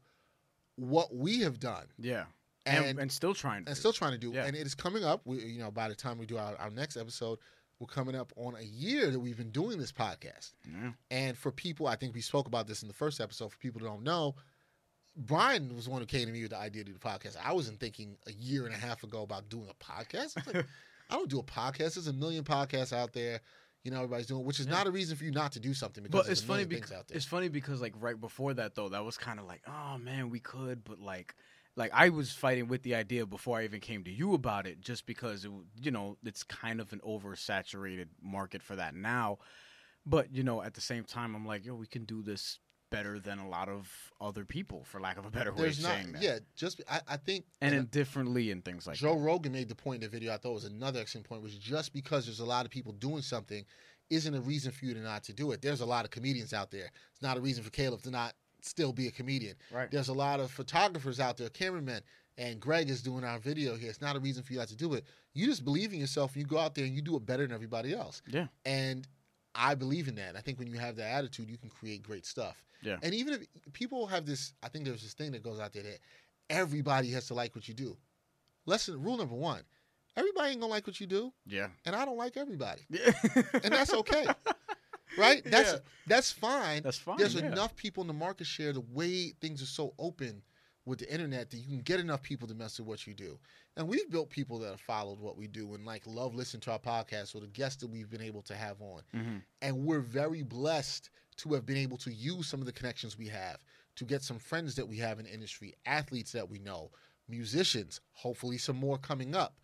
what 0.76 1.14
we 1.14 1.40
have 1.40 1.60
done 1.60 1.86
Yeah. 1.98 2.24
And, 2.66 2.84
And- 2.84 2.98
and, 2.98 3.12
still 3.12 3.34
trying 3.34 3.64
to. 3.64 3.70
and 3.70 3.76
do. 3.76 3.78
still 3.80 3.92
trying 3.92 4.12
to 4.12 4.18
do. 4.18 4.32
Yeah. 4.32 4.44
And 4.46 4.56
it 4.56 4.66
is 4.66 4.74
coming 4.74 5.04
up. 5.04 5.20
We, 5.26 5.42
you 5.44 5.58
know, 5.60 5.70
by 5.70 5.88
the 5.88 5.94
time 5.94 6.18
we 6.18 6.26
do 6.26 6.38
our, 6.38 6.56
our 6.56 6.70
next 6.70 6.96
episode, 6.96 7.38
we're 7.78 7.86
coming 7.86 8.14
up 8.14 8.32
on 8.36 8.54
a 8.56 8.62
year 8.62 9.10
that 9.10 9.18
we've 9.18 9.36
been 9.38 9.50
doing 9.50 9.78
this 9.78 9.92
podcast. 9.92 10.52
Yeah. 10.70 10.92
And 11.10 11.36
for 11.38 11.50
people, 11.52 11.86
I 11.86 11.96
think 11.96 12.14
we 12.14 12.20
spoke 12.20 12.46
about 12.46 12.66
this 12.66 12.82
in 12.82 12.88
the 12.88 12.94
first 12.94 13.20
episode. 13.20 13.50
For 13.52 13.58
people 13.58 13.80
who 13.80 13.86
don't 13.86 14.02
know, 14.02 14.34
Brian 15.16 15.74
was 15.74 15.86
the 15.86 15.90
one 15.90 16.00
who 16.00 16.06
came 16.06 16.26
to 16.26 16.32
me 16.32 16.42
with 16.42 16.50
the 16.52 16.58
idea 16.58 16.84
to 16.84 16.92
do 16.92 16.98
the 16.98 17.00
podcast. 17.00 17.36
I 17.42 17.52
wasn't 17.52 17.80
thinking 17.80 18.16
a 18.26 18.32
year 18.32 18.66
and 18.66 18.74
a 18.74 18.78
half 18.78 19.02
ago 19.02 19.22
about 19.22 19.48
doing 19.48 19.68
a 19.68 19.74
podcast. 19.84 20.36
I 20.36 20.42
was 20.46 20.54
like, 20.54 20.66
I 21.10 21.16
don't 21.16 21.28
do 21.28 21.38
a 21.38 21.42
podcast. 21.42 21.94
There's 21.94 22.06
a 22.06 22.12
million 22.12 22.44
podcasts 22.44 22.92
out 22.92 23.12
there. 23.12 23.40
You 23.84 23.90
know, 23.90 23.96
everybody's 23.98 24.26
doing, 24.26 24.44
which 24.44 24.60
is 24.60 24.66
Yeah. 24.66 24.72
not 24.72 24.86
a 24.86 24.90
reason 24.90 25.16
for 25.16 25.24
you 25.24 25.30
not 25.30 25.52
to 25.52 25.60
do 25.60 25.72
something. 25.74 26.02
Because 26.04 26.18
But 26.20 26.26
there's 26.26 26.38
it's 26.40 26.46
funny 26.46 26.64
because 26.66 26.92
out 26.92 27.08
there. 27.08 27.16
it's 27.16 27.24
funny 27.26 27.48
because 27.48 27.80
like 27.80 27.94
right 27.98 28.18
before 28.20 28.52
that 28.54 28.74
though, 28.74 28.90
that 28.90 29.04
was 29.04 29.16
kind 29.16 29.38
of 29.40 29.46
like, 29.46 29.62
oh 29.66 29.96
man, 29.98 30.28
we 30.30 30.38
could, 30.40 30.84
but 30.84 31.00
like, 31.00 31.34
like 31.76 31.90
I 31.94 32.10
was 32.10 32.30
fighting 32.32 32.68
with 32.68 32.82
the 32.82 32.94
idea 32.94 33.24
before 33.24 33.58
I 33.58 33.64
even 33.64 33.80
came 33.80 34.04
to 34.04 34.10
you 34.10 34.34
about 34.34 34.66
it, 34.66 34.80
just 34.80 35.06
because 35.06 35.44
it, 35.46 35.50
you 35.80 35.90
know, 35.90 36.18
it's 36.24 36.42
kind 36.42 36.78
of 36.80 36.92
an 36.92 37.00
oversaturated 37.00 38.08
market 38.22 38.62
for 38.62 38.76
that 38.76 38.94
now. 38.94 39.38
But 40.04 40.34
you 40.34 40.42
know, 40.42 40.62
at 40.62 40.74
the 40.74 40.80
same 40.80 41.04
time, 41.04 41.34
I'm 41.34 41.46
like, 41.46 41.64
yo, 41.64 41.74
we 41.74 41.86
can 41.86 42.04
do 42.04 42.22
this 42.22 42.58
better 42.90 43.18
than 43.18 43.38
a 43.38 43.48
lot 43.48 43.68
of 43.68 43.88
other 44.20 44.44
people, 44.44 44.84
for 44.84 45.00
lack 45.00 45.16
of 45.16 45.24
a 45.24 45.30
better 45.30 45.52
way 45.52 45.62
There's 45.62 45.78
of 45.78 45.84
not, 45.84 45.94
saying 45.94 46.12
that. 46.12 46.22
yeah. 46.22 46.38
Just 46.56 46.82
I, 46.90 47.00
I 47.08 47.16
think 47.16 47.44
and 47.60 47.72
and 47.72 47.80
indifferently 47.84 48.50
and 48.50 48.64
things 48.64 48.86
like 48.86 48.96
that. 48.96 49.00
Joe 49.00 49.14
that. 49.14 49.24
Rogan 49.24 49.52
made 49.52 49.68
the 49.68 49.74
point 49.74 50.02
in 50.02 50.10
the 50.10 50.16
video 50.16 50.34
I 50.34 50.36
thought 50.36 50.52
was 50.52 50.64
another 50.64 51.00
excellent 51.00 51.28
point, 51.28 51.42
was 51.42 51.54
just 51.54 51.92
because 51.92 52.26
there's 52.26 52.40
a 52.40 52.44
lot 52.44 52.64
of 52.64 52.70
people 52.70 52.92
doing 52.92 53.22
something 53.22 53.64
isn't 54.10 54.34
a 54.34 54.40
reason 54.40 54.72
for 54.72 54.84
you 54.84 54.94
to 54.94 55.00
not 55.00 55.22
to 55.24 55.32
do 55.32 55.52
it. 55.52 55.62
There's 55.62 55.80
a 55.80 55.86
lot 55.86 56.04
of 56.04 56.10
comedians 56.10 56.52
out 56.52 56.70
there. 56.70 56.90
It's 57.12 57.22
not 57.22 57.36
a 57.36 57.40
reason 57.40 57.62
for 57.62 57.70
Caleb 57.70 58.02
to 58.02 58.10
not 58.10 58.34
still 58.60 58.92
be 58.92 59.06
a 59.06 59.10
comedian. 59.10 59.54
Right. 59.72 59.90
There's 59.90 60.08
a 60.08 60.12
lot 60.12 60.40
of 60.40 60.50
photographers 60.50 61.20
out 61.20 61.36
there, 61.36 61.48
cameramen, 61.48 62.02
and 62.36 62.58
Greg 62.60 62.90
is 62.90 63.02
doing 63.02 63.22
our 63.24 63.38
video 63.38 63.76
here. 63.76 63.88
It's 63.88 64.00
not 64.00 64.16
a 64.16 64.20
reason 64.20 64.42
for 64.42 64.52
you 64.52 64.58
not 64.58 64.68
to 64.68 64.76
do 64.76 64.94
it. 64.94 65.04
You 65.32 65.46
just 65.46 65.64
believe 65.64 65.92
in 65.92 66.00
yourself 66.00 66.34
and 66.34 66.42
you 66.42 66.46
go 66.46 66.58
out 66.58 66.74
there 66.74 66.84
and 66.84 66.94
you 66.94 67.02
do 67.02 67.16
it 67.16 67.24
better 67.24 67.44
than 67.44 67.54
everybody 67.54 67.94
else. 67.94 68.20
Yeah. 68.26 68.46
And 68.64 69.06
I 69.54 69.74
believe 69.74 70.08
in 70.08 70.14
that. 70.16 70.36
I 70.36 70.40
think 70.40 70.58
when 70.58 70.68
you 70.68 70.78
have 70.78 70.96
that 70.96 71.10
attitude, 71.10 71.48
you 71.50 71.58
can 71.58 71.70
create 71.70 72.02
great 72.02 72.24
stuff. 72.26 72.62
Yeah. 72.82 72.96
And 73.02 73.14
even 73.14 73.34
if 73.34 73.72
people 73.72 74.06
have 74.06 74.24
this, 74.26 74.52
I 74.62 74.68
think 74.68 74.84
there's 74.84 75.02
this 75.02 75.12
thing 75.14 75.32
that 75.32 75.42
goes 75.42 75.60
out 75.60 75.72
there 75.72 75.82
that 75.82 75.98
everybody 76.48 77.10
has 77.10 77.26
to 77.26 77.34
like 77.34 77.54
what 77.54 77.68
you 77.68 77.74
do. 77.74 77.96
Lesson 78.66 79.02
rule 79.02 79.16
number 79.16 79.34
one: 79.34 79.62
everybody 80.16 80.52
ain't 80.52 80.60
gonna 80.60 80.70
like 80.70 80.86
what 80.86 81.00
you 81.00 81.06
do, 81.06 81.32
Yeah. 81.46 81.68
and 81.84 81.94
I 81.96 82.04
don't 82.04 82.16
like 82.16 82.36
everybody, 82.36 82.82
Yeah. 82.90 83.12
and 83.62 83.72
that's 83.74 83.92
okay, 83.92 84.26
right? 85.18 85.42
That's 85.44 85.72
Yeah. 85.72 85.78
that's 86.06 86.30
fine. 86.32 86.82
That's 86.82 86.98
fine. 86.98 87.16
There's 87.18 87.34
yeah. 87.34 87.46
enough 87.46 87.74
people 87.76 88.02
in 88.02 88.06
the 88.06 88.14
market 88.14 88.46
share. 88.46 88.72
The 88.72 88.80
way 88.80 89.30
things 89.40 89.62
are 89.62 89.66
so 89.66 89.94
open 89.98 90.42
with 90.86 90.98
the 90.98 91.12
internet 91.12 91.50
that 91.50 91.58
you 91.58 91.68
can 91.68 91.82
get 91.82 92.00
enough 92.00 92.22
people 92.22 92.48
to 92.48 92.54
mess 92.54 92.78
with 92.78 92.88
what 92.88 93.06
you 93.06 93.14
do. 93.14 93.38
And 93.76 93.86
we've 93.86 94.10
built 94.10 94.30
people 94.30 94.58
that 94.60 94.70
have 94.70 94.80
followed 94.80 95.20
what 95.20 95.36
we 95.36 95.46
do 95.46 95.74
and 95.74 95.84
like 95.84 96.02
love 96.06 96.34
listening 96.34 96.62
to 96.62 96.72
our 96.72 96.78
podcast 96.78 97.34
or 97.34 97.40
the 97.40 97.46
guests 97.46 97.80
that 97.82 97.90
we've 97.90 98.10
been 98.10 98.22
able 98.22 98.42
to 98.42 98.54
have 98.54 98.80
on. 98.80 99.02
Mhm. 99.14 99.42
And 99.62 99.84
we're 99.84 100.00
very 100.00 100.42
blessed 100.42 101.10
to 101.38 101.54
have 101.54 101.66
been 101.66 101.76
able 101.76 101.98
to 101.98 102.12
use 102.12 102.48
some 102.48 102.60
of 102.60 102.66
the 102.66 102.72
connections 102.72 103.16
we 103.16 103.28
have 103.28 103.64
to 103.96 104.04
get 104.04 104.22
some 104.22 104.38
friends 104.38 104.74
that 104.76 104.86
we 104.88 104.96
have 104.96 105.18
in 105.18 105.26
the 105.26 105.32
industry, 105.32 105.74
athletes 105.86 106.32
that 106.32 106.48
we 106.48 106.58
know, 106.58 106.90
musicians, 107.28 108.00
hopefully 108.12 108.58
some 108.58 108.76
more 108.76 108.98
coming 108.98 109.34
up. 109.34 109.58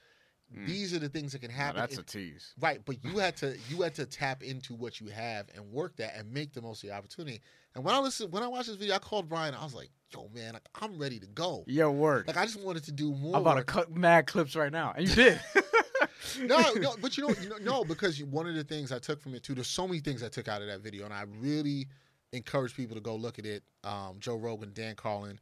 Mm. 0.55 0.67
These 0.67 0.95
are 0.95 0.99
the 0.99 1.09
things 1.09 1.33
that 1.33 1.41
can 1.41 1.51
Now, 1.51 1.57
happen. 1.57 1.81
that's 1.81 1.95
in- 1.95 2.01
a 2.01 2.05
tease. 2.05 2.55
Right, 2.61 2.81
but 2.85 3.03
you 3.05 3.19
had 3.19 3.37
to 3.39 3.57
you 3.69 3.83
had 3.83 3.95
to 3.97 4.07
tap 4.07 4.43
into 4.43 4.75
what 4.75 5.01
you 5.01 5.09
have 5.09 5.47
and 5.55 5.73
work 5.73 5.97
that 5.97 6.15
and 6.17 6.33
make 6.33 6.53
the 6.53 6.63
most 6.63 6.85
of 6.85 6.91
the 6.91 6.95
opportunity. 6.97 7.41
And 7.75 7.85
when 7.85 7.95
I 7.95 7.99
listen, 7.99 8.31
when 8.31 8.43
I 8.43 8.49
watched 8.49 8.69
this 8.69 8.77
video, 8.77 8.95
I 8.95 8.99
called 8.99 9.29
Brian. 9.29 9.55
I 9.55 9.65
was 9.65 9.75
like, 9.75 9.91
"Yo, 10.13 10.29
man, 10.33 10.55
like, 10.55 10.69
I'm 10.81 10.99
ready 10.99 11.19
to 11.19 11.27
go. 11.27 11.65
Yo, 11.67 11.91
word. 11.91 12.27
Like, 12.29 12.37
I 12.37 12.45
just 12.47 12.61
wanted 12.61 12.85
to 12.85 12.93
do 12.93 13.13
more." 13.13 13.35
I'm 13.35 13.43
about 13.43 13.55
to 13.57 13.65
cut 13.65 13.91
mad 13.95 14.27
clips 14.29 14.55
right 14.55 14.73
now, 14.73 14.95
and 14.97 15.09
you 15.09 15.15
did. 15.15 15.41
no, 16.43 16.73
no, 16.75 16.95
but 17.01 17.17
you 17.17 17.27
know, 17.27 17.35
you 17.43 17.49
know, 17.49 17.57
no, 17.59 17.85
because 17.85 18.23
one 18.23 18.47
of 18.47 18.55
the 18.55 18.65
things 18.65 18.93
I 18.93 18.99
took 18.99 19.21
from 19.21 19.35
it 19.35 19.43
too. 19.43 19.55
There's 19.55 19.67
so 19.67 19.87
many 19.87 20.01
things 20.01 20.23
I 20.23 20.29
took 20.29 20.49
out 20.49 20.63
of 20.63 20.69
that 20.69 20.81
video, 20.81 21.05
and 21.05 21.13
I 21.13 21.25
really 21.41 21.89
encourage 22.33 22.75
people 22.75 22.95
to 22.95 23.01
go 23.03 23.17
look 23.17 23.39
at 23.39 23.47
it. 23.47 23.63
Um, 23.85 24.17
Joe 24.21 24.37
Rogan, 24.37 24.71
Dan 24.73 24.95
Carlin. 24.95 25.39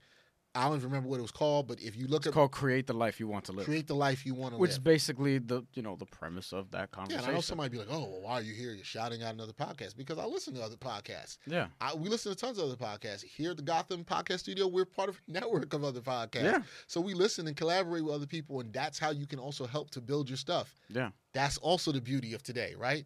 I 0.56 0.64
don't 0.68 0.76
even 0.76 0.88
remember 0.88 1.08
what 1.08 1.18
it 1.18 1.22
was 1.22 1.32
called, 1.32 1.66
but 1.66 1.80
if 1.80 1.96
you 1.96 2.06
look 2.06 2.20
It's 2.22 2.28
at 2.28 2.32
called 2.34 2.52
"Create 2.52 2.86
the 2.86 2.92
Life 2.92 3.18
You 3.18 3.26
Want 3.26 3.44
to 3.46 3.52
Live," 3.52 3.64
create 3.64 3.86
the 3.88 3.94
life 3.96 4.24
you 4.24 4.34
want 4.34 4.50
to 4.52 4.54
Live. 4.56 4.60
which 4.60 4.70
is 4.70 4.78
basically 4.78 5.38
the 5.38 5.64
you 5.74 5.82
know 5.82 5.96
the 5.96 6.06
premise 6.06 6.52
of 6.52 6.70
that 6.70 6.78
Yeah, 6.92 6.96
conversation. 6.96 7.24
and 7.24 7.30
I 7.32 7.34
know 7.34 7.40
somebody 7.40 7.70
be 7.70 7.78
like, 7.78 7.88
"Oh, 7.90 8.00
well, 8.08 8.20
why 8.22 8.32
are 8.34 8.42
you 8.42 8.54
here? 8.54 8.72
You're 8.72 8.84
shouting 8.84 9.22
out 9.22 9.34
another 9.34 9.52
podcast." 9.52 9.96
Because 9.96 10.16
I 10.18 10.24
listen 10.26 10.54
to 10.54 10.62
other 10.62 10.76
podcasts. 10.76 11.38
yeah, 11.46 11.66
I, 11.80 11.94
we 11.94 12.08
listen 12.08 12.30
to 12.32 12.38
tons 12.38 12.58
of 12.58 12.66
other 12.70 12.76
podcasts. 12.76 13.24
Here 13.24 13.50
at 13.50 13.56
the 13.56 13.62
Gotham 13.64 14.04
Podcast 14.04 14.40
Studio, 14.40 14.68
we're 14.68 14.84
part 14.84 15.08
of 15.08 15.16
a 15.16 15.18
network 15.32 15.74
of 15.74 15.82
other 15.82 16.00
podcasts. 16.00 16.44
Yeah. 16.44 16.62
So 16.86 17.00
we 17.00 17.14
listen 17.14 17.46
and 17.48 17.56
collaborate 17.56 18.04
with 18.04 18.14
other 18.14 18.26
people, 18.26 18.60
and 18.60 18.72
that's 18.72 18.98
how 18.98 19.10
you 19.10 19.26
can 19.26 19.38
also 19.40 19.66
help 19.66 19.90
to 19.90 20.00
build 20.00 20.28
your 20.30 20.36
stuff. 20.38 20.74
yeah, 20.88 21.10
That's 21.32 21.58
also 21.58 21.90
the 21.90 22.00
beauty 22.00 22.32
of 22.34 22.42
today, 22.44 22.74
right? 22.78 23.04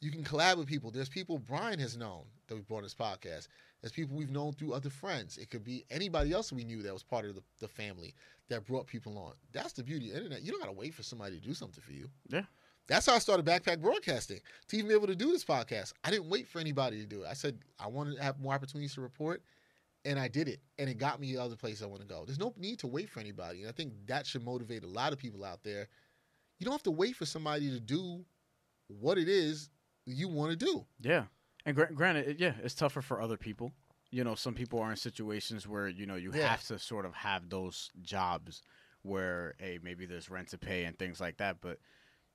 You 0.00 0.10
can 0.10 0.22
collab 0.22 0.58
with 0.58 0.66
people. 0.68 0.90
There's 0.90 1.08
people 1.08 1.38
Brian 1.38 1.78
has 1.78 1.96
known 1.96 2.24
that 2.46 2.54
we 2.56 2.60
brought 2.60 2.78
on 2.78 2.82
this 2.82 2.94
podcast. 2.94 3.48
There's 3.84 3.92
people 3.92 4.16
we've 4.16 4.30
known 4.30 4.54
through 4.54 4.72
other 4.72 4.88
friends. 4.88 5.36
It 5.36 5.50
could 5.50 5.62
be 5.62 5.84
anybody 5.90 6.32
else 6.32 6.50
we 6.50 6.64
knew 6.64 6.80
that 6.80 6.94
was 6.94 7.02
part 7.02 7.26
of 7.26 7.34
the, 7.34 7.42
the 7.60 7.68
family 7.68 8.14
that 8.48 8.64
brought 8.64 8.86
people 8.86 9.18
on. 9.18 9.34
That's 9.52 9.74
the 9.74 9.82
beauty 9.82 10.06
of 10.06 10.12
the 10.12 10.16
internet. 10.22 10.42
You 10.42 10.52
don't 10.52 10.60
got 10.62 10.68
to 10.68 10.72
wait 10.72 10.94
for 10.94 11.02
somebody 11.02 11.38
to 11.38 11.46
do 11.46 11.52
something 11.52 11.82
for 11.84 11.92
you. 11.92 12.08
yeah. 12.30 12.44
That's 12.86 13.04
how 13.04 13.14
I 13.14 13.18
started 13.18 13.44
Backpack 13.44 13.82
Broadcasting 13.82 14.40
to 14.68 14.76
even 14.78 14.88
be 14.88 14.94
able 14.94 15.08
to 15.08 15.14
do 15.14 15.32
this 15.32 15.44
podcast. 15.44 15.92
I 16.02 16.10
didn't 16.10 16.30
wait 16.30 16.48
for 16.48 16.60
anybody 16.60 16.98
to 16.98 17.06
do 17.06 17.24
it. 17.24 17.26
I 17.28 17.34
said 17.34 17.58
I 17.78 17.86
wanted 17.88 18.16
to 18.16 18.22
have 18.22 18.40
more 18.40 18.54
opportunities 18.54 18.94
to 18.94 19.02
report, 19.02 19.42
and 20.06 20.18
I 20.18 20.28
did 20.28 20.48
it, 20.48 20.60
and 20.78 20.88
it 20.88 20.96
got 20.96 21.20
me 21.20 21.34
the 21.34 21.42
other 21.42 21.56
place 21.56 21.82
I 21.82 21.86
want 21.86 22.00
to 22.00 22.08
go. 22.08 22.24
There's 22.24 22.38
no 22.38 22.54
need 22.56 22.78
to 22.78 22.86
wait 22.86 23.10
for 23.10 23.20
anybody, 23.20 23.60
and 23.60 23.68
I 23.68 23.72
think 23.72 23.92
that 24.06 24.26
should 24.26 24.44
motivate 24.44 24.82
a 24.82 24.86
lot 24.86 25.12
of 25.12 25.18
people 25.18 25.44
out 25.44 25.62
there. 25.62 25.88
You 26.58 26.64
don't 26.64 26.72
have 26.72 26.82
to 26.84 26.90
wait 26.90 27.16
for 27.16 27.26
somebody 27.26 27.70
to 27.70 27.80
do 27.80 28.24
what 28.88 29.18
it 29.18 29.28
is 29.28 29.68
you 30.06 30.28
want 30.28 30.50
to 30.50 30.56
do. 30.56 30.86
Yeah, 31.02 31.24
and 31.66 31.74
gra- 31.76 31.92
granted, 31.92 32.28
it, 32.28 32.38
yeah, 32.40 32.54
it's 32.62 32.74
tougher 32.74 33.02
for 33.02 33.20
other 33.20 33.36
people. 33.36 33.72
You 34.10 34.22
know, 34.24 34.34
some 34.34 34.54
people 34.54 34.78
are 34.80 34.90
in 34.90 34.96
situations 34.96 35.66
where 35.66 35.88
you 35.88 36.06
know 36.06 36.14
you 36.16 36.32
Yeah. 36.34 36.48
have 36.48 36.64
to 36.68 36.78
sort 36.78 37.04
of 37.06 37.14
have 37.14 37.48
those 37.48 37.90
jobs 38.02 38.62
where, 39.02 39.54
hey, 39.58 39.78
maybe 39.82 40.06
there's 40.06 40.30
rent 40.30 40.48
to 40.48 40.58
pay 40.58 40.84
and 40.84 40.98
things 40.98 41.20
like 41.20 41.36
that. 41.38 41.58
But 41.60 41.78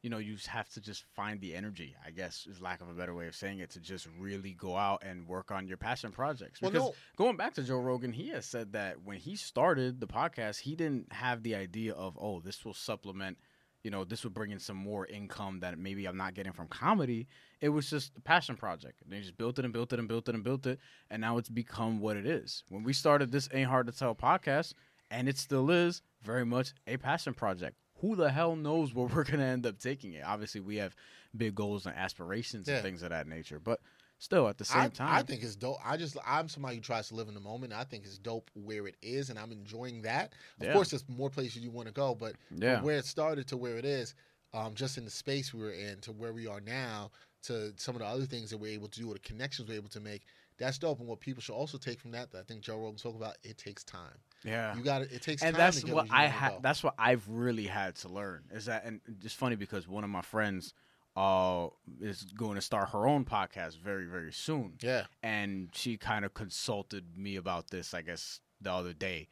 you 0.02 0.10
know, 0.10 0.18
you 0.18 0.38
have 0.48 0.70
to 0.70 0.80
just 0.80 1.04
find 1.14 1.42
the 1.42 1.54
energy. 1.56 1.94
I 2.06 2.12
guess 2.12 2.48
is 2.50 2.62
lack 2.62 2.80
of 2.82 2.90
a 2.90 2.94
better 2.94 3.14
way 3.14 3.28
of 3.28 3.36
saying 3.36 3.60
it 3.60 3.72
to 3.72 3.82
just 3.82 4.08
really 4.18 4.54
go 4.54 4.78
out 4.78 5.04
and 5.04 5.28
work 5.28 5.52
on 5.52 5.68
your 5.68 5.76
passion 5.78 6.12
projects. 6.14 6.62
Well, 6.62 6.72
Because 6.72 6.88
no- 6.88 6.96
going 7.18 7.36
back 7.36 7.54
to 7.56 7.64
Joe 7.64 7.80
Rogan, 7.80 8.14
he 8.14 8.30
has 8.30 8.46
said 8.46 8.72
that 8.74 9.02
when 9.04 9.18
he 9.18 9.36
started 9.36 10.00
the 10.00 10.08
podcast, 10.08 10.62
he 10.62 10.76
didn't 10.76 11.12
have 11.12 11.44
the 11.44 11.54
idea 11.56 11.94
of, 11.94 12.18
oh, 12.22 12.40
this 12.40 12.64
will 12.64 12.74
supplement 12.74 13.38
you 13.84 13.92
know, 13.92 14.04
this 14.04 14.24
would 14.24 14.34
bring 14.34 14.52
in 14.52 14.60
some 14.60 14.76
more 14.78 15.06
income 15.08 15.60
that 15.62 15.78
maybe 15.80 16.06
I'm 16.06 16.18
not 16.18 16.34
getting 16.34 16.52
from 16.52 16.68
comedy. 16.68 17.28
It 17.62 17.70
was 17.70 17.90
just 17.90 18.12
a 18.18 18.22
passion 18.22 18.56
project. 18.56 19.02
They 19.08 19.20
just 19.22 19.38
built 19.38 19.58
it 19.60 19.66
and 19.66 19.74
built 19.74 19.94
it 19.94 20.00
and 20.00 20.08
built 20.08 20.28
it 20.28 20.36
and 20.36 20.44
built 20.44 20.66
it, 20.66 20.80
and 21.10 21.22
now 21.22 21.38
it's 21.38 21.50
become 21.50 22.00
what 22.00 22.18
it 22.18 22.26
is. 22.26 22.64
When 22.70 22.84
we 22.84 22.94
started 22.94 23.32
this 23.32 23.48
Ain't 23.54 23.70
Hard 23.70 23.88
to 23.88 23.94
Tell 23.94 24.14
podcast, 24.16 24.74
and 25.12 25.28
it 25.30 25.38
still 25.38 25.72
is 25.72 26.02
very 26.22 26.46
much 26.46 26.74
a 26.88 26.98
passion 26.98 27.34
project. 27.34 27.78
Who 28.02 28.16
the 28.16 28.30
hell 28.32 28.56
knows 28.56 28.94
where 28.94 29.08
we're 29.14 29.24
gonna 29.24 29.44
end 29.46 29.66
up 29.66 29.80
taking 29.80 30.14
it? 30.14 30.24
Obviously, 30.26 30.62
we 30.62 30.78
have 30.78 30.96
big 31.36 31.56
goals 31.56 31.86
and 31.86 31.96
aspirations 31.96 32.68
Yeah. 32.68 32.76
and 32.76 32.84
things 32.84 33.04
of 33.04 33.10
that 33.10 33.28
nature, 33.28 33.60
but 33.60 33.80
still, 34.20 34.48
at 34.48 34.58
the 34.58 34.66
same 34.66 34.82
I, 34.82 34.88
time, 34.90 35.14
I 35.16 35.24
think 35.24 35.42
it's 35.42 35.56
dope. 35.56 35.78
I 35.84 35.98
just 35.98 36.16
I'm 36.26 36.48
somebody 36.48 36.76
who 36.76 36.82
tries 36.82 37.08
to 37.10 37.16
live 37.16 37.28
in 37.28 37.34
the 37.34 37.40
moment. 37.40 37.74
I 37.74 37.84
think 37.84 38.06
it's 38.06 38.18
dope 38.20 38.52
where 38.54 38.86
it 38.88 38.96
is, 39.02 39.30
and 39.32 39.40
I'm 39.40 39.52
enjoying 39.52 40.04
that. 40.04 40.34
Of 40.60 40.68
Yeah. 40.68 40.74
course, 40.74 40.92
there's 40.92 41.08
more 41.10 41.30
places 41.30 41.58
you 41.64 41.72
want 41.72 41.88
to 41.88 41.94
go, 41.94 42.14
but 42.14 42.36
yeah, 42.52 42.82
where 42.82 42.98
it 42.98 43.06
started 43.06 43.48
to 43.48 43.58
where 43.58 43.78
it 43.78 43.86
is, 43.86 44.14
um, 44.54 44.76
just 44.76 44.98
in 44.98 45.06
the 45.06 45.12
space 45.12 45.54
we 45.54 45.62
were 45.62 45.72
in 45.72 46.00
to 46.02 46.12
where 46.12 46.34
we 46.34 46.46
are 46.48 46.62
now, 46.62 47.12
to 47.44 47.74
some 47.78 47.96
of 47.96 48.02
the 48.02 48.08
other 48.08 48.26
things 48.26 48.50
that 48.52 48.58
we're 48.58 48.74
able 48.74 48.88
to 48.90 49.00
do 49.00 49.10
or 49.10 49.14
the 49.14 49.20
connections 49.20 49.68
we're 49.68 49.76
able 49.76 49.90
to 49.90 50.00
make. 50.00 50.24
That's 50.58 50.78
dope. 50.78 51.00
And 51.00 51.08
what 51.08 51.22
people 51.22 51.42
should 51.42 51.54
also 51.56 51.78
take 51.78 52.02
from 52.02 52.12
that, 52.12 52.32
that 52.32 52.40
I 52.40 52.42
think 52.44 52.60
Joe 52.60 52.78
Rogan 52.80 52.98
spoke 52.98 53.16
about, 53.16 53.38
it 53.44 53.58
takes 53.58 53.82
time. 53.86 54.18
yeah. 54.44 54.76
You 54.76 54.84
got 54.84 55.00
to 55.00 55.04
It 55.06 55.22
takes 55.22 55.42
and 55.42 55.56
time. 55.56 55.58
that's 55.60 55.80
to 55.80 55.86
get 55.86 55.96
what 55.96 56.08
I 56.12 56.26
had. 56.26 56.62
That's 56.62 56.84
what 56.84 56.96
I've 57.00 57.26
really 57.30 57.66
had 57.66 57.96
to 57.98 58.10
learn. 58.10 58.44
Is 58.52 58.66
that 58.66 58.84
and 58.84 59.00
it's 59.24 59.34
funny 59.34 59.56
because 59.56 59.88
one 59.88 60.04
of 60.04 60.10
my 60.10 60.22
friends 60.22 60.74
uh 61.20 61.68
is 62.02 62.24
going 62.38 62.56
to 62.56 62.62
start 62.62 62.90
her 62.92 63.06
own 63.06 63.26
podcast 63.26 63.78
very 63.80 64.06
very 64.06 64.32
soon, 64.32 64.74
Yeah. 64.82 65.06
and 65.22 65.70
she 65.74 65.98
kind 65.98 66.24
of 66.26 66.34
consulted 66.34 67.18
me 67.18 67.36
about 67.36 67.70
this. 67.72 67.94
I 67.94 68.02
guess 68.02 68.40
the 68.62 68.72
other 68.72 68.94
day, 68.94 69.28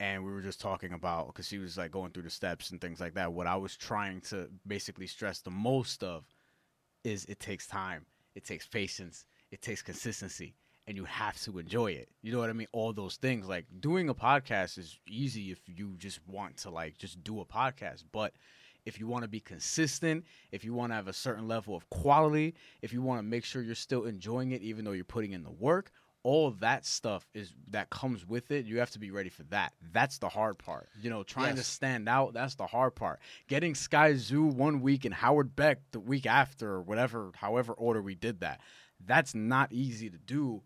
and 0.00 0.24
we 0.24 0.32
were 0.32 0.40
just 0.40 0.60
talking 0.60 0.92
about 0.92 1.26
because 1.28 1.46
she 1.48 1.58
was 1.58 1.76
like 1.76 1.90
going 1.92 2.12
through 2.12 2.22
the 2.22 2.30
steps 2.30 2.70
and 2.70 2.80
things 2.80 3.00
like 3.00 3.14
that. 3.14 3.32
What 3.34 3.46
I 3.46 3.56
was 3.56 3.76
trying 3.76 4.20
to 4.30 4.48
basically 4.66 5.06
stress 5.06 5.40
the 5.40 5.50
most 5.50 6.02
of 6.02 6.24
is 7.04 7.24
it 7.26 7.38
takes 7.38 7.66
time, 7.66 8.06
it 8.34 8.44
takes 8.44 8.66
patience, 8.66 9.26
it 9.50 9.60
takes 9.62 9.82
consistency, 9.82 10.54
and 10.86 10.96
you 10.96 11.04
have 11.04 11.38
to 11.42 11.58
enjoy 11.58 11.92
it. 11.92 12.08
You 12.22 12.32
know 12.32 12.38
what 12.38 12.50
I 12.50 12.54
mean? 12.54 12.68
All 12.72 12.92
those 12.94 13.16
things. 13.16 13.46
Like 13.46 13.66
doing 13.80 14.08
a 14.08 14.14
podcast 14.14 14.78
is 14.78 14.98
easy 15.06 15.50
if 15.50 15.60
you 15.66 15.96
just 15.98 16.20
want 16.26 16.56
to 16.58 16.70
like 16.70 16.96
just 16.98 17.22
do 17.22 17.40
a 17.40 17.44
podcast, 17.44 18.04
but 18.10 18.32
if 18.86 18.98
you 18.98 19.06
want 19.06 19.22
to 19.24 19.28
be 19.28 19.40
consistent, 19.40 20.24
if 20.52 20.64
you 20.64 20.72
want 20.72 20.92
to 20.92 20.94
have 20.94 21.08
a 21.08 21.12
certain 21.12 21.46
level 21.46 21.76
of 21.76 21.88
quality, 21.90 22.54
if 22.80 22.92
you 22.92 23.02
want 23.02 23.18
to 23.18 23.22
make 23.22 23.44
sure 23.44 23.60
you're 23.60 23.74
still 23.74 24.04
enjoying 24.04 24.52
it 24.52 24.62
even 24.62 24.84
though 24.84 24.92
you're 24.92 25.04
putting 25.04 25.32
in 25.32 25.42
the 25.42 25.50
work, 25.50 25.90
all 26.22 26.50
that 26.50 26.84
stuff 26.84 27.24
is 27.34 27.52
that 27.70 27.88
comes 27.90 28.26
with 28.26 28.50
it. 28.50 28.64
You 28.64 28.78
have 28.80 28.90
to 28.90 28.98
be 28.98 29.10
ready 29.12 29.28
for 29.28 29.44
that. 29.44 29.74
That's 29.92 30.18
the 30.18 30.28
hard 30.28 30.58
part. 30.58 30.88
You 31.00 31.10
know, 31.10 31.22
trying 31.22 31.54
to 31.54 31.62
stand 31.62 32.08
out, 32.08 32.32
that's 32.32 32.56
the 32.56 32.66
hard 32.66 32.96
part. 32.96 33.20
Getting 33.48 33.74
Skyzoo 33.74 34.52
one 34.52 34.80
week 34.80 35.04
and 35.04 35.14
Howard 35.14 35.54
Beck 35.54 35.78
the 35.92 36.00
week 36.00 36.26
after 36.26 36.68
or 36.68 36.82
whatever, 36.82 37.30
however 37.36 37.74
order 37.74 38.02
we 38.02 38.14
did 38.16 38.40
that. 38.40 38.60
That's 39.04 39.34
not 39.34 39.72
easy 39.72 40.10
to 40.10 40.18
do, 40.18 40.62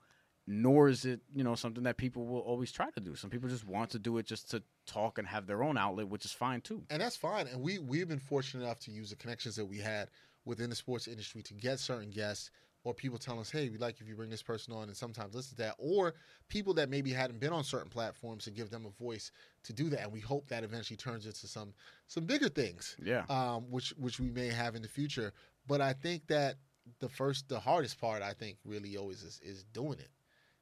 nor 0.51 0.89
is 0.89 1.05
it, 1.05 1.21
you 1.35 1.45
know, 1.45 1.55
something 1.55 1.85
that 1.85 1.97
people 1.97 2.27
will 2.27 2.41
always 2.41 2.73
try 2.73 2.91
to 2.91 3.01
do. 3.01 3.15
Some 3.15 3.31
people 3.31 3.49
just 3.49 3.67
want 3.67 3.91
to 3.91 3.99
do 3.99 4.19
it 4.19 4.27
just 4.27 4.51
to 4.51 4.63
talk 4.85 5.19
and 5.19 5.29
have 5.29 5.47
their 5.47 5.63
own 5.63 5.79
outlet, 5.79 6.09
which 6.09 6.25
is 6.25 6.33
fine 6.33 6.61
too. 6.61 6.83
and 6.91 7.01
that's 7.01 7.17
fine. 7.17 7.47
And 7.47 7.61
we 7.63 7.79
we've 7.79 8.09
been 8.09 8.19
fortunate 8.19 8.65
enough 8.65 8.81
to 8.81 8.91
use 8.91 9.11
the 9.11 9.17
connections 9.17 9.55
that 9.57 9.67
we 9.67 9.79
had 9.79 10.09
within 10.45 10.69
the 10.69 10.77
sports 10.77 11.07
industry 11.07 11.43
to 11.45 11.55
get 11.55 11.79
certain 11.79 12.11
guests 12.11 12.51
or 12.83 12.95
people 12.95 13.19
telling 13.19 13.41
us, 13.43 13.51
"Hey, 13.51 13.69
we 13.69 13.77
like 13.79 14.01
if 14.01 14.09
you 14.09 14.17
bring 14.17 14.31
this 14.31 14.43
person 14.43 14.73
on," 14.73 14.89
and 14.89 14.97
sometimes 14.97 15.35
listen 15.35 15.51
to 15.57 15.63
that, 15.63 15.75
or 15.79 16.15
people 16.49 16.73
that 16.75 16.89
maybe 16.89 17.13
hadn't 17.13 17.39
been 17.39 17.53
on 17.53 17.63
certain 17.63 17.91
platforms 17.91 18.45
to 18.45 18.51
give 18.51 18.71
them 18.71 18.87
a 18.87 18.91
voice 18.91 19.31
to 19.65 19.73
do 19.73 19.89
that. 19.91 20.01
And 20.01 20.13
we 20.13 20.21
hope 20.21 20.49
that 20.49 20.65
eventually 20.65 20.97
turns 20.97 21.27
into 21.27 21.47
some 21.47 21.75
some 22.09 22.25
bigger 22.25 22.49
things, 22.49 22.97
Yeah. 23.03 23.25
um, 23.29 23.71
which 23.71 23.91
which 23.99 24.19
we 24.19 24.31
may 24.31 24.49
have 24.49 24.75
in 24.75 24.83
the 24.83 24.89
future. 24.89 25.33
But 25.67 25.81
I 25.81 25.93
think 25.93 26.27
that 26.29 26.57
the 26.99 27.09
first, 27.09 27.49
the 27.49 27.61
hardest 27.61 28.01
part, 28.01 28.23
I 28.23 28.33
think, 28.33 28.57
really 28.65 28.97
always 28.97 29.23
is 29.23 29.41
is 29.45 29.63
doing 29.63 29.99
it. 30.01 30.09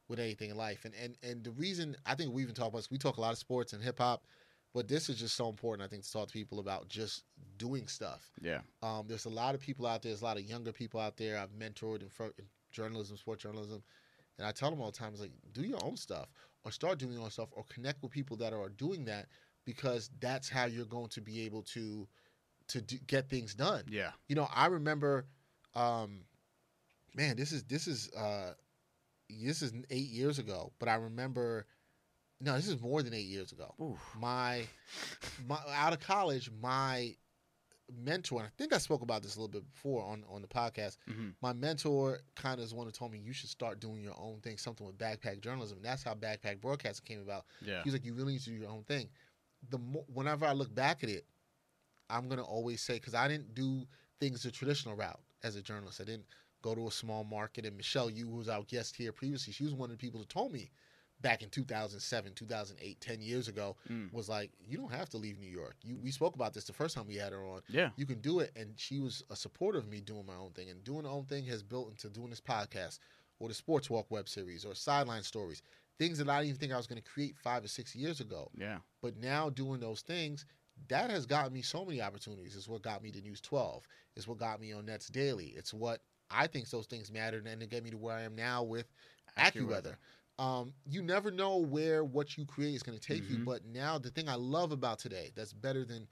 With 0.09 0.19
anything 0.19 0.51
in 0.51 0.57
life. 0.57 0.85
And 0.85 0.95
and 1.03 1.17
and 1.23 1.45
the 1.45 1.53
reason 1.53 1.97
I 2.07 2.15
think 2.15 2.33
we 2.33 2.43
even 2.43 2.55
talk 2.55 2.69
about 2.69 2.79
this, 2.79 2.91
we 2.91 2.99
talk 2.99 3.17
a 3.17 3.21
lot 3.21 3.33
of 3.33 3.39
sports 3.39 3.73
and 3.73 3.83
hip 3.83 3.99
hop, 3.99 4.25
but 4.75 4.89
this 4.89 5.09
is 5.09 5.17
just 5.17 5.37
so 5.37 5.49
important. 5.49 5.87
I 5.87 5.89
think 5.89 6.05
to 6.05 6.13
talk 6.13 6.29
to 6.29 6.33
people 6.33 6.61
about 6.61 6.89
just 6.89 7.25
doing 7.57 7.87
stuff. 7.87 8.31
Yeah. 8.41 8.61
Um, 8.83 9.05
there's 9.07 9.27
a 9.27 9.31
lot 9.31 9.55
of 9.55 9.61
people 9.61 9.87
out 9.87 10.03
there. 10.03 10.11
There's 10.11 10.23
a 10.23 10.25
lot 10.25 10.37
of 10.37 10.45
younger 10.45 10.73
people 10.73 11.01
out 11.01 11.17
there. 11.17 11.39
I've 11.39 11.51
mentored 11.51 12.03
in, 12.03 12.11
in 12.39 12.45
journalism, 12.73 13.17
sports 13.17 13.43
journalism, 13.43 13.83
and 14.39 14.47
I 14.47 14.53
tell 14.53 14.71
them 14.71 14.81
all 14.81 14.91
the 14.91 14.99
time, 14.99 15.13
it's 15.13 15.21
like 15.21 15.33
do 15.53 15.63
your 15.63 15.85
own 15.85 15.97
stuff 15.97 16.29
or 16.65 16.71
start 16.71 16.99
doing 16.99 17.15
your 17.15 17.23
own 17.23 17.31
stuff 17.31 17.49
or 17.53 17.65
connect 17.69 18.03
with 18.03 18.13
people 18.13 18.37
that 18.39 18.53
are 18.53 18.69
doing 18.71 19.05
that 19.07 19.27
because 19.65 20.11
that's 20.21 20.49
how 20.49 20.65
you're 20.65 20.87
going 20.87 21.09
to 21.09 21.21
be 21.21 21.43
able 21.43 21.63
to 21.63 22.07
to 22.69 22.81
do, 22.81 22.97
get 23.07 23.29
things 23.29 23.55
done. 23.55 23.83
Yeah. 23.89 24.11
You 24.29 24.37
know, 24.37 24.49
I 24.55 24.67
remember, 24.67 25.27
um, 25.75 26.21
man, 27.15 27.37
this 27.37 27.53
is 27.53 27.65
this 27.65 27.87
is 27.87 28.11
uh, 28.13 28.53
this 29.29 29.63
is 29.63 29.73
eight 29.91 30.09
years 30.09 30.39
ago, 30.39 30.73
but 30.79 30.89
I 30.89 30.95
remember. 30.97 31.67
No, 32.41 32.55
this 32.55 32.69
is 32.69 32.81
more 32.81 33.03
than 33.03 33.15
eight 33.15 33.27
years 33.27 33.51
ago. 33.51 33.75
Oof. 33.83 33.99
My, 34.17 34.63
my 35.49 35.59
out 35.75 35.93
of 35.93 35.99
college, 35.99 36.49
my 36.63 37.17
mentor, 37.93 38.39
and 38.41 38.47
I 38.47 38.51
think 38.57 38.73
I 38.73 38.79
spoke 38.79 39.03
about 39.03 39.23
this 39.23 39.35
a 39.35 39.41
little 39.41 39.51
bit 39.51 39.65
before 39.73 40.05
on 40.05 40.23
on 40.31 40.43
the 40.43 40.47
podcast. 40.49 40.99
Mhm. 41.11 41.35
My 41.43 41.53
mentor 41.53 42.21
kind 42.37 42.61
of 42.61 42.65
is 42.67 42.73
one 42.75 42.87
who 42.87 42.93
told 42.93 43.11
me 43.13 43.19
you 43.19 43.33
should 43.33 43.49
start 43.51 43.81
doing 43.81 44.03
your 44.03 44.15
own 44.19 44.41
thing, 44.41 44.57
something 44.59 44.87
with 44.87 44.99
backpack 44.99 45.41
journalism. 45.41 45.79
And 45.79 45.85
that's 45.85 46.03
how 46.05 46.15
backpack 46.15 46.61
broadcasting 46.61 47.07
came 47.07 47.21
about. 47.23 47.47
Yeah. 47.61 47.83
He 47.83 47.89
was 47.89 47.95
like, 47.95 48.05
you 48.05 48.15
really 48.15 48.35
need 48.35 48.43
to 48.43 48.51
do 48.51 48.57
your 48.57 48.71
own 48.71 48.85
thing. 48.85 49.09
The 49.71 49.79
mo- 49.79 50.05
whenever 50.13 50.47
I 50.47 50.53
look 50.53 50.73
back 50.73 51.03
at 51.03 51.11
it, 51.11 51.27
I'm 52.09 52.29
gonna 52.29 52.45
always 52.45 52.81
say 52.83 52.95
because 52.95 53.15
I 53.15 53.27
didn't 53.27 53.55
do 53.55 53.85
things 54.21 54.43
the 54.45 54.51
traditional 54.53 54.95
route 54.95 55.21
as 55.43 55.57
a 55.57 55.63
journalist. 55.63 56.01
I 56.01 56.05
didn't 56.05 56.27
go 56.63 56.75
to 56.75 56.87
a 56.89 56.91
small 56.91 57.25
market. 57.25 57.65
And 57.65 57.77
Michelle, 57.77 58.11
you 58.11 58.27
who 58.29 58.37
was 58.37 58.49
our 58.49 58.63
guest 58.63 58.97
here 58.97 59.13
previously, 59.13 59.53
she 59.53 59.65
was 59.65 59.75
one 59.75 59.91
of 59.91 59.97
the 59.99 60.01
people 60.05 60.21
that 60.21 60.29
told 60.29 60.53
me 60.53 60.71
back 61.21 61.43
in 61.43 61.49
2007, 61.51 62.33
2008, 62.35 63.01
10 63.01 63.21
years 63.21 63.49
ago, 63.49 63.77
Mm. 63.91 64.13
was 64.13 64.29
like, 64.29 64.53
you 64.65 64.77
don't 64.77 64.93
have 64.93 65.09
to 65.11 65.17
leave 65.17 65.39
New 65.41 65.51
York. 65.51 65.75
You, 65.83 65.97
we 65.99 66.13
spoke 66.13 66.37
about 66.37 66.55
this 66.55 66.65
the 66.65 66.73
first 66.73 66.95
time 66.95 67.07
we 67.09 67.17
had 67.17 67.33
her 67.33 67.45
on. 67.45 67.63
Yeah. 67.69 67.91
You 67.97 68.07
can 68.07 68.21
do 68.21 68.39
it. 68.39 68.53
And 68.55 68.75
she 68.77 69.01
was 69.01 69.25
a 69.31 69.35
supporter 69.37 69.79
of 69.79 69.89
me 69.89 70.01
doing 70.01 70.27
my 70.27 70.37
own 70.37 70.51
thing. 70.53 70.71
And 70.71 70.83
doing 70.85 71.03
my 71.03 71.11
own 71.11 71.25
thing 71.25 71.45
has 71.47 71.63
built 71.63 71.91
into 71.91 72.09
doing 72.09 72.31
this 72.31 72.41
podcast 72.41 73.01
or 73.41 73.49
the 73.49 73.55
Sports 73.55 73.91
Walk 73.91 74.07
web 74.11 74.29
series 74.29 74.65
or 74.65 74.75
sideline 74.77 75.25
stories, 75.25 75.63
things 75.99 76.19
that 76.19 76.29
I 76.29 76.37
didn't 76.39 76.49
even 76.51 76.61
think 76.61 76.73
I 76.73 76.77
was 76.77 76.87
going 76.87 77.03
to 77.03 77.09
create 77.11 77.37
five 77.37 77.65
or 77.65 77.69
six 77.69 77.97
years 77.97 78.21
ago. 78.21 78.51
Yeah. 78.57 78.79
But 79.03 79.17
now 79.17 79.51
doing 79.51 79.81
those 79.81 80.03
things, 80.03 80.45
that 80.87 81.11
has 81.11 81.27
gotten 81.27 81.53
me 81.53 81.63
so 81.63 81.85
many 81.85 82.01
opportunities. 82.01 82.55
It's 82.55 82.69
what 82.69 82.83
got 82.83 83.03
me 83.03 83.11
to 83.11 83.21
News 83.21 83.41
12. 83.41 83.85
It's 84.15 84.29
what 84.29 84.39
got 84.39 84.61
me 84.61 84.73
on 84.73 84.87
Nets 84.87 85.09
Daily. 85.09 85.53
It's 85.57 85.75
what 85.75 86.01
I 86.31 86.47
think 86.47 86.69
those 86.71 86.87
things 86.87 87.11
mattered 87.11 87.47
and 87.47 87.63
it 87.63 87.71
got 87.71 87.83
me 87.83 87.91
to 87.91 87.99
where 87.99 88.15
I 88.15 88.23
am 88.23 88.35
now 88.35 88.63
with 88.63 88.87
AccuWeather. 89.39 89.97
Um, 90.39 90.73
you 90.89 91.03
never 91.03 91.31
know 91.31 91.57
where 91.57 92.05
what 92.05 92.37
you 92.37 92.45
create 92.45 92.75
is 92.75 92.83
going 92.83 92.99
to 92.99 93.05
take 93.05 93.29
you. 93.29 93.39
Mhm. 93.39 93.45
But 93.45 93.65
now 93.65 93.99
the 93.99 94.11
thing 94.11 94.29
I 94.29 94.37
love 94.37 94.73
about 94.73 94.99
today 94.99 95.33
that's 95.35 95.53
better 95.53 95.85
than 95.85 96.07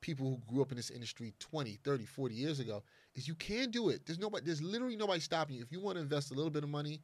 people 0.00 0.30
who 0.30 0.52
grew 0.52 0.62
up 0.62 0.70
in 0.70 0.76
this 0.76 0.90
industry 0.90 1.34
20, 1.40 1.76
30, 1.84 2.06
40 2.06 2.34
years 2.34 2.60
ago 2.60 2.82
is 3.14 3.26
you 3.28 3.34
can 3.34 3.70
do 3.70 3.88
it. 3.90 4.06
There's 4.06 4.18
nobody 4.18 4.46
there's 4.46 4.62
literally 4.62 4.96
nobody 4.96 5.20
stopping 5.20 5.56
you. 5.56 5.62
If 5.62 5.72
you 5.72 5.80
want 5.80 5.96
to 5.96 6.02
invest 6.02 6.30
a 6.30 6.34
little 6.34 6.50
bit 6.50 6.62
of 6.62 6.70
money, 6.70 7.02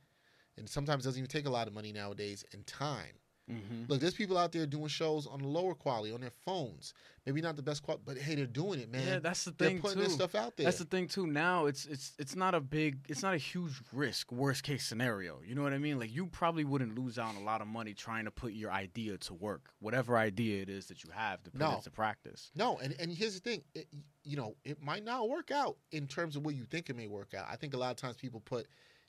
and 0.56 0.68
sometimes 0.68 1.04
it 1.04 1.08
doesn't 1.08 1.18
even 1.18 1.28
take 1.28 1.46
a 1.46 1.50
lot 1.50 1.66
of 1.66 1.74
money 1.74 1.92
nowadays, 1.92 2.44
and 2.52 2.66
time. 2.66 3.14
Mm-hmm. 3.51 3.84
Look, 3.88 4.01
there's 4.01 4.14
people 4.14 4.38
out 4.38 4.53
there 4.53 4.66
doing 4.66 4.86
shows 4.86 5.26
on 5.26 5.40
the 5.40 5.49
lower 5.49 5.74
quality 5.74 6.12
on 6.12 6.20
their 6.20 6.32
phones. 6.45 6.95
Maybe 7.26 7.40
not 7.40 7.55
the 7.57 7.62
best 7.62 7.82
quality, 7.82 8.03
but 8.07 8.18
hey, 8.18 8.34
they're 8.34 8.47
doing 8.47 8.80
it, 8.80 8.90
man. 8.90 9.07
Yeah, 9.07 9.18
that's 9.18 9.45
the 9.45 9.53
thing. 9.53 9.74
they're 9.74 9.82
putting 9.82 9.99
too. 9.99 10.05
this 10.05 10.14
stuff 10.14 10.34
out 10.34 10.57
there. 10.57 10.64
That's 10.64 10.78
the 10.78 10.84
thing 10.84 11.07
too. 11.07 11.26
Now 11.26 11.66
it's 11.66 11.84
it's 11.86 12.12
it's 12.18 12.34
not 12.34 12.55
a 12.55 12.61
big, 12.61 12.99
it's 13.09 13.22
not 13.22 13.34
a 13.34 13.38
huge 13.38 13.72
risk. 13.93 14.32
Worst 14.32 14.62
case 14.62 14.84
scenario, 14.84 15.40
you 15.45 15.55
know 15.55 15.62
what 15.62 15.72
I 15.72 15.78
mean? 15.78 15.99
Like 16.01 16.12
you 16.12 16.26
probably 16.26 16.64
wouldn't 16.64 16.99
lose 16.99 17.18
out 17.18 17.28
on 17.30 17.36
a 17.36 17.45
lot 17.45 17.61
of 17.61 17.66
money 17.68 17.95
trying 17.95 18.24
to 18.24 18.30
put 18.30 18.53
your 18.53 18.72
idea 18.72 19.18
to 19.18 19.34
work, 19.34 19.70
whatever 19.80 20.16
idea 20.16 20.62
it 20.62 20.68
is 20.68 20.86
that 20.86 21.05
you 21.05 21.11
have 21.11 21.43
to 21.45 21.51
put 21.51 21.61
No. 21.61 21.76
into 21.76 21.90
practice. 21.90 22.51
No, 22.57 22.78
and, 22.78 22.95
and 22.99 23.11
here's 23.12 23.34
the 23.34 23.40
thing, 23.40 23.62
it, 23.74 23.86
you 24.24 24.36
know, 24.36 24.55
it 24.64 24.82
might 24.82 25.05
not 25.05 25.28
work 25.28 25.51
out 25.51 25.76
in 25.93 26.07
terms 26.07 26.34
of 26.36 26.45
what 26.45 26.55
you 26.55 26.64
think 26.64 26.90
it 26.90 26.97
may 26.97 27.07
work 27.07 27.34
out. 27.34 27.47
I 27.51 27.57
think 27.57 27.74
a 27.74 27.76
lot 27.76 27.90
of 27.90 27.97
times 27.97 28.16
people 28.16 28.40
put 28.40 28.66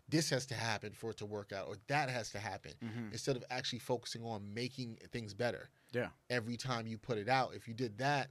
this 0.09 0.29
has 0.29 0.45
to 0.47 0.53
happen 0.53 0.91
for 0.93 1.11
it 1.11 1.17
to 1.17 1.25
work 1.25 1.51
out, 1.53 1.67
or 1.67 1.75
that 1.87 2.09
has 2.09 2.29
to 2.31 2.39
happen, 2.39 2.73
Mhm. 2.83 3.11
instead 3.11 3.35
of 3.35 3.43
actually 3.49 3.79
focusing 3.79 4.23
on 4.23 4.53
making 4.53 4.97
things 5.11 5.33
better. 5.33 5.69
Yeah. 5.91 6.09
Every 6.29 6.57
time 6.57 6.87
you 6.87 6.97
put 6.97 7.17
it 7.17 7.29
out, 7.29 7.53
if 7.55 7.67
you 7.67 7.73
did 7.73 7.97
that, 7.99 8.29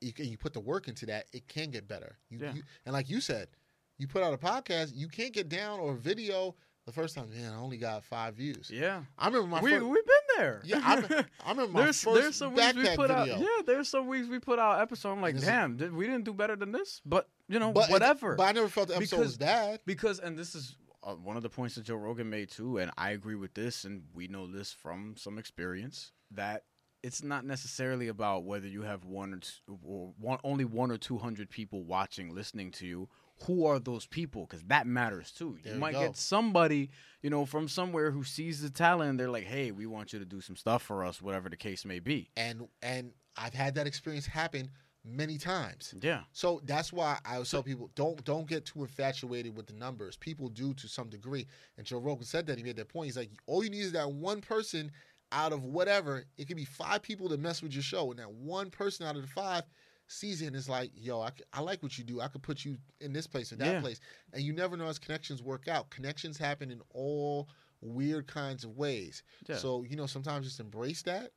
you, 0.00 0.12
you 0.16 0.36
put 0.38 0.52
the 0.52 0.60
work 0.60 0.86
into 0.86 1.06
that, 1.06 1.26
it 1.32 1.48
can 1.48 1.70
get 1.70 1.88
better. 1.88 2.18
You, 2.28 2.38
Yeah. 2.38 2.52
you, 2.54 2.62
and 2.86 2.92
like 2.92 3.08
you 3.08 3.20
said, 3.20 3.48
you 3.96 4.06
put 4.06 4.22
out 4.22 4.32
a 4.32 4.38
podcast, 4.38 4.92
you 4.94 5.08
can't 5.08 5.32
get 5.32 5.48
down 5.48 5.80
or 5.80 5.92
a 5.94 5.96
video 5.96 6.54
the 6.84 6.92
first 6.92 7.14
time. 7.16 7.30
Man, 7.30 7.52
I 7.52 7.56
only 7.56 7.78
got 7.78 8.04
five 8.04 8.34
views. 8.36 8.70
Yeah. 8.72 9.02
I 9.18 9.26
remember 9.26 9.48
my 9.48 9.60
we 9.60 9.70
first. 9.72 9.84
we've 9.86 10.06
been 10.06 10.36
there. 10.36 10.62
Yeah, 10.64 10.80
I, 10.84 11.24
I 11.44 11.50
remember 11.50 11.72
my 11.72 11.82
there's 11.84 12.02
first 12.04 12.20
there's 12.20 12.36
some 12.36 12.54
weeks 12.54 12.74
we 12.74 12.84
put 12.96 13.08
video. 13.08 13.16
out. 13.16 13.40
Yeah, 13.40 13.62
there's 13.66 13.88
some 13.88 14.06
weeks 14.06 14.28
we 14.28 14.38
put 14.38 14.58
out 14.60 14.80
episode. 14.80 15.12
I'm 15.12 15.20
like, 15.20 15.34
And 15.34 15.44
damn, 15.44 15.76
did, 15.76 15.92
we 15.92 16.06
didn't 16.06 16.24
do 16.24 16.32
better 16.34 16.54
than 16.54 16.70
this. 16.70 17.00
But 17.04 17.28
you 17.48 17.58
know, 17.58 17.72
but 17.72 17.90
whatever. 17.90 18.36
But 18.36 18.44
I 18.44 18.52
never 18.52 18.68
felt 18.68 18.88
the 18.88 18.96
episode 18.96 19.16
Because- 19.16 19.26
was 19.26 19.36
bad. 19.38 19.80
Because, 19.84 20.18
and 20.20 20.38
this 20.38 20.54
is 20.54 20.76
uh, 21.08 21.14
one 21.14 21.36
of 21.36 21.42
the 21.42 21.48
points 21.48 21.74
that 21.76 21.84
Joe 21.84 21.96
Rogan 21.96 22.28
made 22.28 22.50
too, 22.50 22.78
and 22.78 22.90
I 22.98 23.10
agree 23.10 23.34
with 23.34 23.54
this, 23.54 23.84
and 23.84 24.02
we 24.12 24.28
know 24.28 24.46
this 24.46 24.72
from 24.72 25.14
some 25.16 25.38
experience 25.38 26.12
that 26.32 26.64
it's 27.02 27.22
not 27.22 27.44
necessarily 27.44 28.08
about 28.08 28.44
whether 28.44 28.66
you 28.66 28.82
have 28.82 29.04
one 29.04 29.32
or, 29.32 29.38
two, 29.38 29.78
or 29.84 30.12
one, 30.18 30.38
only 30.44 30.64
one 30.64 30.90
or 30.90 30.98
two 30.98 31.16
hundred 31.18 31.48
people 31.48 31.84
watching, 31.84 32.34
listening 32.34 32.70
to 32.72 32.86
you. 32.86 33.08
Who 33.46 33.66
are 33.66 33.78
those 33.78 34.04
people? 34.04 34.46
Because 34.46 34.64
that 34.64 34.86
matters 34.86 35.30
too. 35.30 35.56
You 35.64 35.72
you 35.74 35.78
might 35.78 35.92
go. 35.92 36.00
get 36.00 36.16
somebody, 36.16 36.90
you 37.22 37.30
know, 37.30 37.46
from 37.46 37.68
somewhere 37.68 38.10
who 38.10 38.24
sees 38.24 38.60
the 38.60 38.68
talent. 38.68 39.10
and 39.10 39.20
They're 39.20 39.30
like, 39.30 39.46
"Hey, 39.46 39.70
we 39.70 39.86
want 39.86 40.12
you 40.12 40.18
to 40.18 40.24
do 40.24 40.40
some 40.40 40.56
stuff 40.56 40.82
for 40.82 41.04
us, 41.04 41.22
whatever 41.22 41.48
the 41.48 41.56
case 41.56 41.84
may 41.84 42.00
be." 42.00 42.30
and 42.36 42.68
and 42.82 43.12
I've 43.36 43.54
had 43.54 43.76
that 43.76 43.86
experience 43.86 44.26
happen 44.26 44.70
many 45.08 45.38
times. 45.38 45.94
Yeah, 46.00 46.22
So 46.32 46.60
that's 46.64 46.92
why 46.92 47.18
I 47.24 47.34
always 47.34 47.50
tell 47.50 47.62
people 47.62 47.90
don't 47.94 48.22
don't 48.24 48.46
get 48.46 48.66
too 48.66 48.82
infatuated 48.82 49.56
with 49.56 49.66
the 49.66 49.72
numbers. 49.74 50.16
People 50.16 50.48
do 50.48 50.74
to 50.74 50.88
some 50.88 51.08
degree, 51.08 51.46
and 51.76 51.86
Joe 51.86 51.98
Rogan 51.98 52.24
said 52.24 52.46
that 52.46 52.58
he 52.58 52.64
made 52.64 52.76
that 52.76 52.88
point. 52.88 53.06
He's 53.06 53.16
like, 53.16 53.30
all 53.46 53.64
you 53.64 53.70
need 53.70 53.80
is 53.80 53.92
that 53.92 54.10
one 54.10 54.40
person 54.40 54.90
out 55.32 55.52
of 55.52 55.62
whatever. 55.64 56.24
It 56.36 56.46
could 56.48 56.56
be 56.56 56.64
five 56.64 57.02
people 57.02 57.28
that 57.28 57.40
mess 57.40 57.62
with 57.62 57.72
your 57.72 57.82
show, 57.82 58.10
and 58.10 58.18
that 58.18 58.30
one 58.30 58.70
person 58.70 59.06
out 59.06 59.16
of 59.16 59.22
the 59.22 59.28
five 59.28 59.64
sees 60.06 60.40
it 60.40 60.46
and 60.46 60.56
is 60.56 60.68
like, 60.70 60.90
yo, 60.94 61.20
I, 61.20 61.30
I 61.52 61.60
like 61.60 61.82
what 61.82 61.98
you 61.98 62.04
do. 62.04 62.20
I 62.20 62.28
could 62.28 62.42
put 62.42 62.64
you 62.64 62.78
in 63.00 63.12
this 63.12 63.26
place 63.26 63.52
or 63.52 63.56
that 63.56 63.74
Yeah. 63.74 63.80
place, 63.80 64.00
and 64.32 64.42
you 64.42 64.52
never 64.54 64.76
know 64.76 64.86
as 64.86 64.98
connections 64.98 65.42
work 65.42 65.68
out. 65.68 65.90
Connections 65.90 66.38
happen 66.38 66.70
in 66.70 66.80
all 66.94 67.48
weird 67.80 68.26
kinds 68.26 68.64
of 68.64 68.76
ways. 68.76 69.22
Yeah. 69.46 69.56
So 69.56 69.84
you 69.84 69.96
know, 69.96 70.06
sometimes 70.06 70.46
just 70.46 70.60
embrace 70.60 71.02
that. 71.02 71.32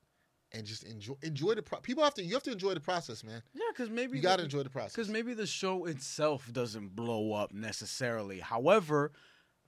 And 0.53 0.65
just 0.65 0.83
enjoy 0.83 1.13
enjoy 1.21 1.53
the 1.55 1.61
pro- 1.61 1.79
people 1.79 2.03
have 2.03 2.13
to 2.15 2.23
you 2.23 2.33
have 2.33 2.43
to 2.43 2.51
enjoy 2.51 2.73
the 2.73 2.79
process, 2.81 3.23
man. 3.23 3.41
yeah, 3.53 3.61
because 3.71 3.89
maybe 3.89 4.17
You 4.17 4.23
got 4.23 4.35
to 4.35 4.41
the- 4.41 4.43
enjoy 4.45 4.63
the 4.63 4.69
process. 4.69 4.93
Because 4.93 5.09
maybe 5.09 5.33
the 5.33 5.47
show 5.47 5.85
itself 5.85 6.51
doesn't 6.51 6.95
blow 6.95 7.31
up 7.33 7.53
necessarily. 7.53 8.39
However, 8.39 9.11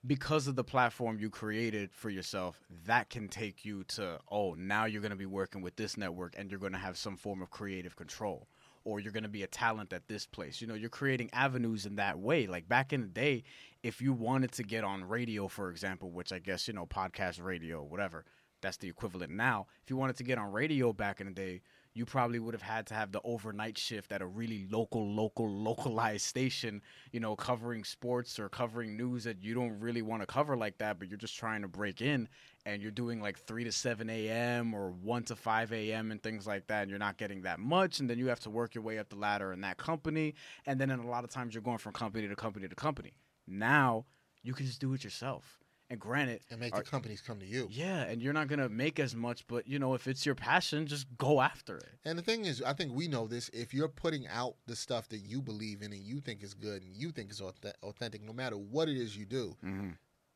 because 0.06 0.48
of 0.48 0.56
the 0.58 0.64
platform 0.66 1.18
you 1.20 1.30
created 1.30 1.94
for 1.94 2.10
yourself, 2.10 2.60
that 2.86 3.10
can 3.10 3.30
take 3.30 3.64
you 3.64 3.86
to, 3.86 4.20
oh, 4.30 4.54
now 4.56 4.84
you're 4.84 5.02
going 5.02 5.12
to 5.12 5.16
be 5.18 5.26
working 5.26 5.62
with 5.62 5.78
this 5.78 5.96
network 5.96 6.36
and 6.38 6.52
you're 6.52 6.60
going 6.60 6.74
to 6.74 6.78
have 6.78 6.98
some 6.98 7.16
form 7.16 7.42
of 7.42 7.50
creative 7.50 7.96
control. 7.96 8.50
Or 8.84 9.00
you're 9.00 9.14
going 9.14 9.24
to 9.24 9.30
be 9.30 9.44
a 9.44 9.48
talent 9.48 9.94
at 9.94 10.10
this 10.10 10.26
place. 10.26 10.60
You 10.60 10.68
know, 10.68 10.74
you're 10.74 10.90
creating 10.90 11.30
avenues 11.32 11.86
in 11.86 11.96
that 11.96 12.20
way. 12.20 12.48
Like 12.48 12.68
back 12.68 12.92
in 12.92 13.00
the 13.00 13.08
day, 13.08 13.44
if 13.82 14.02
you 14.02 14.12
wanted 14.12 14.52
to 14.54 14.64
get 14.64 14.84
on 14.84 15.06
radio, 15.06 15.48
for 15.48 15.70
example, 15.72 16.12
which 16.12 16.34
I 16.34 16.40
guess, 16.40 16.68
you 16.68 16.74
know, 16.74 16.86
podcast 16.86 17.42
radio, 17.42 17.82
whatever, 17.82 18.26
that's 18.64 18.78
the 18.78 18.90
equivalent 18.90 19.32
now. 19.32 19.68
If 19.84 19.92
you 19.92 19.98
wanted 19.98 20.16
to 20.18 20.24
get 20.24 20.40
on 20.40 20.52
radio 20.52 20.92
back 20.92 21.22
in 21.22 21.28
the 21.28 21.34
day, 21.34 21.62
you 21.94 22.06
probably 22.06 22.40
would 22.40 22.56
have 22.56 22.62
had 22.64 22.88
to 22.88 22.96
have 22.96 23.12
the 23.12 23.22
overnight 23.24 23.78
shift 23.78 24.12
at 24.12 24.22
a 24.22 24.26
really 24.26 24.66
local, 24.72 25.08
local, 25.08 25.48
localized 25.64 26.26
station, 26.26 26.82
you 27.12 27.20
know, 27.20 27.36
covering 27.36 27.84
sports 27.84 28.40
or 28.40 28.50
covering 28.50 28.98
news 28.98 29.24
that 29.26 29.44
you 29.44 29.54
don't 29.54 29.80
really 29.80 30.02
want 30.02 30.22
to 30.22 30.26
cover 30.26 30.58
like 30.58 30.78
that, 30.80 30.98
but 30.98 31.08
you're 31.08 31.18
just 31.18 31.38
trying 31.38 31.62
to 31.62 31.68
break 31.68 32.02
in 32.02 32.28
and 32.66 32.82
you're 32.82 32.92
doing 32.92 33.22
like 33.22 33.38
3 33.38 33.64
to 33.66 33.72
7 33.72 34.10
a.m. 34.10 34.74
or 34.74 34.90
1 34.90 35.24
to 35.26 35.36
5 35.36 35.74
a.m. 35.74 36.12
and 36.12 36.24
things 36.24 36.48
like 36.48 36.66
that, 36.68 36.82
and 36.82 36.90
you're 36.90 36.98
not 36.98 37.18
getting 37.18 37.42
that 37.44 37.60
much. 37.60 38.00
And 38.00 38.10
then 38.10 38.18
you 38.18 38.28
have 38.28 38.40
to 38.42 38.50
work 38.50 38.74
your 38.74 38.84
way 38.84 38.98
up 38.98 39.10
the 39.10 39.18
ladder 39.18 39.54
in 39.54 39.62
that 39.62 39.78
company. 39.78 40.34
And 40.66 40.80
then 40.80 40.90
in 40.90 41.00
a 41.00 41.08
lot 41.08 41.24
of 41.24 41.30
times 41.30 41.54
you're 41.54 41.62
going 41.62 41.78
from 41.78 41.94
company 41.94 42.28
to 42.28 42.36
company 42.36 42.68
to 42.68 42.76
company. 42.76 43.14
Now 43.46 44.06
you 44.42 44.54
can 44.54 44.66
just 44.66 44.80
do 44.80 44.94
it 44.94 45.04
yourself. 45.04 45.63
And 45.90 46.00
granted, 46.00 46.42
and 46.50 46.60
make 46.60 46.74
are- 46.74 46.80
the 46.82 46.90
companies 46.90 47.22
come 47.22 47.40
to 47.40 47.46
you. 47.46 47.68
yeah, 47.70 48.04
and 48.04 48.22
you're 48.22 48.34
not 48.34 48.48
gonna 48.48 48.70
make 48.70 49.00
as 49.00 49.16
much, 49.16 49.46
but 49.48 49.68
you 49.68 49.78
know, 49.78 49.94
if 49.94 50.08
it's 50.08 50.26
your 50.26 50.34
passion, 50.34 50.88
just 50.88 51.06
go 51.18 51.40
after 51.42 51.78
it. 51.78 51.90
And 52.06 52.18
the 52.18 52.24
thing 52.24 52.46
is, 52.46 52.62
I 52.64 52.74
think 52.74 52.94
we 52.94 53.08
know 53.08 53.28
this. 53.28 53.50
If 53.50 53.74
you're 53.74 53.90
putting 53.90 54.26
out 54.28 54.56
the 54.66 54.76
stuff 54.76 55.08
that 55.10 55.20
you 55.20 55.42
believe 55.42 55.82
in 55.84 55.94
and 55.94 56.02
you 56.04 56.20
think 56.20 56.42
is 56.42 56.54
good 56.56 56.82
and 56.84 56.96
you 56.96 57.12
think 57.12 57.32
is 57.32 57.42
authentic, 57.42 58.24
no 58.24 58.34
matter 58.34 58.58
what 58.58 58.90
it 58.90 58.98
is 58.98 59.16
you 59.16 59.26
do, 59.26 59.56
Mm-hmm. 59.64 59.90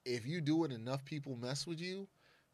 if 0.06 0.28
you 0.28 0.42
do 0.42 0.64
it, 0.64 0.72
enough 0.72 1.04
people 1.06 1.36
mess 1.36 1.66
with 1.66 1.80
you. 1.80 2.08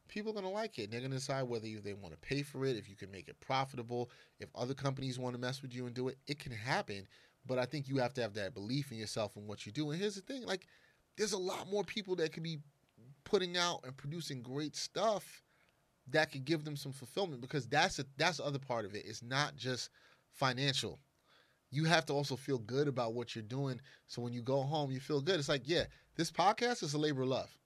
People 0.08 0.32
are 0.32 0.36
gonna 0.36 0.50
like 0.52 0.80
it. 0.80 0.84
And 0.86 0.94
They're 0.94 1.02
gonna 1.02 1.16
decide 1.16 1.44
whether 1.44 1.68
you, 1.68 1.82
they 1.82 1.94
want 1.96 2.14
to 2.14 2.20
pay 2.20 2.42
for 2.44 2.64
it, 2.66 2.78
if 2.78 2.88
you 2.90 2.96
can 2.96 3.12
make 3.12 3.28
it 3.28 3.40
profitable, 3.42 4.12
if 4.40 4.50
other 4.56 4.74
companies 4.76 5.18
want 5.20 5.36
to 5.36 5.42
mess 5.42 5.62
with 5.62 5.74
you 5.74 5.88
and 5.88 5.96
do 5.96 6.08
it. 6.08 6.18
It 6.28 6.40
can 6.40 6.52
happen, 6.54 7.08
but 7.46 7.58
I 7.60 7.66
think 7.66 7.90
you 7.90 7.98
have 7.98 8.14
to 8.14 8.22
have 8.22 8.34
that 8.36 8.54
belief 8.54 8.92
in 8.92 8.98
yourself 8.98 9.36
and 9.36 9.48
what 9.48 9.66
you 9.66 9.72
do. 9.72 9.90
And 9.92 10.00
here's 10.00 10.16
the 10.16 10.22
thing: 10.22 10.46
like, 10.46 10.68
there's 11.18 11.34
a 11.34 11.38
lot 11.38 11.70
more 11.70 11.84
people 11.84 12.16
that 12.18 12.32
could 12.34 12.44
be 12.44 12.60
putting 13.24 13.58
out 13.58 13.82
and 13.84 13.96
producing 13.96 14.42
great 14.42 14.76
stuff 14.76 15.44
that 16.10 16.32
could 16.32 16.46
give 16.46 16.64
them 16.64 16.76
some 16.76 16.92
fulfillment 16.92 17.42
because 17.42 17.68
that's 17.68 18.00
a, 18.00 18.06
that's 18.18 18.38
the 18.38 18.44
other 18.44 18.60
part 18.60 18.86
of 18.86 18.96
it. 18.96 19.06
It's 19.06 19.24
not 19.24 19.56
just 19.56 19.90
financial. 20.32 21.00
You 21.72 21.86
have 21.86 22.06
to 22.08 22.14
also 22.14 22.36
feel 22.36 22.60
good 22.60 22.88
about 22.88 23.14
what 23.14 23.36
you're 23.36 23.44
doing. 23.44 23.80
So 24.08 24.22
when 24.22 24.34
you 24.34 24.42
go 24.42 24.62
home, 24.62 24.92
you 24.92 25.00
feel 25.00 25.22
good. 25.22 25.40
It's 25.40 25.50
like, 25.50 25.64
yeah, 25.66 25.86
this 26.16 26.32
podcast 26.32 26.84
is 26.84 26.94
a 26.94 27.00
labor 27.00 27.24
of 27.24 27.30
love. 27.30 27.58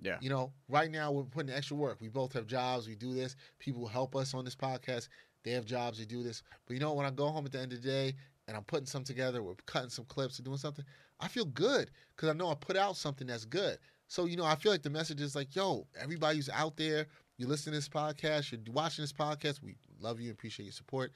Yeah. 0.00 0.18
You 0.20 0.28
know, 0.28 0.52
right 0.68 0.90
now 0.90 1.10
we're 1.10 1.24
putting 1.24 1.52
extra 1.52 1.76
work. 1.76 1.98
We 2.00 2.08
both 2.08 2.32
have 2.34 2.46
jobs. 2.46 2.86
We 2.86 2.94
do 2.94 3.14
this. 3.14 3.34
People 3.58 3.86
help 3.86 4.14
us 4.14 4.34
on 4.34 4.44
this 4.44 4.54
podcast. 4.54 5.08
They 5.42 5.52
have 5.52 5.64
jobs. 5.64 5.98
They 5.98 6.04
do 6.04 6.22
this. 6.22 6.42
But 6.66 6.74
you 6.74 6.80
know, 6.80 6.92
when 6.92 7.06
I 7.06 7.10
go 7.10 7.28
home 7.28 7.46
at 7.46 7.52
the 7.52 7.60
end 7.60 7.72
of 7.72 7.82
the 7.82 7.88
day 7.88 8.14
and 8.46 8.56
I'm 8.56 8.64
putting 8.64 8.86
something 8.86 9.06
together, 9.06 9.42
we're 9.42 9.54
cutting 9.66 9.90
some 9.90 10.04
clips 10.04 10.38
or 10.38 10.42
doing 10.42 10.58
something, 10.58 10.84
I 11.18 11.28
feel 11.28 11.46
good 11.46 11.90
because 12.14 12.28
I 12.28 12.34
know 12.34 12.50
I 12.50 12.54
put 12.54 12.76
out 12.76 12.96
something 12.96 13.26
that's 13.26 13.46
good. 13.46 13.78
So, 14.08 14.26
you 14.26 14.36
know, 14.36 14.44
I 14.44 14.54
feel 14.54 14.70
like 14.72 14.82
the 14.82 14.90
message 14.90 15.20
is 15.20 15.34
like, 15.34 15.54
yo, 15.56 15.86
everybody's 16.00 16.48
out 16.48 16.76
there, 16.76 17.06
you 17.38 17.46
listen 17.46 17.72
to 17.72 17.78
this 17.78 17.88
podcast, 17.88 18.52
you're 18.52 18.60
watching 18.72 19.02
this 19.02 19.12
podcast, 19.12 19.62
we 19.62 19.76
love 20.00 20.20
you, 20.20 20.30
appreciate 20.30 20.64
your 20.66 20.72
support. 20.72 21.12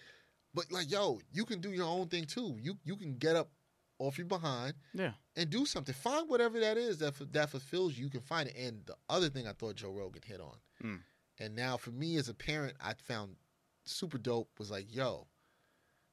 But 0.55 0.70
like, 0.72 0.91
yo, 0.91 1.20
you 1.32 1.45
can 1.45 1.61
do 1.61 1.70
your 1.70 1.86
own 1.86 2.09
thing 2.09 2.24
too. 2.24 2.57
You 2.61 2.76
you 2.84 2.97
can 2.97 3.16
get 3.16 3.36
up 3.36 3.51
off 3.99 4.16
your 4.18 4.26
behind 4.26 4.74
Yeah. 4.95 5.12
and 5.36 5.51
do 5.51 5.64
something. 5.66 5.95
Find 5.95 6.28
whatever 6.28 6.59
that 6.59 6.76
is 6.78 6.99
that 6.99 7.14
that 7.32 7.51
fulfills 7.51 7.97
you. 7.97 8.05
You 8.07 8.11
can 8.11 8.20
find 8.22 8.49
it. 8.49 8.57
And 8.57 8.84
the 8.86 8.97
other 9.09 9.28
thing 9.28 9.47
I 9.47 9.53
thought 9.53 9.76
Joe 9.76 9.93
Rogan 9.93 10.22
hit 10.24 10.41
on, 10.41 10.57
Mm. 10.82 11.03
and 11.38 11.55
now 11.55 11.76
for 11.76 11.91
me 11.93 12.16
as 12.16 12.28
a 12.28 12.34
parent, 12.34 12.76
I 12.80 12.95
found 12.95 13.36
super 13.84 14.18
dope 14.18 14.49
was 14.59 14.70
like, 14.70 14.93
yo, 14.95 15.28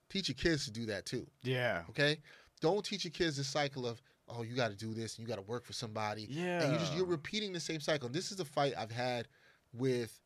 teach 0.10 0.28
your 0.30 0.36
kids 0.36 0.66
to 0.66 0.72
do 0.72 0.86
that 0.88 1.06
too. 1.06 1.28
Yeah. 1.44 1.84
Okay, 1.90 2.22
don't 2.62 2.86
teach 2.86 3.04
your 3.06 3.12
kids 3.12 3.38
the 3.38 3.44
cycle 3.44 3.88
of 3.88 4.02
oh 4.30 4.44
you 4.44 4.56
got 4.56 4.70
to 4.70 4.78
do 4.78 4.94
this 4.94 5.18
and 5.18 5.28
you 5.28 5.30
got 5.30 5.42
to 5.42 5.50
work 5.50 5.66
for 5.66 5.74
somebody. 5.74 6.28
Yeah. 6.30 6.62
and 6.62 6.74
you 6.74 6.80
just 6.80 6.96
you're 6.96 7.06
repeating 7.06 7.54
the 7.54 7.60
same 7.60 7.80
cycle. 7.80 8.10
This 8.10 8.32
is 8.32 8.40
a 8.40 8.46
fight 8.46 8.74
I've 8.78 8.92
had 8.92 9.28
with 9.74 10.20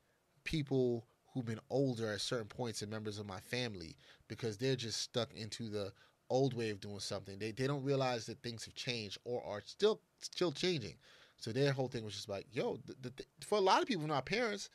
people 0.43 1.05
who've 1.33 1.45
been 1.45 1.59
older 1.69 2.11
at 2.11 2.21
certain 2.21 2.47
points 2.47 2.81
and 2.81 2.91
members 2.91 3.19
of 3.19 3.25
my 3.25 3.39
family 3.39 3.95
because 4.27 4.57
they're 4.57 4.75
just 4.75 5.01
stuck 5.01 5.33
into 5.33 5.69
the 5.69 5.91
old 6.29 6.53
way 6.53 6.69
of 6.69 6.79
doing 6.79 6.99
something. 6.99 7.37
They 7.37 7.51
they 7.51 7.67
don't 7.67 7.83
realize 7.83 8.25
that 8.25 8.41
things 8.41 8.65
have 8.65 8.75
changed 8.75 9.17
or 9.25 9.43
are 9.45 9.61
still 9.65 10.01
still 10.19 10.51
changing. 10.51 10.95
So 11.37 11.51
their 11.51 11.71
whole 11.71 11.87
thing 11.87 12.05
was 12.05 12.13
just 12.13 12.29
like, 12.29 12.45
yo, 12.51 12.77
the, 12.85 12.95
the, 13.01 13.23
for 13.43 13.57
a 13.57 13.61
lot 13.61 13.81
of 13.81 13.87
people, 13.87 14.05
not 14.05 14.27
parents, 14.27 14.69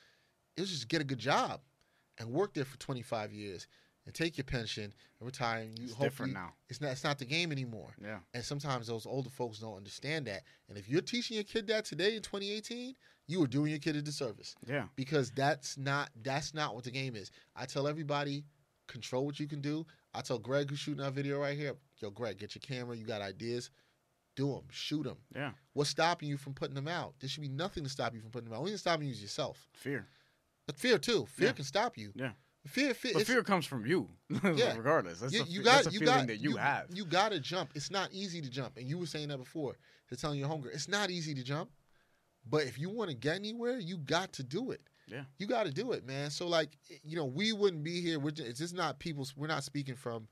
it 0.56 0.62
was 0.62 0.70
just 0.70 0.88
get 0.88 1.00
a 1.00 1.04
good 1.04 1.20
job 1.20 1.60
and 2.18 2.28
work 2.28 2.54
there 2.54 2.64
for 2.64 2.76
25 2.78 3.32
years 3.32 3.68
and 4.06 4.14
take 4.14 4.38
your 4.38 4.44
pension 4.44 4.84
and 4.84 5.26
retire. 5.26 5.62
And 5.62 5.78
you 5.78 5.84
It's 5.86 5.94
different 5.96 6.32
now. 6.32 6.54
It's 6.68 6.80
not 6.80 6.92
it's 6.92 7.04
not 7.04 7.18
the 7.18 7.24
game 7.26 7.52
anymore. 7.52 7.90
Yeah. 8.02 8.18
And 8.32 8.44
sometimes 8.44 8.86
those 8.86 9.04
older 9.06 9.30
folks 9.30 9.58
don't 9.58 9.76
understand 9.76 10.26
that. 10.28 10.42
And 10.68 10.78
if 10.78 10.88
you're 10.88 11.02
teaching 11.02 11.34
your 11.34 11.44
kid 11.44 11.66
that 11.68 11.84
today 11.84 12.16
in 12.16 12.22
2018, 12.22 12.94
you 13.26 13.42
are 13.42 13.46
doing 13.48 13.70
your 13.70 13.80
kid 13.80 13.96
a 13.96 14.02
disservice 14.02 14.54
Yeah. 14.66 14.84
because 14.96 15.30
that's 15.32 15.76
not 15.76 16.10
that's 16.22 16.54
not 16.54 16.74
what 16.74 16.84
the 16.84 16.90
game 16.92 17.16
is. 17.16 17.30
I 17.56 17.66
tell 17.66 17.86
everybody, 17.88 18.44
control 18.86 19.26
what 19.26 19.40
you 19.40 19.48
can 19.48 19.60
do. 19.60 19.84
I 20.14 20.20
tell 20.22 20.38
Greg 20.38 20.70
who's 20.70 20.78
shooting 20.78 21.04
our 21.04 21.10
video 21.10 21.40
right 21.40 21.58
here, 21.58 21.74
yo, 21.98 22.10
Greg, 22.10 22.38
get 22.38 22.54
your 22.54 22.60
camera. 22.60 22.96
You 22.96 23.04
got 23.04 23.20
ideas, 23.20 23.70
do 24.36 24.48
them, 24.52 24.62
shoot 24.70 25.02
them. 25.02 25.16
Yeah. 25.34 25.50
What's 25.72 25.90
stopping 25.90 26.28
you 26.28 26.36
from 26.36 26.54
putting 26.54 26.74
them 26.76 26.88
out? 26.88 27.14
There 27.18 27.28
should 27.28 27.42
be 27.42 27.48
nothing 27.48 27.82
to 27.84 27.90
stop 27.90 28.14
you 28.14 28.20
from 28.20 28.30
putting 28.30 28.48
them 28.48 28.54
out. 28.54 28.60
Only 28.60 28.70
thing 28.70 28.78
stopping 28.78 29.06
you 29.06 29.12
is 29.12 29.20
yourself. 29.20 29.68
Fear. 29.74 30.06
But 30.66 30.78
fear 30.78 30.98
too. 30.98 31.26
Fear 31.26 31.48
Yeah. 31.48 31.52
can 31.52 31.64
stop 31.64 31.98
you. 31.98 32.12
Yeah. 32.14 32.32
Fear, 32.66 32.94
fear, 32.94 33.12
But 33.14 33.26
fear 33.26 33.42
comes 33.42 33.66
from 33.66 33.86
you, 33.86 34.08
Yeah. 34.42 34.76
regardless. 34.76 35.20
That's 35.20 35.32
you, 35.32 35.42
a, 35.42 35.44
you 35.46 35.62
got 35.62 35.74
that's 35.84 35.86
a 35.88 35.90
you 35.92 36.00
feeling 36.00 36.14
got 36.14 36.26
that 36.28 36.40
you, 36.40 36.56
have. 36.56 36.86
You 36.92 37.04
got 37.04 37.32
to 37.32 37.40
jump. 37.40 37.70
It's 37.74 37.90
not 37.90 38.10
easy 38.12 38.40
to 38.40 38.50
jump, 38.50 38.76
and 38.76 38.88
you 38.88 38.98
were 38.98 39.06
saying 39.06 39.28
that 39.28 39.38
before. 39.38 39.76
To 40.08 40.16
telling 40.16 40.38
your 40.38 40.48
hunger, 40.48 40.70
it's 40.70 40.88
not 40.88 41.10
easy 41.10 41.34
to 41.34 41.42
jump, 41.42 41.68
but 42.48 42.62
if 42.62 42.78
you 42.78 42.88
want 42.90 43.10
to 43.10 43.16
get 43.16 43.34
anywhere, 43.34 43.78
you 43.78 43.96
got 43.98 44.32
to 44.34 44.44
do 44.44 44.70
it. 44.70 44.80
Yeah. 45.08 45.22
you 45.38 45.46
got 45.46 45.66
to 45.66 45.72
do 45.72 45.92
it, 45.92 46.04
man. 46.06 46.30
So 46.30 46.46
like, 46.48 46.70
you 47.04 47.16
know, 47.16 47.24
we 47.24 47.52
wouldn't 47.52 47.82
be 47.84 48.00
here. 48.00 48.18
We're 48.18 48.30
just, 48.32 48.48
it's 48.48 48.58
just 48.60 48.74
not 48.74 48.98
people. 48.98 49.26
We're 49.36 49.46
not 49.48 49.62
speaking 49.64 49.94
from 49.96 50.26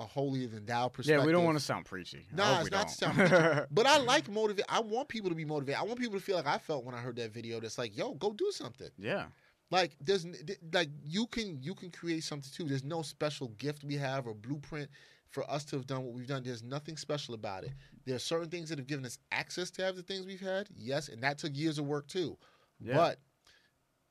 a 0.00 0.04
holier 0.04 0.46
than 0.48 0.64
thou 0.64 0.88
perspective. 0.88 1.20
yeah, 1.20 1.26
we 1.26 1.32
don't 1.32 1.44
want 1.44 1.58
to 1.58 1.64
sound 1.64 1.84
preachy. 1.84 2.26
Nah, 2.32 2.60
it's 2.60 2.70
not 2.70 2.86
don't. 2.86 2.88
to 2.88 2.94
sound 2.94 3.16
preachy. 3.16 3.66
But 3.70 3.86
I 3.86 3.98
like 3.98 4.28
motivate. 4.30 4.64
I 4.68 4.80
want 4.80 5.08
people 5.08 5.28
to 5.30 5.36
be 5.36 5.44
motivated. 5.44 5.78
I 5.80 5.84
want 5.84 5.98
people 6.00 6.18
to 6.18 6.24
feel 6.24 6.36
like 6.36 6.46
I 6.46 6.58
felt 6.58 6.84
when 6.84 6.94
I 6.94 6.98
heard 6.98 7.16
that 7.16 7.32
video. 7.32 7.60
That's 7.60 7.78
like, 7.78 7.96
yo, 7.96 8.14
go 8.14 8.32
do 8.32 8.50
something. 8.52 8.88
yeah. 8.98 9.26
Like 9.70 9.96
there's 10.00 10.26
like 10.72 10.88
you 11.04 11.26
can 11.26 11.62
you 11.62 11.74
can 11.74 11.90
create 11.90 12.24
something 12.24 12.50
too. 12.52 12.64
There's 12.64 12.84
no 12.84 13.02
special 13.02 13.48
gift 13.48 13.84
we 13.84 13.96
have 13.96 14.26
or 14.26 14.34
blueprint 14.34 14.88
for 15.28 15.48
us 15.48 15.64
to 15.66 15.76
have 15.76 15.86
done 15.86 16.04
what 16.04 16.12
we've 16.12 16.26
done. 16.26 16.42
There's 16.42 16.62
nothing 16.62 16.96
special 16.96 17.34
about 17.34 17.62
it. 17.62 17.70
There 18.04 18.16
are 18.16 18.20
certain 18.20 18.48
things 18.48 18.68
that 18.68 18.78
have 18.78 18.88
given 18.88 19.06
us 19.06 19.18
access 19.30 19.70
to 19.72 19.82
have 19.82 19.94
the 19.94 20.02
things 20.02 20.26
we've 20.26 20.40
had. 20.40 20.68
Yes, 20.76 21.08
and 21.08 21.22
that 21.22 21.38
took 21.38 21.56
years 21.56 21.78
of 21.78 21.86
work 21.86 22.08
too. 22.08 22.36
Yeah. 22.80 22.96
But 22.96 23.20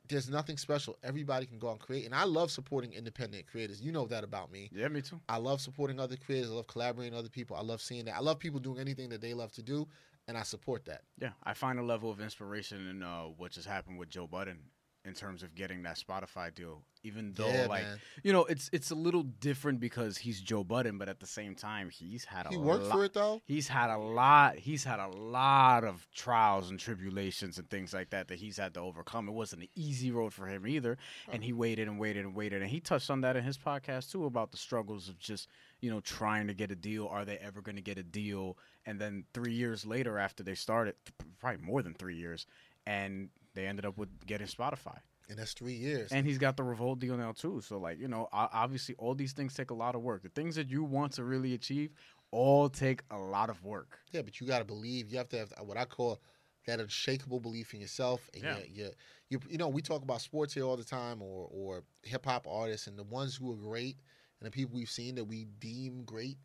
there's 0.08 0.30
nothing 0.30 0.58
special. 0.58 0.98
Everybody 1.04 1.46
can 1.46 1.60
go 1.60 1.72
and 1.72 1.80
create. 1.80 2.06
And 2.06 2.16
I 2.16 2.24
love 2.24 2.52
supporting 2.52 2.94
independent 2.94 3.46
creators. 3.48 3.82
You 3.82 3.92
know 3.92 4.08
that 4.08 4.24
about 4.24 4.52
me. 4.52 4.70
Yeah, 4.74 4.88
me 4.88 5.02
too. 5.02 5.20
I 5.30 5.38
love 5.38 5.62
supporting 5.62 6.00
other 6.00 6.16
creators. 6.18 6.50
I 6.50 6.54
love 6.54 6.68
collaborating 6.68 7.14
with 7.14 7.20
other 7.20 7.30
people. 7.30 7.56
I 7.56 7.62
love 7.62 7.82
seeing 7.82 8.06
that. 8.06 8.16
I 8.16 8.20
love 8.20 8.40
people 8.40 8.60
doing 8.60 8.80
anything 8.80 9.10
that 9.10 9.22
they 9.22 9.34
love 9.34 9.52
to 9.54 9.62
do, 9.62 9.88
and 10.28 10.38
I 10.38 10.44
support 10.44 10.86
that. 10.86 11.02
Yeah, 11.22 11.32
I 11.44 11.54
find 11.54 11.80
a 11.80 11.84
level 11.84 12.10
of 12.10 12.22
inspiration 12.22 12.88
in 12.88 13.04
uh, 13.04 13.24
what 13.38 13.52
just 13.52 13.68
happened 13.68 14.00
with 14.00 14.10
Joe 14.10 14.26
Budden 14.26 14.60
in 15.06 15.14
terms 15.14 15.44
of 15.44 15.56
getting 15.56 15.84
that 15.84 15.98
Spotify 15.98 16.54
deal. 16.54 16.84
Even 17.04 17.32
though, 17.34 17.48
Yeah, 17.48 17.68
like, 17.68 17.84
man. 17.84 18.00
you 18.24 18.34
know, 18.34 18.44
it's 18.44 18.70
it's 18.74 18.92
a 18.92 18.96
little 18.96 19.24
different 19.24 19.80
because 19.80 20.18
he's 20.18 20.42
Joe 20.42 20.66
Budden, 20.66 20.98
but 20.98 21.08
at 21.08 21.22
the 21.22 21.26
same 21.26 21.56
time, 21.56 21.90
he's 21.90 22.26
had 22.26 22.46
a 22.46 22.50
He 22.50 22.58
worked 22.58 22.84
lot, 22.84 22.92
for 22.92 23.06
it 23.06 23.14
though. 23.14 23.42
He's 23.46 23.70
had 23.70 23.90
a 23.90 23.98
lot. 23.98 24.58
He's 24.58 24.84
had 24.84 25.00
a 25.00 25.08
lot 25.08 25.86
of 25.86 26.06
trials 26.14 26.70
and 26.70 26.78
tribulations 26.78 27.58
and 27.58 27.70
things 27.70 27.94
like 27.94 28.10
that 28.10 28.28
that 28.28 28.40
he's 28.40 28.58
had 28.58 28.74
to 28.74 28.82
overcome. 28.82 29.30
It 29.30 29.32
wasn't 29.32 29.62
an 29.62 29.70
easy 29.76 30.12
road 30.12 30.34
for 30.34 30.48
him 30.48 30.68
either, 30.68 30.98
and 31.32 31.42
he 31.42 31.54
waited 31.54 31.88
and 31.88 31.98
waited 31.98 32.26
and 32.26 32.36
waited. 32.36 32.62
And 32.62 32.70
he 32.70 32.82
touched 32.82 33.10
on 33.10 33.22
that 33.22 33.38
in 33.38 33.44
his 33.46 33.58
podcast 33.58 34.12
too 34.12 34.26
about 34.26 34.52
the 34.52 34.58
struggles 34.58 35.08
of 35.08 35.18
just 35.18 35.48
you 35.80 35.90
know 35.90 36.02
trying 36.02 36.48
to 36.48 36.54
get 36.54 36.70
a 36.70 36.76
deal. 36.76 37.08
Are 37.08 37.24
they 37.24 37.38
ever 37.38 37.62
going 37.62 37.78
to 37.78 37.82
get 37.82 37.98
a 37.98 38.04
deal? 38.04 38.58
And 38.86 39.00
then 39.00 39.24
three 39.34 39.54
years 39.54 39.86
later, 39.86 40.18
after 40.20 40.44
they 40.44 40.56
started, 40.56 40.96
probably 41.40 41.62
more 41.66 41.82
than 41.82 41.94
three 41.94 42.18
years, 42.18 42.46
and 42.86 43.30
they 43.60 43.68
ended 43.68 43.86
up 43.86 43.98
with 43.98 44.10
getting 44.26 44.48
Spotify. 44.48 44.98
And 45.30 45.38
that's 45.38 45.54
three 45.54 45.74
years. 45.74 46.12
And 46.12 46.26
he's 46.26 46.40
got 46.40 46.58
the 46.58 46.64
Revolt 46.64 47.00
deal 47.00 47.16
now 47.16 47.34
too. 47.34 47.62
So 47.62 47.78
like 47.78 48.00
you 48.00 48.08
know, 48.08 48.28
obviously 48.32 48.96
all 48.98 49.14
these 49.14 49.34
things 49.34 49.54
take 49.54 49.70
a 49.70 49.76
lot 49.76 49.94
of 49.96 50.02
work. 50.02 50.24
The 50.24 50.30
things 50.30 50.56
that 50.56 50.70
you 50.70 50.84
want 50.84 51.12
to 51.14 51.24
really 51.24 51.54
achieve 51.54 51.92
all 52.32 52.70
take 52.70 53.04
a 53.12 53.18
lot 53.18 53.50
of 53.50 53.64
work. 53.64 54.00
Yeah, 54.12 54.22
but 54.24 54.40
you 54.40 54.48
got 54.48 54.60
to 54.60 54.66
believe. 54.66 55.12
You 55.12 55.18
have 55.18 55.30
to 55.30 55.38
have 55.38 55.54
what 55.64 55.78
I 55.78 55.86
call 55.86 56.20
that 56.66 56.80
unshakable 56.80 57.40
belief 57.40 57.74
in 57.74 57.82
yourself. 57.82 58.30
And 58.34 58.44
Yeah. 58.44 58.58
you, 58.58 58.64
you, 58.74 58.92
you, 59.30 59.40
you 59.50 59.58
know, 59.58 59.68
we 59.68 59.82
talk 59.82 60.02
about 60.04 60.22
sports 60.22 60.54
here 60.54 60.64
all 60.64 60.78
the 60.78 60.84
time, 60.84 61.22
or 61.22 61.48
or 61.52 61.84
hip 62.04 62.26
hop 62.26 62.48
artists, 62.48 62.88
and 62.88 62.98
the 62.98 63.04
ones 63.04 63.36
who 63.36 63.52
are 63.52 63.56
great, 63.56 63.98
and 64.40 64.48
the 64.48 64.52
people 64.52 64.76
we've 64.76 64.90
seen 64.90 65.16
that 65.16 65.26
we 65.26 65.46
deem 65.60 66.04
great, 66.06 66.38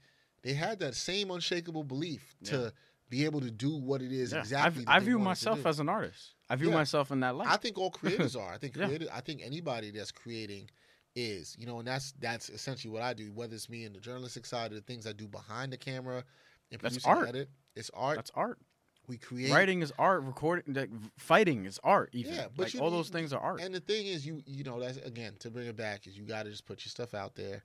they 0.43 0.53
had 0.53 0.79
that 0.81 0.95
same 0.95 1.31
unshakable 1.31 1.85
belief 1.85 2.35
to 2.45 2.73
be 3.11 3.25
able 3.25 3.41
to 3.41 3.51
do 3.51 3.77
what 3.77 4.03
it 4.03 4.13
is 4.13 4.33
Yeah. 4.33 4.39
exactly. 4.41 4.85
I, 4.87 4.97
I 4.97 5.01
view 5.01 5.19
myself 5.19 5.65
as 5.67 5.79
an 5.81 5.89
artist. 5.89 6.35
I 6.49 6.57
view 6.57 6.69
Yeah. 6.69 6.75
myself 6.75 7.11
in 7.11 7.21
that 7.21 7.37
light. 7.37 7.49
I 7.49 7.57
think 7.57 7.79
all 7.79 7.91
creators 7.91 8.35
are. 8.37 8.53
I 8.53 8.59
think 8.59 8.77
Yeah. 8.77 8.87
creative. 8.87 9.09
I 9.13 9.21
think 9.21 9.41
anybody 9.43 9.91
that's 9.91 10.11
creating 10.13 10.71
is, 11.15 11.55
you 11.59 11.67
know, 11.67 11.79
and 11.79 11.87
that's 11.87 12.13
that's 12.19 12.49
essentially 12.51 12.93
what 12.93 13.03
I 13.03 13.15
do. 13.15 13.31
Whether 13.33 13.55
it's 13.55 13.69
me 13.69 13.85
in 13.85 13.93
the 13.93 14.01
journalistic 14.01 14.47
side 14.47 14.73
or 14.73 14.77
the 14.77 14.81
things 14.81 15.07
I 15.07 15.13
do 15.13 15.29
behind 15.29 15.73
the 15.73 15.77
camera 15.77 16.25
and 16.73 16.81
That's 16.81 16.95
produce 16.99 17.05
art. 17.07 17.29
edit, 17.29 17.51
it's 17.77 17.91
art. 17.95 18.17
That's 18.17 18.33
art. 18.35 18.59
we 19.07 19.19
create 19.19 19.53
Writing 19.53 19.83
is 19.83 19.93
art. 19.99 20.25
Recording, 20.25 20.75
like, 20.75 20.91
fighting 21.19 21.67
is 21.67 21.79
art. 21.85 22.09
Even 22.15 22.33
Yeah, 22.35 22.47
but 22.57 22.73
like 22.75 22.83
all 22.83 22.91
those 22.91 23.11
things 23.11 23.33
are 23.33 23.41
art. 23.41 23.61
And 23.61 23.73
the 23.75 23.81
thing 23.81 24.07
is, 24.07 24.27
you 24.27 24.43
you 24.47 24.65
know, 24.65 24.81
that's 24.81 24.97
again 24.99 25.35
to 25.41 25.51
bring 25.51 25.67
it 25.69 25.77
back 25.77 26.07
is 26.07 26.17
you 26.17 26.25
got 26.25 26.45
to 26.45 26.51
just 26.51 26.65
put 26.67 26.85
your 26.85 26.91
stuff 26.91 27.13
out 27.15 27.35
there, 27.37 27.63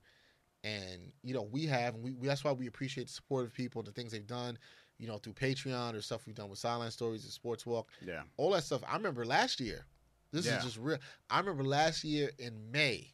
and 0.62 1.12
you 1.22 1.34
know 1.34 1.42
we 1.42 1.66
have, 1.66 1.94
and 1.94 2.04
we, 2.04 2.12
we 2.12 2.28
that's 2.28 2.44
why 2.44 2.52
we 2.52 2.66
appreciate 2.66 3.06
the 3.08 3.12
support 3.12 3.46
of 3.46 3.54
people, 3.54 3.82
the 3.82 3.90
things 3.92 4.12
they've 4.12 4.26
done, 4.26 4.58
you 5.00 5.08
know, 5.08 5.16
through 5.16 5.32
Patreon 5.32 5.94
or 5.94 6.02
stuff 6.02 6.26
we've 6.26 6.34
done 6.36 6.50
with 6.50 6.58
Sideline 6.58 6.90
Stories 6.90 7.24
and 7.24 7.32
Sports 7.32 7.64
Walk, 7.64 7.88
yeah, 8.04 8.22
all 8.36 8.50
that 8.50 8.64
stuff. 8.64 8.82
I 8.86 8.94
remember 8.96 9.24
last 9.24 9.58
year. 9.60 9.86
This 10.30 10.46
Yeah. 10.46 10.58
is 10.58 10.64
just 10.64 10.76
real. 10.76 10.98
I 11.30 11.40
remember 11.40 11.64
last 11.64 12.04
year 12.04 12.30
in 12.38 12.70
May, 12.70 13.12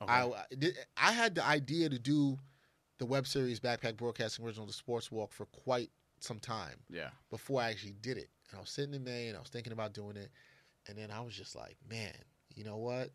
Okay. 0.00 0.10
I 0.12 0.24
I 0.26 0.72
I 0.96 1.12
had 1.12 1.34
the 1.34 1.44
idea 1.44 1.88
to 1.88 1.98
do 1.98 2.38
the 2.98 3.06
web 3.06 3.26
series 3.26 3.58
Backpack 3.60 3.96
Broadcasting 3.96 4.44
Original, 4.44 4.66
the 4.66 4.72
Sports 4.72 5.10
Walk, 5.10 5.32
for 5.32 5.46
quite 5.46 5.90
some 6.20 6.38
time 6.38 6.78
yeah, 6.88 7.10
before 7.28 7.60
I 7.60 7.70
actually 7.70 7.94
did 8.00 8.16
it. 8.16 8.30
And 8.50 8.58
I 8.58 8.60
was 8.60 8.70
sitting 8.70 8.94
in 8.94 9.02
May 9.04 9.26
and 9.28 9.36
I 9.36 9.40
was 9.40 9.50
thinking 9.50 9.72
about 9.72 9.92
doing 9.92 10.16
it. 10.16 10.30
And 10.86 10.96
then 10.96 11.10
I 11.10 11.20
was 11.20 11.34
just 11.34 11.54
like, 11.56 11.76
man, 11.88 12.14
you 12.54 12.62
know 12.64 12.76
what? 12.78 13.10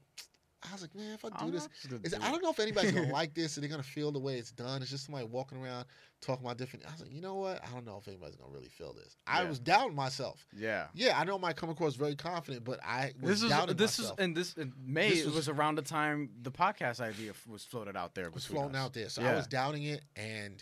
I 0.68 0.74
was 0.74 0.82
like, 0.82 0.94
man, 0.94 1.14
if 1.14 1.24
I 1.24 1.30
do 1.30 1.36
I'm 1.40 1.52
this, 1.52 1.62
not 1.64 1.72
just 1.72 1.90
gonna 1.90 2.02
is 2.04 2.12
do 2.12 2.18
I 2.22 2.32
don't 2.32 2.44
know 2.44 2.50
if 2.52 2.60
anybody's 2.60 2.92
gonna 2.92 3.08
like 3.14 3.34
this 3.34 3.58
or 3.58 3.62
they're 3.62 3.70
gonna 3.70 3.82
feel 3.84 4.12
the 4.12 4.20
way 4.20 4.38
it's 4.38 4.52
done. 4.52 4.82
It's 4.82 4.92
just 4.92 5.06
somebody 5.06 5.26
walking 5.26 5.58
around 5.64 5.86
talking 6.22 6.46
about 6.46 6.58
different. 6.58 6.86
I 6.86 6.92
was 6.92 7.00
like, 7.02 7.14
you 7.14 7.22
know 7.22 7.36
what? 7.36 7.64
I 7.66 7.72
don't 7.72 7.86
know 7.86 7.98
if 7.98 8.08
anybody's 8.10 8.36
gonna 8.36 8.52
really 8.52 8.68
feel 8.68 8.92
this. 8.94 9.16
I 9.26 9.42
Yeah. 9.44 9.48
was 9.50 9.60
doubting 9.60 9.96
myself. 9.96 10.46
yeah. 10.54 10.88
Yeah, 10.94 11.18
I 11.18 11.24
know 11.24 11.36
I 11.36 11.40
might 11.40 11.56
come 11.56 11.70
across 11.70 11.96
very 11.96 12.16
confident, 12.16 12.66
but 12.66 12.80
I 12.84 13.14
was 13.22 13.36
This 13.40 13.44
is 13.44 13.50
doubting 13.50 13.78
this 13.78 14.00
myself. 14.00 14.20
is 14.20 14.24
and 14.26 14.36
this 14.36 14.54
in 14.56 14.74
May. 14.78 15.10
This 15.12 15.20
it 15.22 15.26
was- 15.28 15.36
was 15.36 15.50
around 15.50 15.76
the 15.76 15.82
time 15.82 16.30
the 16.42 16.52
podcast 16.52 17.00
idea 17.00 17.32
was 17.48 17.64
floated 17.64 17.96
out 17.96 18.14
there. 18.16 18.30
Was 18.30 18.46
floating 18.46 18.76
us. 18.76 18.82
out 18.86 18.94
there. 18.94 19.08
So 19.08 19.22
Yeah. 19.22 19.32
I 19.32 19.36
was 19.36 19.48
doubting 19.48 19.84
it, 19.84 20.04
and 20.18 20.62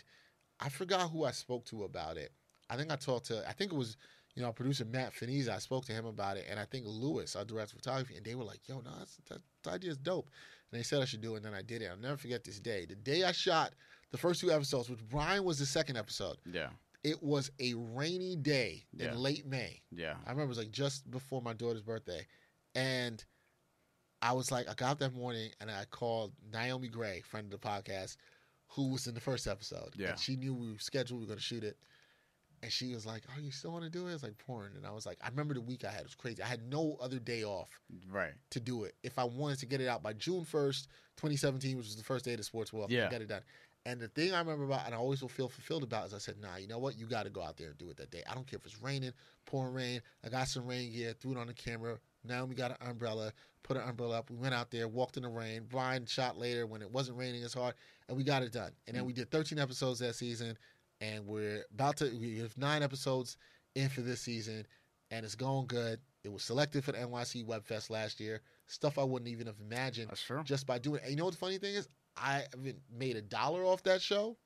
I 0.60 0.68
forgot 0.68 1.10
who 1.10 1.24
I 1.24 1.32
spoke 1.32 1.64
to 1.66 1.82
about 1.82 2.16
it. 2.18 2.32
I 2.70 2.76
think 2.76 2.92
I 2.92 2.96
talked 2.96 3.26
to. 3.26 3.48
I 3.48 3.52
think 3.52 3.72
it 3.72 3.76
was, 3.76 3.96
you 4.38 4.44
know, 4.44 4.52
producer 4.52 4.84
Matt 4.84 5.12
Finese, 5.14 5.48
I 5.48 5.58
spoke 5.58 5.84
to 5.86 5.92
him 5.92 6.06
about 6.06 6.36
it, 6.36 6.46
and 6.48 6.60
I 6.60 6.64
think 6.64 6.84
Lewis, 6.86 7.34
our 7.34 7.44
director 7.44 7.74
of 7.76 7.82
photography, 7.82 8.14
and 8.16 8.24
they 8.24 8.36
were 8.36 8.44
like, 8.44 8.60
"Yo, 8.68 8.76
no, 8.80 8.90
that's, 8.96 9.16
that, 9.28 9.40
that 9.64 9.74
idea 9.74 9.90
is 9.90 9.96
dope." 9.96 10.30
And 10.70 10.78
they 10.78 10.84
said 10.84 11.02
I 11.02 11.06
should 11.06 11.22
do 11.22 11.34
it, 11.34 11.38
and 11.38 11.46
then 11.46 11.54
I 11.54 11.62
did 11.62 11.82
it. 11.82 11.86
I'll 11.90 11.96
never 11.98 12.16
forget 12.16 12.44
this 12.44 12.60
day. 12.60 12.86
The 12.86 12.94
day 12.94 13.24
I 13.24 13.32
shot 13.32 13.72
the 14.12 14.16
first 14.18 14.40
two 14.40 14.52
episodes, 14.52 14.88
which 14.88 15.00
Brian 15.08 15.42
was 15.42 15.58
the 15.58 15.66
second 15.66 15.96
episode. 15.96 16.36
Yeah. 16.46 16.68
It 17.02 17.20
was 17.20 17.50
a 17.58 17.74
rainy 17.74 18.36
day 18.36 18.84
Yeah. 18.92 19.10
in 19.12 19.18
late 19.18 19.44
May. 19.44 19.82
Yeah. 19.90 20.14
I 20.24 20.30
remember 20.30 20.44
it 20.44 20.48
was 20.48 20.58
like 20.58 20.70
just 20.70 21.10
before 21.10 21.42
my 21.42 21.52
daughter's 21.52 21.82
birthday, 21.82 22.24
and 22.76 23.24
I 24.22 24.34
was 24.34 24.52
like, 24.52 24.68
I 24.68 24.74
got 24.74 24.92
up 24.92 24.98
that 25.00 25.14
morning 25.14 25.50
and 25.60 25.68
I 25.70 25.84
called 25.90 26.32
Naomi 26.52 26.88
Gray, 26.88 27.22
friend 27.22 27.52
of 27.52 27.60
the 27.60 27.66
podcast, 27.68 28.16
who 28.68 28.92
was 28.92 29.06
in 29.08 29.14
the 29.14 29.20
first 29.20 29.46
episode. 29.48 29.94
Yeah. 29.96 30.10
And 30.10 30.18
she 30.18 30.36
knew 30.36 30.54
we 30.54 30.72
were 30.72 30.78
scheduled, 30.78 31.18
we 31.20 31.24
were 31.24 31.28
going 31.30 31.38
to 31.38 31.44
shoot 31.44 31.64
it. 31.64 31.76
And 32.62 32.72
she 32.72 32.92
was 32.92 33.06
like, 33.06 33.22
"Oh, 33.28 33.40
you 33.40 33.50
still 33.50 33.72
want 33.72 33.84
to 33.84 33.90
do 33.90 34.08
it?" 34.08 34.14
It's 34.14 34.22
like 34.22 34.36
pouring, 34.38 34.72
and 34.76 34.86
I 34.86 34.90
was 34.90 35.06
like, 35.06 35.18
"I 35.22 35.28
remember 35.28 35.54
the 35.54 35.60
week 35.60 35.84
I 35.84 35.90
had. 35.90 36.00
It 36.00 36.06
was 36.06 36.14
crazy. 36.14 36.42
I 36.42 36.46
had 36.46 36.62
no 36.62 36.96
other 37.00 37.18
day 37.18 37.44
off 37.44 37.70
Right. 38.10 38.34
to 38.50 38.60
do 38.60 38.84
it. 38.84 38.94
If 39.02 39.18
I 39.18 39.24
wanted 39.24 39.60
to 39.60 39.66
get 39.66 39.80
it 39.80 39.88
out 39.88 40.02
by 40.02 40.12
June 40.12 40.44
first, 40.44 40.88
2017, 41.16 41.76
which 41.76 41.86
was 41.86 41.96
the 41.96 42.02
first 42.02 42.24
day 42.24 42.32
of 42.32 42.38
the 42.38 42.44
sports 42.44 42.72
world, 42.72 42.90
Yeah. 42.90 43.06
I 43.06 43.10
got 43.10 43.22
it 43.22 43.28
done. 43.28 43.42
And 43.86 44.00
the 44.00 44.08
thing 44.08 44.34
I 44.34 44.38
remember 44.40 44.64
about, 44.64 44.86
and 44.86 44.94
I 44.94 44.98
always 44.98 45.22
will 45.22 45.28
feel 45.28 45.48
fulfilled 45.48 45.82
about, 45.82 46.08
is 46.08 46.14
I 46.14 46.18
said, 46.18 46.38
"Nah, 46.40 46.56
you 46.56 46.66
know 46.66 46.78
what? 46.78 46.98
You 46.98 47.06
got 47.06 47.22
to 47.22 47.30
go 47.30 47.42
out 47.42 47.56
there 47.56 47.68
and 47.68 47.78
do 47.78 47.88
it 47.90 47.96
that 47.98 48.10
day. 48.10 48.22
I 48.28 48.34
don't 48.34 48.46
care 48.46 48.58
if 48.58 48.66
it's 48.66 48.82
raining, 48.82 49.12
pouring 49.46 49.72
rain. 49.72 50.02
I 50.24 50.28
got 50.28 50.48
some 50.48 50.66
rain 50.66 50.92
gear, 50.92 51.14
threw 51.14 51.32
it 51.32 51.38
on 51.38 51.46
the 51.46 51.54
camera. 51.54 51.98
Now 52.24 52.44
we 52.44 52.54
got 52.54 52.72
an 52.72 52.88
umbrella, 52.90 53.32
put 53.62 53.76
an 53.76 53.88
umbrella 53.88 54.18
up. 54.18 54.30
We 54.30 54.36
went 54.36 54.54
out 54.54 54.70
there, 54.70 54.88
walked 54.88 55.16
in 55.16 55.22
the 55.22 55.28
rain. 55.28 55.66
Brian 55.68 56.04
shot 56.06 56.36
later 56.36 56.66
when 56.66 56.82
it 56.82 56.90
wasn't 56.90 57.16
raining 57.18 57.44
as 57.44 57.54
hard, 57.54 57.74
and 58.08 58.16
we 58.16 58.24
got 58.24 58.42
it 58.42 58.52
done. 58.52 58.72
And 58.86 58.96
then 58.96 59.04
mm. 59.04 59.06
we 59.06 59.12
did 59.12 59.30
13 59.30 59.58
episodes 59.58 60.00
that 60.00 60.14
season, 60.14 60.58
and 61.00 61.26
we're 61.26 61.64
about 61.72 61.96
to. 61.98 62.10
We 62.18 62.38
have 62.38 62.56
nine 62.58 62.82
episodes 62.82 63.36
in 63.74 63.88
for 63.88 64.00
this 64.00 64.20
season, 64.20 64.66
and 65.10 65.24
it's 65.24 65.34
going 65.34 65.66
good. 65.66 66.00
It 66.24 66.32
was 66.32 66.42
selected 66.42 66.84
for 66.84 66.92
the 66.92 66.98
NYC 66.98 67.44
Web 67.46 67.64
Fest 67.64 67.90
last 67.90 68.20
year. 68.20 68.40
Stuff 68.66 68.98
I 68.98 69.04
wouldn't 69.04 69.28
even 69.30 69.46
have 69.46 69.56
imagined 69.60 70.10
That's 70.10 70.22
true. 70.22 70.42
just 70.44 70.66
by 70.66 70.78
doing 70.78 70.96
it. 70.96 71.02
And 71.02 71.10
you 71.12 71.16
know 71.16 71.24
what 71.24 71.32
the 71.32 71.38
funny 71.38 71.58
thing 71.58 71.74
is? 71.74 71.88
I 72.16 72.44
haven't 72.52 72.80
made 72.92 73.16
a 73.16 73.22
dollar 73.22 73.64
off 73.64 73.82
that 73.84 74.02
show, 74.02 74.36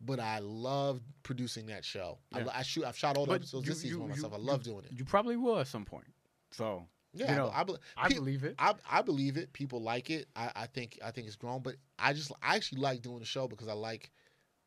but 0.00 0.20
I 0.20 0.38
love 0.40 1.00
producing 1.22 1.66
that 1.66 1.84
show. 1.84 2.18
I, 2.32 2.40
Yeah. 2.40 2.46
I 2.52 2.62
shoot. 2.62 2.84
I've 2.84 2.96
shot 2.96 3.16
all 3.16 3.24
the 3.24 3.30
But 3.30 3.34
episodes 3.40 3.66
you- 3.66 3.72
this 3.72 3.80
season 3.82 3.98
you- 3.98 4.04
by 4.04 4.10
myself. 4.10 4.32
you- 4.32 4.38
I 4.38 4.42
love 4.42 4.62
doing 4.62 4.84
it. 4.84 4.92
You 4.92 5.04
probably 5.04 5.36
will 5.36 5.58
at 5.58 5.66
some 5.66 5.84
point. 5.84 6.06
So 6.52 6.86
Yeah, 7.12 7.30
you 7.30 7.36
know, 7.36 7.50
I, 7.52 7.64
be- 7.64 7.76
I 7.96 8.08
believe 8.10 8.44
it. 8.44 8.54
I, 8.58 8.74
I 8.88 9.00
believe 9.02 9.38
it. 9.38 9.52
People 9.54 9.80
like 9.80 10.10
it. 10.10 10.28
I, 10.36 10.52
I 10.54 10.66
think 10.66 10.98
I 11.02 11.10
think 11.10 11.26
it's 11.26 11.36
grown. 11.36 11.62
But 11.62 11.76
I 11.98 12.12
just 12.12 12.30
I 12.42 12.54
actually 12.56 12.82
like 12.82 13.00
doing 13.00 13.20
the 13.20 13.24
show 13.24 13.48
because 13.48 13.68
I 13.68 13.72
like 13.72 14.12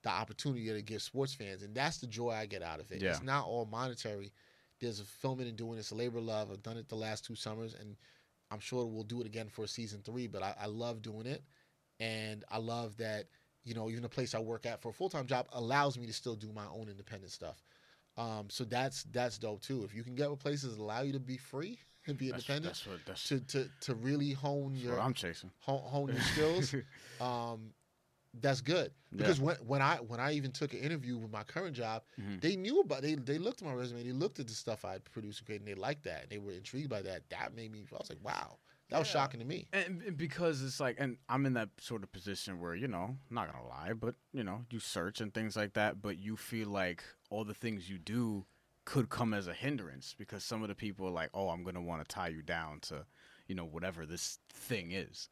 the 0.04 0.10
opportunity 0.10 0.68
to 0.68 0.82
give 0.82 1.02
sports 1.02 1.34
fans, 1.34 1.64
and 1.64 1.76
that's 1.76 1.98
the 1.98 2.08
joy 2.08 2.32
I 2.32 2.46
get 2.46 2.62
out 2.64 2.80
of 2.80 2.92
it. 2.92 3.02
Yeah. 3.02 3.10
It's 3.10 3.24
not 3.24 3.46
all 3.46 3.66
monetary. 3.66 4.32
There's 4.80 5.00
a 5.00 5.04
filming 5.04 5.48
and 5.48 5.58
doing 5.58 5.76
this 5.76 5.92
a 5.92 5.96
labor 5.96 6.22
love. 6.22 6.52
I've 6.52 6.64
done 6.64 6.78
it 6.78 6.88
the 6.88 6.96
last 6.96 7.26
two 7.26 7.36
summers, 7.36 7.76
and 7.80 7.96
I'm 8.50 8.60
sure 8.60 8.86
we'll 8.86 9.04
do 9.04 9.20
it 9.22 9.28
again 9.28 9.50
for 9.50 9.68
season 9.68 10.02
three. 10.04 10.28
But 10.28 10.42
I, 10.42 10.56
I 10.62 10.66
love 10.68 11.02
doing 11.02 11.26
it, 11.26 11.44
and 12.00 12.46
I 12.50 12.58
love 12.60 12.96
that 12.98 13.26
you 13.66 13.74
know 13.74 13.90
even 13.90 14.02
the 14.04 14.10
place 14.10 14.34
I 14.34 14.40
work 14.40 14.66
at 14.66 14.82
for 14.82 14.90
a 14.90 14.94
full 14.94 15.10
time 15.10 15.26
job 15.28 15.48
allows 15.52 15.98
me 15.98 16.08
to 16.08 16.14
still 16.14 16.36
do 16.36 16.52
my 16.54 16.66
own 16.74 16.88
independent 16.90 17.32
stuff. 17.32 17.62
Um, 18.18 18.48
so 18.50 18.64
that's 18.64 19.04
that's 19.04 19.38
dope 19.38 19.62
too. 19.62 19.84
If 19.84 19.94
you 19.94 20.04
can 20.04 20.16
get 20.16 20.30
with 20.30 20.40
places 20.40 20.76
that 20.78 20.82
allow 20.82 21.02
you 21.02 21.14
to 21.14 21.20
be 21.20 21.38
free 21.38 21.78
and 22.08 22.18
be 22.18 22.32
That's, 22.32 22.44
independent, 22.50 22.74
that's 22.76 22.88
what 22.88 23.00
that's, 23.06 23.28
to 23.28 23.40
to 23.42 23.70
to 23.82 23.96
really 23.96 24.32
hone 24.32 24.74
that's 24.74 24.84
your 24.86 24.96
what 24.96 25.04
I'm 25.06 25.14
chasing. 25.14 25.52
hone, 25.60 25.82
hone 25.82 26.08
your 26.10 26.22
skills, 26.22 26.76
um, 27.22 27.72
that's 28.34 28.62
good. 28.62 28.92
Because 29.16 29.40
when 29.42 29.56
when 29.58 29.82
I 29.82 29.98
when 29.98 30.20
I 30.20 30.34
even 30.34 30.52
took 30.52 30.74
an 30.74 30.80
interview 30.80 31.18
with 31.18 31.32
my 31.32 31.44
current 31.44 31.76
job, 31.76 32.04
Mhm. 32.20 32.42
they 32.42 32.56
knew 32.56 32.80
about 32.82 33.02
they 33.02 33.16
they 33.16 33.38
looked 33.38 33.62
at 33.62 33.68
my 33.68 33.74
resume, 33.74 34.04
they 34.04 34.12
looked 34.12 34.40
at 34.40 34.48
the 34.48 34.54
stuff 34.54 34.86
I 34.86 35.00
produced 35.00 35.40
and 35.40 35.46
created, 35.48 35.68
and 35.68 35.76
they 35.76 35.80
liked 35.80 36.04
that, 36.04 36.24
and 36.24 36.32
they 36.32 36.38
were 36.38 36.52
intrigued 36.52 36.90
by 36.90 37.02
that. 37.02 37.30
That 37.30 37.56
made 37.56 37.72
me. 37.72 37.86
I 37.92 37.98
was 37.98 38.10
like, 38.10 38.24
wow, 38.24 38.60
that 38.90 39.00
was 39.00 39.08
shocking 39.08 39.40
to 39.40 39.46
me. 39.46 39.68
And, 39.74 40.02
and 40.04 40.18
because 40.18 40.64
it's 40.64 40.80
like, 40.80 40.98
and 41.00 41.18
I'm 41.28 41.46
in 41.46 41.54
that 41.54 41.70
sort 41.80 42.04
of 42.04 42.12
position 42.12 42.60
where 42.60 42.76
you 42.76 42.88
know, 42.88 43.18
not 43.30 43.52
gonna 43.52 43.68
lie, 43.68 43.94
but 43.94 44.16
you 44.32 44.44
know, 44.44 44.66
you 44.70 44.80
search 44.80 45.22
and 45.22 45.34
things 45.34 45.56
like 45.56 45.74
that, 45.74 46.02
but 46.02 46.18
you 46.20 46.38
feel 46.38 46.70
like 46.70 47.04
all 47.30 47.44
the 47.44 47.56
things 47.56 47.90
you 47.90 47.98
do 47.98 48.46
could 48.86 49.10
come 49.10 49.34
as 49.34 49.48
a 49.48 49.54
hindrance 49.54 50.16
because 50.18 50.44
some 50.44 50.64
of 50.64 50.68
the 50.70 50.76
people 50.76 51.08
are 51.08 51.12
like, 51.12 51.30
oh, 51.34 51.50
I'm 51.50 51.64
gonna 51.64 51.82
want 51.82 52.08
to 52.08 52.14
tie 52.16 52.30
you 52.30 52.42
down 52.42 52.80
to, 52.82 53.06
you 53.48 53.56
know, 53.56 53.66
whatever 53.66 54.06
this 54.06 54.40
thing 54.52 54.92
is, 54.92 55.30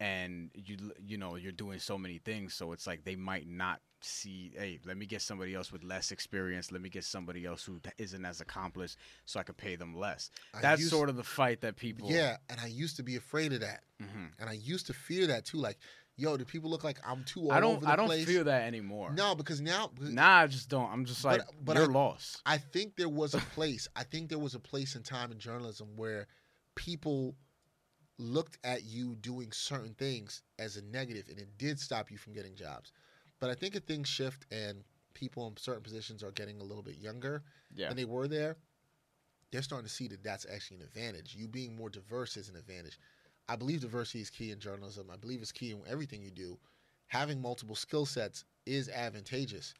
and 0.00 0.50
you 0.54 0.76
you 1.06 1.16
know 1.18 1.36
you're 1.36 1.52
doing 1.52 1.78
so 1.78 1.96
many 1.98 2.18
things, 2.18 2.54
so 2.54 2.72
it's 2.72 2.86
like 2.86 3.04
they 3.04 3.16
might 3.16 3.48
not 3.48 3.80
see, 4.06 4.52
hey, 4.54 4.78
let 4.84 4.98
me 4.98 5.06
get 5.06 5.22
somebody 5.22 5.54
else 5.54 5.72
with 5.72 5.82
less 5.82 6.12
experience, 6.12 6.70
let 6.70 6.82
me 6.82 6.90
get 6.90 7.04
somebody 7.04 7.46
else 7.46 7.64
who 7.64 7.80
isn't 7.96 8.24
as 8.26 8.42
accomplished, 8.42 8.98
so 9.24 9.40
I 9.40 9.44
could 9.44 9.56
pay 9.56 9.76
them 9.76 9.96
less. 9.96 10.30
I 10.52 10.60
That's 10.60 10.80
used- 10.82 10.90
sort 10.92 11.08
of 11.08 11.16
the 11.16 11.24
fight 11.24 11.62
that 11.62 11.76
people, 11.76 12.10
Yeah, 12.10 12.36
and 12.50 12.60
I 12.60 12.66
used 12.66 12.96
to 12.96 13.02
be 13.02 13.16
afraid 13.16 13.54
of 13.54 13.60
that, 13.60 13.82
Mhm. 14.02 14.32
and 14.38 14.50
I 14.50 14.52
used 14.52 14.86
to 14.88 14.92
fear 14.92 15.26
that 15.28 15.46
too. 15.46 15.56
Like, 15.56 15.78
yo, 16.16 16.36
do 16.36 16.44
people 16.44 16.68
look 16.68 16.84
like 16.84 16.98
I'm 17.02 17.24
too 17.24 17.44
all 17.44 17.52
I 17.52 17.60
don't 17.60 17.76
over 17.76 17.86
the 17.86 17.92
I 17.92 17.96
don't 17.96 18.06
place? 18.08 18.26
feel 18.26 18.44
that 18.44 18.64
anymore. 18.66 19.10
No, 19.14 19.34
because 19.34 19.62
now, 19.62 19.90
Nah, 19.98 20.40
I 20.40 20.46
just 20.48 20.68
don't. 20.68 20.90
I'm 20.92 21.06
just 21.06 21.22
But- 21.22 21.38
like 21.38 21.48
but 21.64 21.76
you're 21.78 21.88
I- 21.90 21.94
lost. 21.94 22.42
I 22.44 22.58
think 22.58 22.96
there 22.96 23.08
was 23.08 23.32
a 23.32 23.38
place. 23.56 23.88
I 23.96 24.04
think 24.04 24.28
there 24.28 24.38
was 24.38 24.54
a 24.54 24.60
place 24.60 24.96
in 24.96 25.02
time 25.02 25.32
in 25.32 25.38
journalism 25.38 25.96
where 25.96 26.26
people 26.74 27.36
looked 28.18 28.58
at 28.64 28.84
you 28.84 29.16
doing 29.16 29.50
certain 29.52 29.94
things 29.94 30.42
as 30.58 30.76
a 30.76 30.82
negative, 30.82 31.28
and 31.28 31.38
it 31.38 31.48
did 31.58 31.78
stop 31.80 32.10
you 32.10 32.18
from 32.18 32.32
getting 32.32 32.54
jobs. 32.54 32.92
But 33.40 33.50
I 33.50 33.54
think 33.54 33.74
if 33.74 33.82
things 33.84 34.08
shift 34.08 34.46
and 34.50 34.84
people 35.14 35.46
in 35.46 35.56
certain 35.56 35.82
positions 35.82 36.22
are 36.22 36.30
getting 36.32 36.60
a 36.60 36.64
little 36.64 36.82
bit 36.82 36.96
younger 36.96 37.42
Yeah. 37.74 37.88
than 37.88 37.96
they 37.96 38.04
were 38.04 38.28
there, 38.28 38.56
they're 39.50 39.62
starting 39.62 39.86
to 39.86 39.92
see 39.92 40.08
that 40.08 40.22
that's 40.22 40.46
actually 40.52 40.78
an 40.78 40.82
advantage. 40.84 41.34
You 41.34 41.46
being 41.48 41.76
more 41.76 41.90
diverse 41.90 42.36
is 42.36 42.48
an 42.48 42.56
advantage. 42.56 42.98
I 43.48 43.56
believe 43.56 43.80
diversity 43.80 44.20
is 44.20 44.30
key 44.30 44.50
in 44.50 44.58
journalism. 44.58 45.10
I 45.12 45.16
believe 45.16 45.42
it's 45.42 45.52
key 45.52 45.70
in 45.70 45.82
everything 45.86 46.22
you 46.22 46.30
do. 46.30 46.58
Having 47.08 47.40
multiple 47.40 47.76
skill 47.76 48.06
sets 48.06 48.44
is 48.66 48.88
advantageous. 48.88 49.74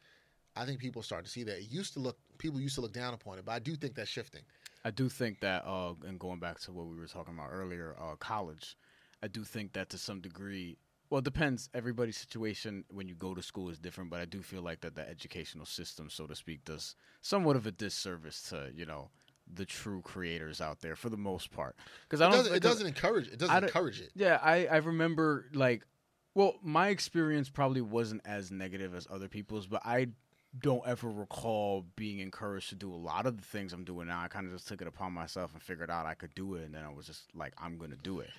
I 0.55 0.65
think 0.65 0.79
people 0.79 1.01
are 1.01 1.03
starting 1.03 1.25
to 1.25 1.31
see 1.31 1.43
that. 1.43 1.57
It 1.57 1.69
used 1.71 1.93
to 1.93 1.99
look 1.99 2.17
people 2.37 2.59
used 2.61 2.75
to 2.75 2.81
look 2.81 2.93
down 2.93 3.13
upon 3.13 3.37
it, 3.39 3.45
but 3.45 3.53
I 3.53 3.59
do 3.59 3.75
think 3.75 3.95
that's 3.95 4.09
shifting. 4.09 4.43
I 4.85 4.91
do 4.91 5.09
think 5.09 5.39
that, 5.39 5.65
uh, 5.65 5.95
and 6.05 6.19
going 6.19 6.39
back 6.39 6.59
to 6.61 6.71
what 6.71 6.85
we 6.85 6.95
were 6.95 7.07
talking 7.07 7.33
about 7.33 7.49
earlier, 7.51 7.95
uh, 7.99 8.15
college, 8.17 8.77
I 9.23 9.27
do 9.27 9.43
think 9.43 9.73
that 9.73 9.89
to 9.89 9.97
some 9.97 10.21
degree, 10.21 10.77
well, 11.09 11.19
it 11.19 11.25
depends. 11.25 11.69
Everybody's 11.73 12.17
situation 12.17 12.85
when 12.89 13.07
you 13.07 13.15
go 13.15 13.33
to 13.33 13.41
school 13.41 13.69
is 13.69 13.79
different, 13.79 14.11
but 14.11 14.19
I 14.19 14.25
do 14.25 14.43
feel 14.43 14.61
like 14.61 14.81
that 14.81 14.93
the 14.95 15.07
educational 15.09 15.65
system, 15.65 16.09
so 16.11 16.27
to 16.27 16.35
speak, 16.35 16.63
does 16.65 16.95
somewhat 17.21 17.55
of 17.55 17.65
a 17.65 17.71
disservice 17.71 18.43
to 18.49 18.69
you 18.75 18.85
know 18.85 19.09
the 19.51 19.65
true 19.65 20.01
creators 20.01 20.61
out 20.61 20.81
there 20.81 20.95
for 20.95 21.09
the 21.09 21.17
most 21.17 21.51
part. 21.51 21.75
Because 22.03 22.21
I 22.21 22.27
It 22.27 22.29
don't, 22.29 22.37
doesn't, 22.37 22.55
it 22.55 22.63
doesn't 22.63 22.87
encourage. 22.87 23.27
It 23.27 23.39
doesn't 23.39 23.63
encourage 23.63 24.01
it. 24.01 24.11
Yeah, 24.15 24.39
I, 24.41 24.67
I 24.67 24.77
remember 24.77 25.49
like 25.53 25.85
well, 26.35 26.55
my 26.61 26.89
experience 26.89 27.49
probably 27.49 27.81
wasn't 27.81 28.21
as 28.25 28.51
negative 28.51 28.93
as 28.93 29.07
other 29.09 29.29
people's, 29.29 29.65
but 29.67 29.81
I 29.85 30.09
don't 30.61 30.85
ever 30.85 31.09
recall 31.09 31.85
being 31.95 32.19
encouraged 32.19 32.69
to 32.69 32.75
do 32.75 32.93
a 32.93 32.95
lot 32.95 33.25
of 33.25 33.37
the 33.37 33.43
things 33.43 33.73
I'm 33.73 33.83
doing 33.83 34.07
now. 34.07 34.21
I 34.21 34.27
kind 34.27 34.45
of 34.45 34.53
just 34.53 34.67
took 34.67 34.81
it 34.81 34.87
upon 34.87 35.13
myself 35.13 35.53
and 35.53 35.61
figured 35.61 35.89
out 35.89 36.05
I 36.05 36.13
could 36.13 36.33
do 36.35 36.55
it, 36.55 36.65
and 36.65 36.73
then 36.73 36.83
I 36.83 36.89
was 36.89 37.05
just 37.05 37.23
like, 37.35 37.53
I'm 37.57 37.77
gonna 37.77 37.97
do 38.01 38.19
it. 38.19 38.29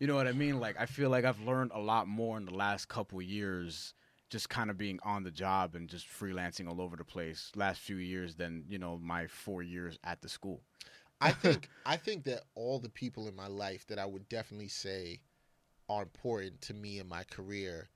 You 0.00 0.06
know 0.06 0.14
what 0.14 0.26
I 0.26 0.32
mean? 0.32 0.60
Like 0.60 0.76
I 0.78 0.86
feel 0.86 1.10
like 1.10 1.24
I've 1.24 1.40
learned 1.40 1.72
a 1.74 1.80
lot 1.80 2.08
more 2.08 2.36
in 2.36 2.44
the 2.44 2.54
last 2.54 2.88
couple 2.88 3.20
years, 3.22 3.94
just 4.30 4.48
kind 4.48 4.70
of 4.70 4.76
being 4.76 4.98
on 5.04 5.22
the 5.22 5.30
job 5.30 5.74
and 5.74 5.88
just 5.88 6.06
freelancing 6.06 6.68
all 6.68 6.80
over 6.80 6.96
the 6.96 7.04
place. 7.04 7.52
Last 7.54 7.80
few 7.80 7.96
years 7.96 8.34
than 8.34 8.64
you 8.68 8.78
know 8.78 8.98
my 8.98 9.26
four 9.26 9.62
years 9.62 9.98
at 10.04 10.20
the 10.20 10.28
school. 10.28 10.60
I 11.20 11.30
think 11.32 11.68
I 11.86 11.96
think 11.96 12.24
that 12.24 12.42
all 12.54 12.78
the 12.78 12.88
people 12.88 13.28
in 13.28 13.36
my 13.36 13.46
life 13.46 13.86
that 13.88 13.98
I 13.98 14.06
would 14.06 14.28
definitely 14.28 14.68
say 14.68 15.20
are 15.88 16.02
important 16.02 16.60
to 16.62 16.74
me 16.74 16.98
in 16.98 17.08
my 17.08 17.24
career 17.24 17.88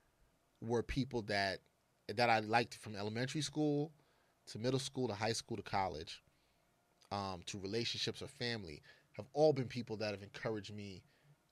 were 0.61 0.83
people 0.83 1.21
that 1.23 1.59
that 2.17 2.29
I 2.29 2.39
liked 2.39 2.75
from 2.75 2.95
elementary 2.95 3.41
school 3.41 3.91
to 4.47 4.59
middle 4.59 4.79
school 4.79 5.07
to 5.07 5.13
high 5.13 5.33
school 5.33 5.57
to 5.57 5.63
college, 5.63 6.21
um, 7.11 7.41
to 7.47 7.59
relationships 7.59 8.21
or 8.21 8.27
family, 8.27 8.81
have 9.13 9.27
all 9.33 9.53
been 9.53 9.67
people 9.67 9.97
that 9.97 10.11
have 10.11 10.23
encouraged 10.23 10.73
me 10.73 11.03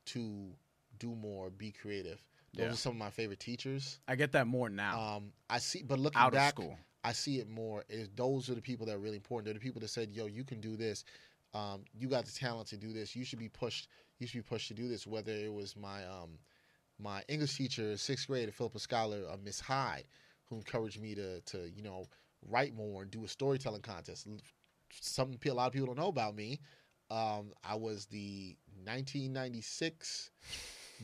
to 0.06 0.52
do 1.00 1.16
more, 1.16 1.50
be 1.50 1.72
creative. 1.72 2.22
Those 2.54 2.64
Yeah. 2.66 2.72
are 2.74 2.76
some 2.78 2.92
of 2.94 2.98
my 2.98 3.10
favorite 3.10 3.40
teachers. 3.40 4.00
I 4.08 4.16
get 4.16 4.32
that 4.32 4.48
more 4.48 4.70
now 4.70 5.00
Um, 5.00 5.34
I 5.50 5.60
see, 5.60 5.84
but 5.84 6.00
looking 6.00 6.20
out 6.22 6.34
back, 6.34 6.54
school. 6.54 6.78
I 7.04 7.14
see 7.14 7.40
it 7.40 7.48
more. 7.48 7.86
Is 7.90 8.10
those 8.16 8.50
are 8.50 8.56
the 8.56 8.62
people 8.62 8.86
that 8.88 8.96
are 8.96 9.00
really 9.00 9.18
important. 9.18 9.46
They're 9.46 9.54
the 9.54 9.60
people 9.60 9.82
that 9.82 9.90
said, 9.90 10.12
"Yo, 10.12 10.26
you 10.26 10.44
can 10.44 10.60
do 10.60 10.76
this. 10.76 11.04
Um, 11.54 11.86
you 11.94 12.08
got 12.10 12.26
the 12.26 12.32
talent 12.32 12.68
to 12.70 12.78
do 12.78 12.94
this. 12.94 13.16
You 13.16 13.24
should 13.24 13.40
be 13.40 13.50
pushed. 13.50 13.90
You 14.20 14.28
should 14.28 14.40
be 14.44 14.48
pushed 14.50 14.68
to 14.70 14.74
do 14.74 14.88
this." 14.88 15.06
Whether 15.06 15.32
it 15.34 15.54
was 15.54 15.76
my 15.76 16.06
um, 16.06 16.40
my 16.98 17.24
English 17.28 17.56
teacher, 17.58 17.96
sixth 17.98 18.28
grade, 18.28 18.54
Philippa 18.54 18.80
Scholar, 18.80 19.28
uh, 19.30 19.38
Miss 19.38 19.60
Hyde, 19.60 20.06
who 20.50 20.56
encouraged 20.58 21.02
me 21.02 21.16
to 21.16 21.42
to 21.42 21.70
you 21.76 21.84
know 21.84 22.06
write 22.48 22.76
more 22.76 23.02
and 23.02 23.12
do 23.12 23.24
a 23.24 23.28
storytelling 23.28 23.82
contest. 23.82 24.28
Something 24.92 25.40
a 25.52 25.54
lot 25.54 25.68
of 25.68 25.74
people 25.74 25.88
don't 25.88 25.98
know 26.00 26.08
about 26.08 26.36
me. 26.36 26.60
Um, 27.10 27.54
I 27.64 27.76
was 27.76 28.06
the 28.06 28.56
1996 28.84 30.32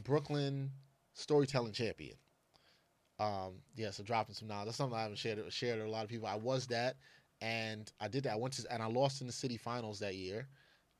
Brooklyn 0.03 0.71
storytelling 1.13 1.73
champion. 1.73 2.15
Um, 3.19 3.53
yeah, 3.75 3.91
so 3.91 4.03
dropping 4.03 4.35
some 4.35 4.47
knowledge. 4.47 4.67
That's 4.67 4.77
something 4.77 4.97
I 4.97 5.03
haven't 5.03 5.17
shared 5.17 5.39
shared 5.51 5.79
with 5.79 5.87
a 5.87 5.91
lot 5.91 6.03
of 6.03 6.09
people. 6.09 6.27
I 6.27 6.35
was 6.35 6.67
that, 6.67 6.95
and 7.41 7.91
I 7.99 8.07
did 8.07 8.23
that. 8.23 8.33
I 8.33 8.35
went 8.35 8.53
to 8.55 8.73
and 8.73 8.81
I 8.81 8.87
lost 8.87 9.21
in 9.21 9.27
the 9.27 9.33
city 9.33 9.57
finals 9.57 9.99
that 9.99 10.15
year. 10.15 10.47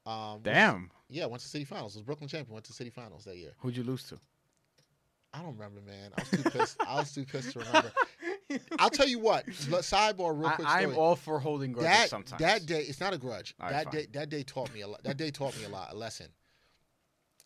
Um, 0.06 0.41
Damn. 0.44 0.91
yeah, 1.10 1.24
I 1.24 1.28
went 1.28 1.41
to 1.41 1.48
city 1.48 1.66
finals. 1.66 1.96
Was 1.96 2.04
Brooklyn 2.04 2.28
champion. 2.28 2.54
Went 2.54 2.66
to 2.66 2.74
city 2.74 2.89
finals 2.89 3.26
that 3.26 3.38
year. 3.38 3.52
Who'd 3.60 3.76
you 3.76 3.84
lose 3.84 4.04
to? 4.06 4.20
I 5.34 5.41
don't 5.41 5.58
remember, 5.58 5.82
man. 5.82 6.12
I 6.16 6.22
was 6.22 6.30
too 6.30 6.50
pissed. 6.50 6.78
I 6.88 6.96
was 6.96 7.12
too 7.14 7.26
pissed 7.26 7.54
to 7.54 7.60
remember. 7.60 7.91
I'll 8.80 8.89
tell 8.89 9.08
you 9.08 9.20
what. 9.20 9.45
Sidebar, 9.47 10.39
real 10.39 10.49
quick. 10.51 10.68
I. 10.68 10.84
I'm 10.84 10.97
all 10.97 11.16
for 11.16 11.39
holding 11.39 11.72
grudges 11.72 11.91
that 11.91 12.10
sometimes. 12.10 12.41
that 12.41 12.66
day, 12.66 12.82
it's 12.82 12.99
not 12.99 13.14
a 13.14 13.18
grudge. 13.18 13.56
Right, 13.60 13.72
that 13.72 13.84
fine. 13.86 13.93
day, 13.93 14.08
that 14.14 14.30
day 14.30 14.43
taught 14.43 14.74
me 14.74 14.82
a 14.82 14.88
lot. 14.88 15.04
That 15.04 15.18
day 15.18 15.32
taught 15.32 15.58
me 15.58 15.66
a 15.66 15.70
lot, 15.70 15.91
a 15.91 15.95
lesson. 15.95 16.28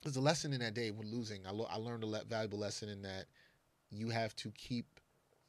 There's 0.03 0.15
a 0.15 0.21
lesson 0.21 0.53
in 0.53 0.59
that 0.59 0.73
day 0.73 0.91
when 0.91 1.11
losing. 1.11 1.45
I, 1.45 1.51
lo- 1.51 1.67
I 1.69 1.77
learned 1.77 2.03
a 2.03 2.07
le- 2.07 2.23
valuable 2.23 2.59
lesson 2.59 2.89
in 2.89 3.01
that 3.01 3.25
you 3.89 4.09
have 4.09 4.35
to 4.37 4.51
keep 4.51 4.85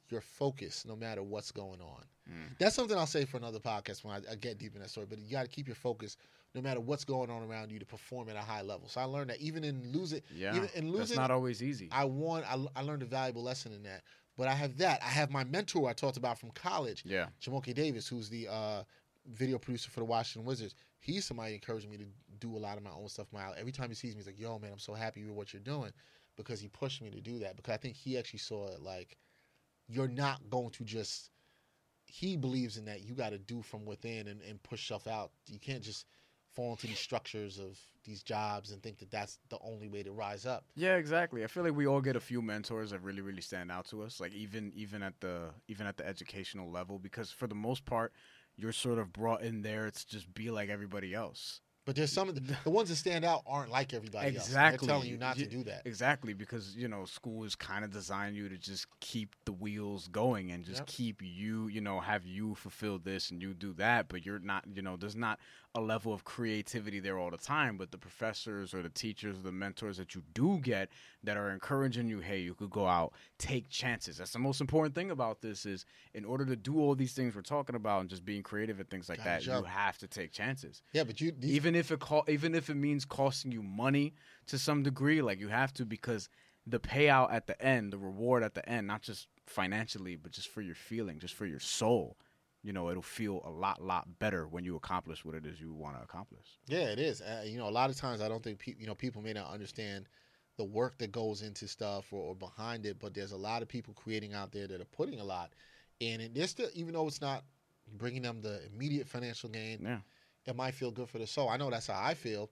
your 0.08 0.20
focus 0.20 0.84
no 0.86 0.96
matter 0.96 1.22
what's 1.22 1.52
going 1.52 1.80
on. 1.80 2.04
Mm. 2.28 2.58
That's 2.58 2.74
something 2.74 2.96
I'll 2.96 3.06
say 3.06 3.24
for 3.24 3.36
another 3.36 3.58
podcast 3.58 4.04
when 4.04 4.14
I, 4.14 4.32
I 4.32 4.34
get 4.36 4.58
deep 4.58 4.74
in 4.74 4.80
that 4.80 4.90
story. 4.90 5.06
But 5.08 5.18
you 5.18 5.30
got 5.30 5.42
to 5.42 5.48
keep 5.48 5.66
your 5.66 5.76
focus 5.76 6.16
no 6.54 6.62
matter 6.62 6.80
what's 6.80 7.04
going 7.04 7.30
on 7.30 7.42
around 7.42 7.70
you 7.70 7.78
to 7.78 7.86
perform 7.86 8.28
at 8.28 8.36
a 8.36 8.40
high 8.40 8.62
level. 8.62 8.88
So 8.88 9.00
I 9.00 9.04
learned 9.04 9.30
that 9.30 9.40
even 9.40 9.64
in 9.64 9.92
losing, 9.92 10.22
yeah, 10.34 10.56
even 10.56 10.68
in 10.74 10.86
that's 10.86 10.98
losing, 10.98 11.16
not 11.16 11.30
always 11.30 11.62
easy. 11.62 11.88
I 11.92 12.04
won. 12.04 12.42
I, 12.44 12.58
I 12.74 12.82
learned 12.82 13.02
a 13.02 13.06
valuable 13.06 13.42
lesson 13.42 13.72
in 13.72 13.82
that. 13.84 14.02
But 14.38 14.46
I 14.46 14.54
have 14.54 14.78
that. 14.78 15.02
I 15.02 15.08
have 15.08 15.30
my 15.30 15.42
mentor 15.42 15.90
I 15.90 15.92
talked 15.92 16.16
about 16.16 16.38
from 16.38 16.52
college, 16.52 17.02
yeah, 17.04 17.26
Jamoke 17.42 17.74
Davis, 17.74 18.06
who's 18.06 18.30
the 18.30 18.46
uh, 18.48 18.84
video 19.26 19.58
producer 19.58 19.90
for 19.90 19.98
the 19.98 20.06
Washington 20.06 20.46
Wizards. 20.46 20.76
He's 21.00 21.24
somebody 21.24 21.54
encouraged 21.54 21.90
me 21.90 21.96
to 21.96 22.04
do 22.38 22.56
a 22.56 22.58
lot 22.58 22.76
of 22.76 22.84
my 22.84 22.90
own 22.90 23.08
stuff. 23.08 23.26
My 23.32 23.50
every 23.58 23.72
time 23.72 23.88
he 23.88 23.96
sees 23.96 24.14
me, 24.14 24.20
he's 24.20 24.26
like, 24.26 24.38
"Yo, 24.38 24.56
man, 24.60 24.70
I'm 24.72 24.78
so 24.78 24.94
happy 24.94 25.24
with 25.24 25.34
what 25.34 25.52
you're 25.52 25.60
doing," 25.60 25.90
because 26.36 26.60
he 26.60 26.68
pushed 26.68 27.02
me 27.02 27.10
to 27.10 27.20
do 27.20 27.40
that. 27.40 27.56
Because 27.56 27.74
I 27.74 27.78
think 27.78 27.96
he 27.96 28.16
actually 28.16 28.38
saw 28.38 28.68
it 28.68 28.80
like 28.80 29.18
you're 29.88 30.08
not 30.08 30.48
going 30.48 30.70
to 30.70 30.84
just. 30.84 31.30
He 32.04 32.36
believes 32.36 32.78
in 32.78 32.84
that 32.86 33.02
you 33.02 33.14
got 33.14 33.30
to 33.30 33.38
do 33.38 33.60
from 33.60 33.84
within 33.84 34.28
and, 34.28 34.40
and 34.48 34.62
push 34.62 34.84
stuff 34.84 35.06
out. 35.08 35.32
You 35.46 35.58
can't 35.58 35.82
just 35.82 36.06
fall 36.54 36.72
into 36.72 36.86
these 36.86 36.98
structures 36.98 37.58
of 37.58 37.78
these 38.04 38.22
jobs 38.22 38.72
and 38.72 38.82
think 38.82 38.98
that 38.98 39.10
that's 39.10 39.38
the 39.50 39.58
only 39.62 39.88
way 39.88 40.02
to 40.02 40.12
rise 40.12 40.46
up. 40.46 40.64
yeah, 40.74 40.96
exactly. 40.96 41.44
I 41.44 41.46
feel 41.46 41.62
like 41.62 41.76
we 41.76 41.86
all 41.86 42.00
get 42.00 42.16
a 42.16 42.20
few 42.20 42.40
mentors 42.40 42.90
that 42.90 43.02
really, 43.02 43.20
really 43.20 43.42
stand 43.42 43.70
out 43.70 43.86
to 43.88 44.02
us. 44.02 44.18
Like 44.20 44.32
even 44.32 44.72
even 44.74 45.02
at 45.02 45.20
the 45.20 45.50
even 45.68 45.86
at 45.86 45.96
the 45.96 46.06
educational 46.06 46.70
level, 46.70 46.98
because 46.98 47.30
for 47.30 47.46
the 47.46 47.54
most 47.54 47.84
part, 47.84 48.12
you're 48.56 48.72
sort 48.72 48.98
of 48.98 49.12
brought 49.12 49.42
in 49.42 49.62
there 49.62 49.90
to 49.90 50.06
just 50.08 50.32
be 50.34 50.50
like 50.50 50.68
everybody 50.68 51.14
else. 51.14 51.60
But 51.88 51.96
there's 51.96 52.12
some 52.12 52.28
of 52.28 52.34
the, 52.34 52.54
the 52.64 52.68
ones 52.68 52.90
that 52.90 52.96
stand 52.96 53.24
out 53.24 53.44
aren't 53.46 53.70
like 53.70 53.94
everybody 53.94 54.36
else. 54.36 54.46
Exactly. 54.46 54.86
They're 54.86 54.94
telling 54.94 55.08
you 55.08 55.16
not 55.16 55.38
to 55.38 55.46
do 55.46 55.62
that. 55.62 55.86
Exactly, 55.86 56.34
because 56.34 56.76
you 56.76 56.86
know 56.86 57.06
school 57.06 57.44
is 57.44 57.56
kind 57.56 57.82
of 57.82 57.90
designed 57.90 58.36
you 58.36 58.46
to 58.50 58.58
just 58.58 58.84
keep 59.00 59.34
the 59.46 59.52
wheels 59.52 60.06
going 60.08 60.52
and 60.52 60.66
just 60.66 60.80
Yep. 60.80 60.86
keep 60.86 61.22
you, 61.22 61.68
you 61.68 61.80
know, 61.80 61.98
have 62.00 62.26
you 62.26 62.54
fulfill 62.56 62.98
this 62.98 63.30
and 63.30 63.40
you 63.40 63.54
do 63.54 63.72
that, 63.78 64.08
but 64.08 64.26
you're 64.26 64.38
not, 64.38 64.64
you 64.70 64.82
know, 64.82 64.98
there's 64.98 65.16
not 65.16 65.40
a 65.74 65.80
level 65.80 66.12
of 66.12 66.24
creativity 66.24 67.00
there 67.00 67.18
all 67.18 67.30
the 67.30 67.38
time. 67.38 67.78
But 67.78 67.90
the 67.90 67.96
professors 67.96 68.74
or 68.74 68.82
the 68.82 68.90
teachers 68.90 69.38
or 69.38 69.42
the 69.42 69.52
mentors 69.52 69.96
that 69.96 70.14
you 70.14 70.22
do 70.34 70.58
get 70.58 70.90
that 71.24 71.38
are 71.38 71.50
encouraging 71.50 72.08
you, 72.08 72.20
hey, 72.20 72.40
you 72.40 72.52
could 72.54 72.70
go 72.70 72.86
out, 72.86 73.14
take 73.38 73.70
chances. 73.70 74.18
That's 74.18 74.32
the 74.32 74.38
most 74.38 74.60
important 74.60 74.94
thing 74.94 75.10
about 75.10 75.40
this 75.40 75.64
is 75.64 75.86
in 76.12 76.26
order 76.26 76.44
to 76.44 76.56
do 76.56 76.78
all 76.80 76.94
these 76.94 77.14
things 77.14 77.34
we're 77.34 77.40
talking 77.40 77.76
about 77.76 78.02
and 78.02 78.10
just 78.10 78.26
being 78.26 78.42
creative 78.42 78.78
and 78.78 78.90
things 78.90 79.08
like 79.08 79.18
Gotta 79.24 79.46
that, 79.46 79.46
you 79.46 79.62
have 79.64 79.96
to 79.98 80.06
take 80.06 80.32
chances 80.32 80.82
Yeah, 80.92 81.04
but 81.04 81.20
you 81.20 81.32
these, 81.32 81.52
even 81.52 81.74
if 81.78 81.90
it 81.90 82.00
co- 82.00 82.24
even 82.28 82.54
if 82.54 82.70
it 82.70 82.74
means 82.76 83.04
costing 83.04 83.52
you 83.52 83.62
money 83.62 84.14
to 84.46 84.58
some 84.58 84.82
degree 84.82 85.22
like 85.22 85.40
you 85.40 85.48
have 85.48 85.72
to 85.72 85.86
because 85.86 86.28
the 86.66 86.80
payout 86.80 87.32
at 87.32 87.46
the 87.46 87.60
end 87.62 87.92
the 87.92 87.98
reward 87.98 88.42
at 88.42 88.54
the 88.54 88.68
end 88.68 88.86
not 88.86 89.02
just 89.02 89.28
financially 89.46 90.16
but 90.16 90.32
just 90.32 90.48
for 90.48 90.60
your 90.60 90.74
feeling 90.74 91.18
just 91.18 91.34
for 91.34 91.46
your 91.46 91.60
soul 91.60 92.16
you 92.62 92.72
know 92.72 92.90
it'll 92.90 93.02
feel 93.02 93.42
a 93.46 93.50
lot 93.50 93.82
lot 93.82 94.18
better 94.18 94.46
when 94.46 94.64
you 94.64 94.76
accomplish 94.76 95.24
what 95.24 95.34
it 95.34 95.46
is 95.46 95.60
you 95.60 95.72
want 95.72 95.96
to 95.96 96.02
accomplish 96.02 96.58
yeah, 96.68 96.90
it 96.90 96.98
is. 96.98 97.22
Uh, 97.22 97.42
you 97.46 97.58
know, 97.58 97.68
a 97.68 97.70
lot 97.70 97.88
of 97.90 97.96
times 97.96 98.20
I 98.20 98.28
don't 98.28 98.42
think 98.42 98.58
people, 98.58 98.80
you 98.80 98.86
know, 98.86 98.94
people 98.94 99.22
may 99.22 99.32
not 99.32 99.50
understand 99.50 100.06
the 100.58 100.64
work 100.64 100.98
that 100.98 101.12
goes 101.12 101.42
into 101.42 101.66
stuff 101.66 102.12
or, 102.12 102.20
or 102.20 102.34
behind 102.34 102.84
it, 102.84 102.98
but 102.98 103.14
there's 103.14 103.32
a 103.32 103.36
lot 103.36 103.62
of 103.62 103.68
people 103.68 103.94
creating 103.94 104.34
out 104.34 104.52
there 104.52 104.66
that 104.66 104.80
are 104.80 104.86
putting 104.86 105.20
a 105.20 105.24
lot 105.24 105.54
in 106.00 106.20
it. 106.20 106.34
There's 106.34 106.50
still, 106.50 106.68
even 106.74 106.92
though 106.92 107.06
it's 107.06 107.22
not 107.22 107.44
bringing 107.96 108.22
them 108.22 108.42
the 108.42 108.60
immediate 108.66 109.08
financial 109.08 109.48
gain, 109.48 109.80
yeah 109.82 109.98
it 110.48 110.56
might 110.56 110.74
feel 110.74 110.90
good 110.90 111.08
for 111.08 111.18
the 111.18 111.26
soul. 111.26 111.48
I 111.48 111.56
know 111.56 111.70
that's 111.70 111.86
how 111.88 112.00
I 112.02 112.14
feel 112.14 112.50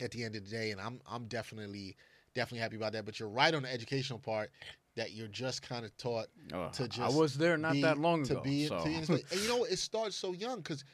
at 0.00 0.10
the 0.10 0.22
end 0.24 0.36
of 0.36 0.44
the 0.44 0.50
day, 0.50 0.70
and 0.70 0.80
I'm 0.80 1.00
I'm 1.10 1.24
definitely 1.26 1.96
definitely 2.34 2.60
happy 2.60 2.76
about 2.76 2.92
that. 2.92 3.04
But 3.06 3.18
you're 3.18 3.28
right 3.28 3.54
on 3.54 3.62
the 3.62 3.72
educational 3.72 4.18
part 4.18 4.50
that 4.96 5.12
you're 5.12 5.28
just 5.28 5.62
kind 5.62 5.84
of 5.84 5.96
taught 5.96 6.26
Uh, 6.52 6.68
to 6.70 6.88
just. 6.88 7.00
i 7.00 7.08
was 7.08 7.34
there 7.34 7.56
not 7.56 7.72
be- 7.72 7.82
that 7.82 7.98
long 7.98 8.24
to 8.24 8.34
ago 8.34 8.42
be 8.42 8.66
so. 8.68 8.78
to 8.78 8.84
be 8.84 8.94
in 8.94 9.04
space. 9.04 9.24
and 9.32 9.40
you 9.40 9.48
know 9.48 9.64
it 9.70 9.78
starts 9.78 10.16
so 10.16 10.32
young 10.32 10.58
because 10.58 10.84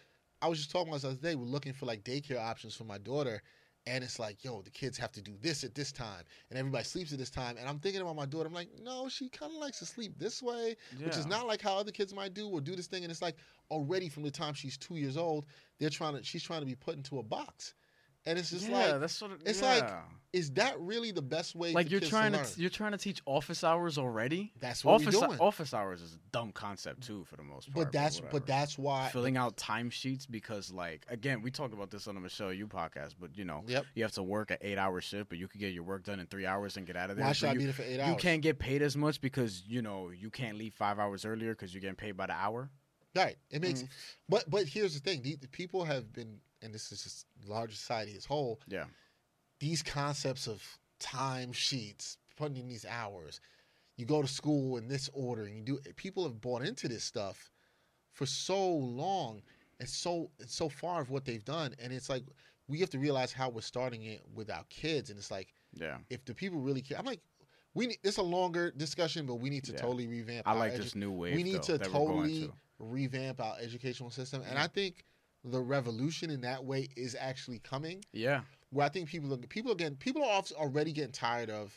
I 0.40 0.48
was 0.48 0.58
just 0.58 0.70
talking 0.72 0.88
about 0.88 0.96
this 0.96 1.02
the 1.02 1.08
other 1.10 1.18
day. 1.20 1.34
We're 1.36 1.44
looking 1.46 1.72
for 1.72 1.86
like 1.86 2.02
daycare 2.04 2.40
options 2.40 2.74
for 2.74 2.84
my 2.84 2.98
daughter, 2.98 3.42
and 3.86 4.04
it's 4.04 4.18
like, 4.18 4.44
yo, 4.44 4.62
the 4.62 4.70
kids 4.70 4.96
have 4.98 5.10
to 5.12 5.22
do 5.22 5.32
this 5.40 5.64
at 5.64 5.74
this 5.74 5.90
time, 5.90 6.22
and 6.50 6.58
everybody 6.58 6.84
sleeps 6.84 7.12
at 7.12 7.18
this 7.18 7.30
time. 7.30 7.56
And 7.58 7.68
I'm 7.68 7.78
thinking 7.78 8.00
about 8.00 8.14
my 8.16 8.26
daughter. 8.26 8.46
I'm 8.46 8.54
like, 8.54 8.68
no, 8.82 9.08
she 9.08 9.28
kind 9.28 9.52
of 9.52 9.58
likes 9.58 9.80
to 9.80 9.86
sleep 9.86 10.18
this 10.18 10.42
way, 10.42 10.76
which 11.04 11.16
is 11.16 11.26
not 11.26 11.46
like 11.46 11.60
how 11.60 11.76
other 11.76 11.90
kids 11.90 12.14
might 12.14 12.34
do 12.34 12.48
or 12.48 12.60
do 12.60 12.76
this 12.76 12.86
thing. 12.86 13.02
And 13.02 13.10
it's 13.10 13.22
like 13.22 13.36
already 13.70 14.08
from 14.08 14.22
the 14.22 14.30
time 14.30 14.54
she's 14.54 14.76
two 14.76 14.96
years 14.96 15.16
old, 15.16 15.46
they're 15.78 15.90
trying 15.90 16.16
to 16.16 16.22
she's 16.22 16.42
trying 16.42 16.60
to 16.60 16.66
be 16.66 16.74
put 16.76 16.96
into 16.96 17.18
a 17.18 17.22
box, 17.22 17.74
and 18.26 18.38
it's 18.38 18.50
just 18.50 18.68
yeah 18.68 18.92
like, 18.92 19.00
that's 19.00 19.14
sort 19.14 19.32
of 19.32 19.40
it's 19.44 19.60
yeah. 19.60 19.74
like, 19.74 19.90
is 20.32 20.50
that 20.52 20.80
really 20.80 21.10
the 21.12 21.20
best 21.20 21.54
way? 21.54 21.72
like 21.72 21.90
you're 21.90 22.00
trying 22.00 22.32
to, 22.32 22.42
to, 22.42 22.60
you're 22.60 22.70
trying 22.70 22.92
to 22.92 22.98
teach 22.98 23.20
office 23.26 23.62
hours 23.64 23.98
already 23.98 24.52
That's 24.60 24.82
what 24.84 24.94
office 24.94 25.14
we're 25.14 25.26
doing. 25.26 25.38
office 25.40 25.74
hours 25.74 26.00
is 26.00 26.14
a 26.14 26.18
dumb 26.32 26.52
concept 26.52 27.02
too 27.02 27.24
for 27.24 27.36
the 27.36 27.42
most 27.42 27.70
part 27.72 27.86
but 27.86 27.92
that's 27.92 28.16
whatever. 28.20 28.38
but 28.38 28.46
that's 28.46 28.78
why 28.78 29.08
filling 29.12 29.36
out 29.36 29.56
timesheets 29.56 30.26
because 30.30 30.70
like 30.72 31.04
again 31.08 31.42
we 31.42 31.50
talked 31.50 31.74
about 31.74 31.90
this 31.90 32.06
on 32.06 32.14
the 32.14 32.20
Michelle 32.20 32.52
You 32.52 32.66
podcast 32.66 33.14
but 33.20 33.36
you 33.36 33.44
know 33.44 33.62
Yep. 33.66 33.84
you 33.94 34.02
have 34.04 34.12
to 34.12 34.22
work 34.22 34.50
an 34.50 34.58
eight 34.62 34.78
hour 34.78 35.00
shift 35.00 35.28
but 35.28 35.36
you 35.38 35.48
could 35.48 35.60
get 35.60 35.72
your 35.74 35.82
work 35.84 36.04
done 36.04 36.18
in 36.20 36.26
three 36.26 36.46
hours 36.46 36.76
and 36.76 36.86
get 36.86 36.96
out 36.96 37.10
of 37.10 37.16
there 37.16 37.24
Why 37.24 37.30
But 37.30 37.36
should 37.36 37.48
I 37.50 37.52
you, 37.52 37.58
be 37.58 37.64
there 37.64 37.74
for 37.74 37.82
eight 37.82 38.00
hours? 38.00 38.08
you 38.10 38.16
can't 38.16 38.40
get 38.40 38.58
paid 38.58 38.80
as 38.82 38.96
much 38.96 39.20
because 39.20 39.62
you 39.66 39.82
know 39.82 40.10
you 40.10 40.30
can't 40.30 40.56
leave 40.56 40.72
five 40.74 40.98
hours 40.98 41.24
earlier 41.26 41.50
because 41.52 41.74
you're 41.74 41.80
getting 41.82 41.96
paid 41.96 42.16
by 42.16 42.26
the 42.26 42.34
hour 42.34 42.70
Right. 43.14 43.36
It 43.50 43.60
makes, 43.60 43.82
Mm. 43.82 43.88
but 44.30 44.48
but 44.48 44.66
here's 44.66 44.94
the 44.94 45.00
thing: 45.00 45.20
the, 45.20 45.36
the 45.36 45.48
people 45.48 45.84
have 45.84 46.10
been, 46.14 46.38
and 46.62 46.72
this 46.74 46.92
is 46.92 47.02
just 47.02 47.26
large 47.46 47.74
society 47.74 48.14
as 48.16 48.24
whole. 48.24 48.60
yeah 48.68 48.84
These 49.60 49.82
concepts 49.82 50.46
of 50.46 50.62
time 50.98 51.52
sheets, 51.52 52.18
putting 52.36 52.56
in 52.56 52.68
these 52.68 52.84
hours, 52.86 53.40
you 53.96 54.06
go 54.06 54.22
to 54.22 54.28
school 54.28 54.76
in 54.78 54.88
this 54.88 55.10
order, 55.12 55.42
and 55.44 55.56
you 55.56 55.62
do. 55.62 55.78
People 55.96 56.24
have 56.24 56.40
bought 56.40 56.62
into 56.62 56.88
this 56.88 57.04
stuff 57.04 57.50
for 58.12 58.26
so 58.26 58.68
long, 58.74 59.42
and 59.80 59.88
so 59.88 60.30
it's 60.38 60.54
so 60.54 60.68
far 60.68 61.00
of 61.00 61.10
what 61.10 61.24
they've 61.24 61.44
done, 61.44 61.74
and 61.78 61.92
it's 61.92 62.08
like 62.08 62.24
we 62.68 62.78
have 62.80 62.90
to 62.90 62.98
realize 62.98 63.32
how 63.32 63.48
we're 63.48 63.60
starting 63.60 64.02
it 64.04 64.22
with 64.34 64.50
our 64.50 64.64
kids, 64.70 65.10
and 65.10 65.18
it's 65.18 65.30
like 65.30 65.48
yeah 65.74 65.98
if 66.10 66.24
the 66.24 66.34
people 66.34 66.58
really 66.60 66.82
care, 66.82 66.98
I'm 66.98 67.06
like. 67.06 67.20
We 67.74 67.86
need, 67.86 67.96
it's 68.04 68.18
a 68.18 68.22
longer 68.22 68.70
discussion, 68.70 69.24
but 69.24 69.36
we 69.36 69.48
need 69.48 69.64
to 69.64 69.72
Yeah. 69.72 69.78
totally 69.78 70.06
revamp. 70.06 70.46
I 70.46 70.52
like 70.52 70.74
edu- 70.74 70.82
this 70.82 70.94
new 70.94 71.10
wave 71.10 71.34
we 71.34 71.42
need 71.42 71.54
though, 71.54 71.60
to 71.60 71.78
that 71.78 71.86
we're 71.86 71.92
going 71.94 72.06
totally 72.18 72.40
to 72.48 72.52
revamp 72.80 73.40
our 73.40 73.56
educational 73.58 74.10
system, 74.10 74.42
and 74.46 74.58
I 74.58 74.66
think 74.66 75.06
the 75.44 75.60
revolution 75.60 76.30
in 76.30 76.40
that 76.42 76.64
way 76.64 76.88
is 76.96 77.16
actually 77.18 77.58
coming. 77.58 78.04
yeah 78.12 78.42
Where 78.70 78.86
I 78.86 78.88
think 78.88 79.08
people 79.08 79.32
are 79.32 79.38
people 79.38 79.72
again 79.72 79.96
people 79.96 80.24
are 80.24 80.42
already 80.56 80.92
getting 80.92 81.12
tired 81.12 81.50
of 81.50 81.74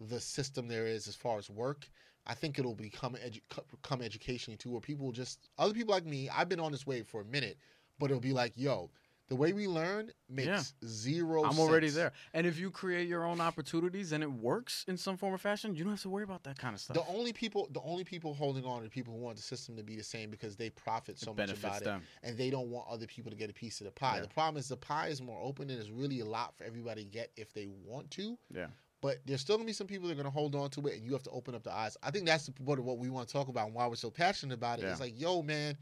the 0.00 0.20
system 0.20 0.68
there 0.68 0.86
is 0.86 1.08
as 1.08 1.16
far 1.16 1.38
as 1.38 1.50
work. 1.50 1.88
I 2.26 2.34
think 2.34 2.58
it'll 2.58 2.74
become 2.74 3.14
edu- 3.14 3.40
become 3.70 4.02
education 4.02 4.56
too, 4.56 4.70
where 4.70 4.80
people 4.80 5.06
will 5.06 5.12
just 5.12 5.48
other 5.58 5.74
people 5.74 5.92
like 5.92 6.06
me. 6.06 6.28
I've 6.28 6.48
been 6.48 6.60
on 6.60 6.72
this 6.72 6.86
wave 6.86 7.06
for 7.06 7.20
a 7.20 7.24
minute, 7.24 7.58
but 7.98 8.10
it'll 8.10 8.20
be 8.20 8.32
like, 8.32 8.52
yo, 8.56 8.90
the 9.30 9.36
way 9.36 9.52
we 9.54 9.66
learn 9.66 10.10
makes 10.28 10.74
Yeah. 10.82 10.88
zero. 10.88 11.44
I'm 11.44 11.58
already 11.58 11.86
sense. 11.86 11.94
there 11.96 12.12
and 12.34 12.46
if 12.46 12.58
you 12.58 12.70
create 12.70 13.08
your 13.08 13.24
own 13.24 13.40
opportunities 13.40 14.10
and 14.12 14.22
it 14.22 14.30
works 14.30 14.84
in 14.88 14.96
some 14.96 15.16
form 15.16 15.32
or 15.32 15.38
fashion 15.38 15.74
you 15.74 15.84
don't 15.84 15.92
have 15.92 16.02
to 16.02 16.08
worry 16.10 16.24
about 16.24 16.42
that 16.42 16.58
kind 16.58 16.74
of 16.74 16.80
stuff 16.80 16.94
The 16.94 17.06
only 17.06 17.32
people, 17.32 17.68
the 17.70 17.80
only 17.82 18.04
people 18.04 18.34
holding 18.34 18.64
on 18.64 18.84
are 18.84 18.88
people 18.88 19.14
who 19.14 19.20
want 19.20 19.36
the 19.36 19.42
system 19.42 19.76
to 19.76 19.82
be 19.84 19.96
the 19.96 20.02
same 20.02 20.30
because 20.30 20.56
they 20.56 20.68
profit 20.70 21.18
so 21.18 21.30
much 21.30 21.36
benefits 21.36 21.64
about 21.64 21.84
them. 21.84 22.02
it, 22.22 22.28
and 22.28 22.36
they 22.36 22.50
don't 22.50 22.70
want 22.70 22.88
other 22.88 23.06
people 23.06 23.30
to 23.30 23.36
get 23.36 23.48
a 23.48 23.54
piece 23.54 23.80
of 23.80 23.86
the 23.86 23.92
pie. 23.92 24.16
Yeah. 24.16 24.22
The 24.22 24.28
problem 24.28 24.58
is 24.58 24.68
the 24.68 24.76
pie 24.76 25.06
is 25.08 25.22
more 25.22 25.40
open 25.40 25.70
and 25.70 25.78
there's 25.78 25.92
really 25.92 26.20
a 26.20 26.26
lot 26.26 26.54
for 26.56 26.64
everybody 26.64 27.04
to 27.04 27.08
get 27.08 27.30
if 27.36 27.52
they 27.54 27.68
want 27.68 28.10
to. 28.12 28.36
yeah 28.52 28.66
But 29.00 29.18
there's 29.26 29.40
still 29.40 29.56
gonna 29.56 29.66
be 29.66 29.72
some 29.72 29.86
people 29.86 30.08
that 30.08 30.14
are 30.14 30.22
gonna 30.22 30.30
hold 30.30 30.54
on 30.56 30.70
to 30.70 30.86
it, 30.88 30.94
and 30.96 31.04
you 31.06 31.12
have 31.12 31.22
to 31.22 31.30
open 31.30 31.54
up 31.54 31.62
the 31.62 31.72
eyes. 31.72 31.96
I 32.02 32.10
think 32.10 32.26
that's 32.26 32.46
the 32.46 32.72
of 32.72 32.84
what 32.84 32.98
we 32.98 33.08
want 33.10 33.28
to 33.28 33.32
talk 33.32 33.48
about 33.48 33.66
and 33.66 33.74
why 33.74 33.86
we're 33.86 33.94
so 33.94 34.10
passionate 34.10 34.54
about 34.54 34.78
it. 34.80 34.82
Yeah. 34.82 34.90
It's 34.90 35.00
like, 35.00 35.18
yo, 35.18 35.40
man, 35.42 35.78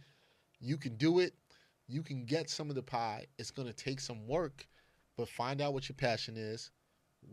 you 0.60 0.76
can 0.76 0.96
do 0.96 1.18
it. 1.20 1.34
You 1.88 2.02
can 2.02 2.24
get 2.24 2.50
some 2.50 2.68
of 2.68 2.74
the 2.74 2.82
pie. 2.82 3.26
It's 3.38 3.50
gonna 3.50 3.72
take 3.72 4.00
some 4.00 4.26
work, 4.26 4.66
but 5.16 5.28
find 5.28 5.60
out 5.60 5.72
what 5.72 5.88
your 5.88 5.96
passion 5.96 6.36
is, 6.36 6.70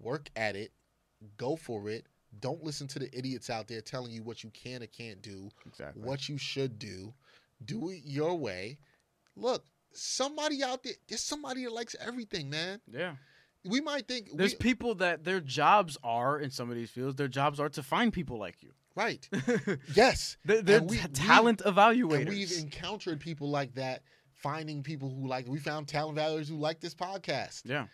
work 0.01 0.29
at 0.35 0.55
it, 0.55 0.71
go 1.37 1.55
for 1.55 1.89
it. 1.89 2.07
Don't 2.39 2.63
listen 2.63 2.87
to 2.89 2.99
the 2.99 3.17
idiots 3.17 3.49
out 3.49 3.67
there 3.67 3.81
telling 3.81 4.11
you 4.11 4.23
what 4.23 4.43
you 4.43 4.49
can 4.51 4.83
or 4.83 4.87
can't 4.87 5.21
do, 5.21 5.49
exactly 5.65 6.01
what 6.03 6.27
you 6.27 6.37
should 6.37 6.77
do. 6.79 7.13
Do 7.63 7.89
it 7.89 8.01
your 8.03 8.37
way. 8.37 8.77
Look, 9.37 9.63
somebody 9.93 10.63
out 10.63 10.83
there, 10.83 10.93
there's 11.07 11.21
somebody 11.21 11.63
that 11.63 11.71
likes 11.73 11.95
everything, 11.99 12.49
man. 12.49 12.81
yeah 12.91 13.15
we 13.67 13.81
might 13.81 14.07
think 14.07 14.29
There's 14.31 14.51
we, 14.53 14.57
people 14.59 14.93
that 14.95 15.23
their 15.23 15.39
jobs 15.39 15.97
are 16.03 16.39
in 16.39 16.51
some 16.51 16.69
of 16.69 16.75
these 16.75 16.91
fields. 16.91 17.15
Their 17.15 17.27
jobs 17.27 17.59
are 17.59 17.69
to 17.69 17.81
find 17.81 18.13
people 18.13 18.37
like 18.37 18.61
you. 18.61 18.71
right. 18.95 19.27
Yes, 19.95 20.37
They're, 20.45 20.61
they're 20.61 20.81
we- 20.83 20.97
t- 20.97 21.03
we- 21.07 21.13
talent 21.13 21.61
and 21.65 21.75
evaluators. 21.75 22.29
we've 22.29 22.51
encountered 22.59 23.19
people 23.19 23.49
like 23.49 23.73
that. 23.75 24.03
Finding 24.35 24.83
people 24.83 25.09
who 25.09 25.27
like, 25.27 25.47
we 25.47 25.59
found 25.59 25.87
talent 25.87 26.15
valuers 26.17 26.47
who 26.49 26.55
like 26.57 26.79
this 26.79 26.93
podcast. 26.93 27.61
yeah, 27.65 27.87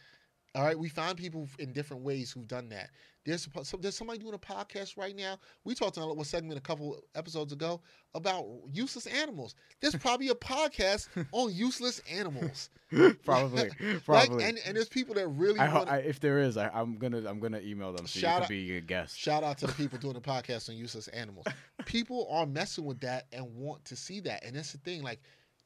All 0.56 0.64
right, 0.64 0.78
we 0.78 0.90
found 0.90 1.18
people 1.18 1.48
in 1.60 1.72
different 1.72 2.04
ways 2.04 2.32
who've 2.32 2.48
done 2.48 2.68
that. 2.70 2.90
There's 3.24 3.48
so 3.62 3.78
there's 3.78 3.96
somebody 3.96 4.18
doing 4.18 4.34
a 4.34 4.40
podcast 4.40 4.98
right 4.98 5.16
now. 5.16 5.38
We 5.64 5.76
talked 5.76 5.96
in 5.98 6.02
a 6.02 6.08
little 6.08 6.24
segment 6.24 6.58
a 6.58 6.62
couple 6.62 7.00
episodes 7.14 7.54
ago 7.54 7.80
about 8.16 8.48
useless 8.74 9.06
animals. 9.06 9.54
There's 9.80 9.94
probably 9.96 10.30
a 10.30 10.34
podcast 10.34 11.08
on 11.32 11.54
useless 11.54 12.02
animals. 12.12 12.72
probably, 13.24 13.70
Like, 13.80 14.04
probably. 14.06 14.44
and, 14.44 14.58
and 14.66 14.76
there's 14.76 14.90
people 14.90 15.14
that 15.14 15.28
really 15.28 15.60
I, 15.60 15.72
want 15.72 15.88
I, 15.90 15.98
if 15.98 16.20
there 16.20 16.40
is, 16.40 16.58
I, 16.58 16.70
I'm 16.74 16.98
gonna 16.98 17.22
I'm 17.30 17.40
gonna 17.40 17.60
email 17.60 17.94
them 17.94 18.08
so 18.08 18.20
Shout 18.20 18.38
you 18.40 18.44
out- 18.46 18.50
be 18.50 18.78
a 18.78 18.82
guest. 18.82 19.16
Shout 19.20 19.44
out 19.44 19.60
to 19.60 19.68
the 19.68 19.74
people 19.74 20.00
doing 20.00 20.16
the 20.16 20.20
podcast 20.22 20.68
on 20.70 20.76
useless 20.76 21.08
animals. 21.10 21.46
People 21.86 22.28
are 22.32 22.48
messing 22.48 22.86
with 22.86 23.00
that 23.02 23.28
and 23.32 23.46
want 23.56 23.86
to 23.86 23.96
see 23.96 24.20
that. 24.22 24.44
And 24.44 24.56
that's 24.56 24.72
the 24.72 24.80
thing. 24.80 25.04
Like, 25.04 25.22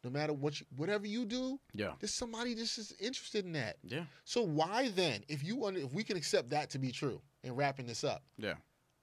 no 0.06 0.12
matter 0.12 0.32
what, 0.32 0.60
you, 0.60 0.66
whatever 0.78 1.06
you 1.08 1.26
do, 1.26 1.60
Yeah, 1.74 1.94
there's 2.00 2.14
somebody 2.14 2.54
that's 2.54 2.76
just 2.76 2.94
interested 3.02 3.44
in 3.44 3.52
that. 3.54 3.78
yeah, 3.84 4.06
So 4.24 4.44
why 4.44 4.90
then, 4.90 5.24
if 5.28 5.44
you 5.44 5.68
if 5.68 5.92
we 5.92 6.04
can 6.04 6.16
accept 6.16 6.52
that 6.52 6.70
to 6.70 6.80
be 6.80 6.92
true, 6.92 7.20
and 7.44 7.58
wrapping 7.58 7.86
this 7.88 8.04
up, 8.04 8.24
yeah. 8.38 8.54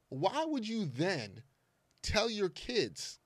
why 0.09 0.45
would 0.47 0.67
you 0.67 0.87
then 0.87 1.43
tell 2.03 2.31
your 2.31 2.49
kids 2.49 3.19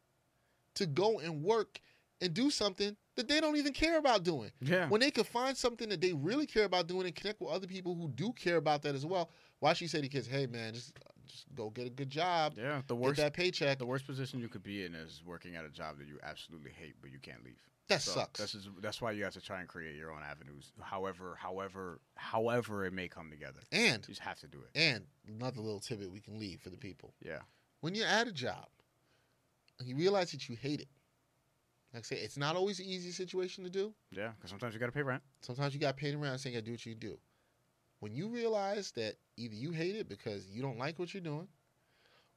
to 0.74 0.86
go 0.86 1.18
and 1.20 1.42
work 1.42 1.80
and 2.20 2.32
do 2.34 2.50
something 2.50 2.96
that 3.16 3.28
they 3.28 3.40
don't 3.40 3.56
even 3.56 3.72
care 3.72 3.98
about 3.98 4.22
doing? 4.24 4.50
Yeah. 4.60 4.88
When 4.88 5.00
they 5.00 5.10
could 5.10 5.26
find 5.26 5.56
something 5.56 5.88
that 5.90 6.00
they 6.00 6.12
really 6.12 6.46
care 6.46 6.64
about 6.64 6.86
doing 6.86 7.06
and 7.06 7.14
connect 7.14 7.40
with 7.40 7.50
other 7.50 7.66
people 7.66 7.94
who 7.94 8.08
do 8.08 8.32
care 8.32 8.56
about 8.56 8.82
that 8.82 8.94
as 8.94 9.04
well. 9.06 9.30
Why 9.60 9.72
should 9.72 9.82
you 9.82 9.88
say 9.88 10.00
to 10.02 10.08
kids, 10.08 10.26
"Hey 10.26 10.46
man, 10.46 10.74
just 10.74 10.92
just 11.26 11.44
go 11.54 11.70
get 11.70 11.86
a 11.86 11.90
good 11.90 12.10
job, 12.10 12.54
Yeah, 12.56 12.82
the 12.86 12.94
get 12.94 13.02
worst 13.02 13.16
that 13.20 13.32
paycheck"? 13.34 13.78
the 13.78 13.86
worst 13.86 14.06
position 14.06 14.40
you 14.40 14.48
could 14.48 14.62
be 14.62 14.84
in 14.84 14.94
is 14.94 15.22
working 15.24 15.56
at 15.56 15.64
a 15.64 15.68
job 15.68 15.98
that 15.98 16.06
you 16.08 16.18
absolutely 16.22 16.70
hate 16.72 16.94
but 17.00 17.10
you 17.10 17.18
can't 17.18 17.44
leave. 17.44 17.60
That 17.88 18.02
So 18.02 18.12
sucks. 18.12 18.40
This 18.40 18.54
is 18.56 18.68
that's 18.80 19.00
why 19.00 19.12
you 19.12 19.22
have 19.24 19.34
to 19.34 19.40
try 19.40 19.60
and 19.60 19.68
create 19.68 19.94
your 19.96 20.10
own 20.12 20.22
avenues. 20.28 20.72
However, 20.80 21.36
however, 21.40 22.00
however 22.16 22.84
it 22.84 22.92
may 22.92 23.06
come 23.08 23.30
together, 23.30 23.60
and 23.70 24.02
you 24.08 24.14
just 24.14 24.20
have 24.20 24.40
to 24.40 24.48
do 24.48 24.58
it. 24.58 24.70
and 24.78 25.04
another 25.28 25.60
little 25.60 25.78
tidbit 25.80 26.10
we 26.10 26.20
can 26.20 26.38
leave 26.38 26.60
for 26.60 26.70
the 26.70 26.76
people: 26.76 27.14
Yeah, 27.22 27.40
when 27.80 27.94
you're 27.94 28.08
at 28.08 28.26
a 28.26 28.32
job 28.32 28.66
and 29.78 29.86
you 29.88 29.94
realize 29.94 30.32
that 30.32 30.48
you 30.48 30.56
hate 30.56 30.80
it. 30.80 30.88
Like 31.94 32.02
I 32.02 32.06
say, 32.06 32.16
it's 32.16 32.36
not 32.36 32.56
always 32.56 32.78
an 32.80 32.86
easy 32.86 33.10
situation 33.10 33.62
to 33.64 33.70
do. 33.70 33.94
yeah. 34.10 34.32
Because 34.36 34.50
sometimes 34.50 34.74
you 34.74 34.80
got 34.80 34.86
to 34.86 34.92
pay 34.92 35.02
rent. 35.02 35.22
Sometimes 35.40 35.72
you 35.72 35.80
got 35.80 35.96
paid 35.96 36.14
around 36.14 36.38
saying 36.38 36.54
you 36.54 36.60
gotta 36.60 36.66
do 36.66 36.72
what 36.72 36.84
you 36.84 36.94
do. 36.94 37.16
When 38.01 38.14
you 38.14 38.28
realize 38.28 38.90
that 38.92 39.16
either 39.36 39.55
you 39.55 39.70
hate 39.72 39.97
it 39.97 40.09
because 40.09 40.49
you 40.51 40.62
don't 40.62 40.78
like 40.78 40.99
what 40.99 41.14
you're 41.14 41.22
doing, 41.22 41.49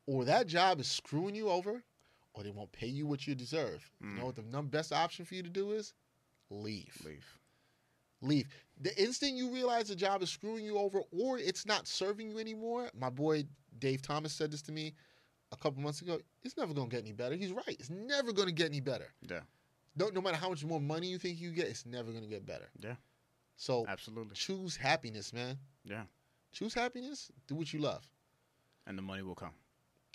or 0.07 0.25
that 0.25 0.47
job 0.47 0.79
is 0.79 0.87
screwing 0.87 1.35
you 1.35 1.49
over, 1.49 1.83
or 2.33 2.43
they 2.43 2.51
won't 2.51 2.71
pay 2.71 2.87
you 2.87 3.05
what 3.05 3.27
you 3.27 3.35
deserve, 3.35 3.89
you 4.01 4.09
know 4.09 4.21
mm. 4.21 4.25
what 4.25 4.35
the 4.35 4.43
num- 4.43 4.67
best 4.67 4.93
option 4.93 5.25
for 5.25 5.35
you 5.35 5.43
to 5.43 5.49
do 5.49 5.71
is? 5.71 5.93
Leave. 6.49 6.95
Leave. 7.05 7.37
Leave. 8.21 8.47
The 8.81 9.01
instant 9.01 9.33
you 9.33 9.49
realize 9.49 9.87
the 9.87 9.95
job 9.95 10.21
is 10.21 10.29
screwing 10.29 10.65
you 10.65 10.77
over 10.77 11.01
or 11.11 11.37
it's 11.37 11.65
not 11.65 11.87
serving 11.87 12.29
you 12.29 12.39
anymore, 12.39 12.89
my 12.97 13.09
boy 13.09 13.45
Dave 13.77 14.01
Thomas 14.01 14.33
said 14.33 14.51
this 14.51 14.61
to 14.63 14.71
me 14.71 14.93
a 15.51 15.57
couple 15.57 15.81
months 15.81 16.01
ago. 16.01 16.19
It's 16.43 16.57
never 16.57 16.73
gonna 16.73 16.89
get 16.89 17.01
any 17.01 17.13
better. 17.13 17.35
He's 17.35 17.51
right. 17.51 17.75
It's 17.79 17.89
never 17.89 18.33
gonna 18.33 18.51
get 18.51 18.67
any 18.67 18.81
better. 18.81 19.07
Yeah, 19.21 19.41
No, 19.95 20.09
no 20.09 20.21
matter 20.21 20.37
how 20.37 20.49
much 20.49 20.63
more 20.65 20.81
money 20.81 21.07
you 21.07 21.17
think 21.17 21.39
you 21.39 21.51
get, 21.51 21.67
it's 21.67 21.85
never 21.85 22.11
gonna 22.11 22.27
get 22.27 22.45
better. 22.45 22.69
Yeah. 22.79 22.95
So 23.59 23.85
absolutely. 23.89 24.35
choose 24.35 24.77
happiness, 24.77 25.33
man. 25.33 25.57
Yeah, 25.83 26.03
Choose 26.53 26.73
happiness. 26.73 27.29
Do 27.47 27.55
what 27.55 27.73
you 27.73 27.79
love. 27.79 28.07
and 28.87 28.97
the 28.97 29.01
money 29.01 29.21
will 29.21 29.35
come. 29.35 29.51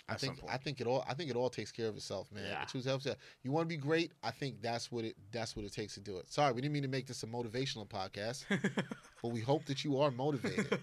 I 0.09 0.15
think. 0.15 0.39
I 0.49 0.57
think 0.57 0.81
it 0.81 0.87
all 0.87 1.05
I 1.07 1.13
think 1.13 1.29
it 1.29 1.35
all 1.35 1.49
takes 1.49 1.71
care 1.71 1.87
of 1.87 1.95
itself, 1.95 2.31
man. 2.31 2.43
Yeah. 2.49 2.65
Choose 2.65 2.85
happiness. 2.85 3.17
You 3.43 3.51
want 3.51 3.67
to 3.67 3.69
be 3.69 3.77
great. 3.77 4.11
I 4.23 4.31
think 4.31 4.61
that's 4.61 4.91
what 4.91 5.05
it 5.05 5.15
that's 5.31 5.55
what 5.55 5.63
it 5.63 5.73
takes 5.73 5.93
to 5.93 5.99
do 5.99 6.17
it. 6.17 6.31
Sorry, 6.31 6.53
we 6.53 6.61
didn't 6.61 6.73
mean 6.73 6.83
to 6.83 6.89
make 6.89 7.05
this 7.05 7.21
a 7.23 7.27
motivational 7.27 7.87
podcast, 7.87 8.45
but 9.21 9.29
we 9.29 9.41
hope 9.41 9.65
that 9.65 9.83
you 9.83 9.99
are 9.99 10.09
motivated. 10.11 10.79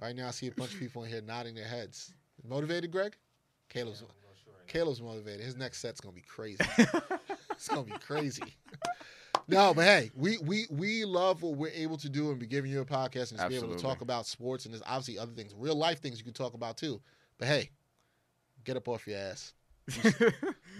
right 0.00 0.14
now, 0.14 0.28
I 0.28 0.30
see 0.30 0.48
a 0.48 0.52
bunch 0.52 0.74
of 0.74 0.78
people 0.78 1.04
in 1.04 1.10
here 1.10 1.22
nodding 1.22 1.54
their 1.54 1.66
heads. 1.66 2.12
Motivated, 2.46 2.90
Greg? 2.92 3.16
Caleb's 3.70 4.02
Yeah, 4.02 4.08
sure 4.44 4.52
right 4.52 4.66
now. 4.66 4.72
Caleb's 4.72 5.02
motivated. 5.02 5.44
His 5.44 5.56
next 5.56 5.78
set's 5.80 6.00
gonna 6.00 6.14
be 6.14 6.22
crazy. 6.22 6.58
it's 7.50 7.68
gonna 7.68 7.82
be 7.84 7.98
crazy. 7.98 8.54
No, 9.48 9.74
but 9.74 9.84
hey, 9.84 10.10
we 10.14 10.38
we 10.38 10.66
we 10.70 11.04
love 11.04 11.42
what 11.42 11.56
we're 11.56 11.72
able 11.72 11.96
to 11.98 12.08
do 12.08 12.30
and 12.30 12.38
be 12.38 12.46
giving 12.46 12.70
you 12.70 12.80
a 12.80 12.84
podcast 12.84 13.30
and 13.30 13.38
just 13.38 13.48
be 13.48 13.56
able 13.56 13.74
to 13.74 13.82
talk 13.82 14.00
about 14.00 14.26
sports 14.26 14.64
and 14.64 14.74
there's 14.74 14.82
obviously 14.86 15.18
other 15.18 15.32
things, 15.32 15.54
real 15.56 15.74
life 15.74 16.00
things 16.00 16.18
you 16.18 16.24
can 16.24 16.34
talk 16.34 16.54
about 16.54 16.76
too. 16.76 17.00
But 17.38 17.48
hey, 17.48 17.70
get 18.64 18.76
up 18.76 18.88
off 18.88 19.06
your 19.06 19.18
ass. 19.18 19.54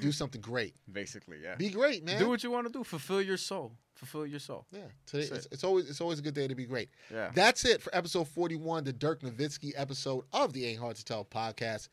Do 0.00 0.12
something 0.12 0.40
great. 0.40 0.74
Basically, 0.92 1.38
yeah. 1.42 1.54
Be 1.54 1.70
great, 1.70 2.04
man. 2.04 2.18
Do 2.18 2.28
what 2.28 2.44
you 2.44 2.50
want 2.50 2.66
to 2.66 2.72
do. 2.72 2.84
Fulfill 2.84 3.22
your 3.22 3.38
soul. 3.38 3.72
Fulfill 3.94 4.26
your 4.26 4.38
soul. 4.38 4.64
yeah, 4.70 4.80
today 5.06 5.24
it's, 5.24 5.46
it. 5.46 5.48
it's 5.50 5.64
always 5.64 5.90
it's 5.90 6.00
always 6.00 6.18
a 6.20 6.22
good 6.22 6.34
day 6.34 6.46
to 6.46 6.54
be 6.54 6.66
great. 6.66 6.90
Yeah. 7.12 7.30
That's 7.34 7.64
it 7.64 7.82
for 7.82 7.94
episode 7.96 8.28
41, 8.28 8.84
the 8.84 8.92
Dirk 8.92 9.22
Nowitzki 9.22 9.72
episode 9.76 10.24
of 10.32 10.52
the 10.52 10.66
Ain't 10.66 10.78
Hard 10.78 10.96
to 10.96 11.04
Tell 11.04 11.24
podcast. 11.24 11.88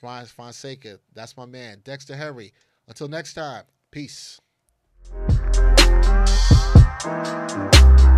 Brian 0.00 0.26
Fonseca, 0.26 1.00
that's 1.14 1.36
my 1.36 1.46
man. 1.46 1.80
Dexter 1.82 2.14
Harry. 2.14 2.52
Until 2.86 3.08
next 3.08 3.34
time, 3.34 3.64
peace. 3.90 4.40
Thank 7.02 8.00
you. 8.00 8.09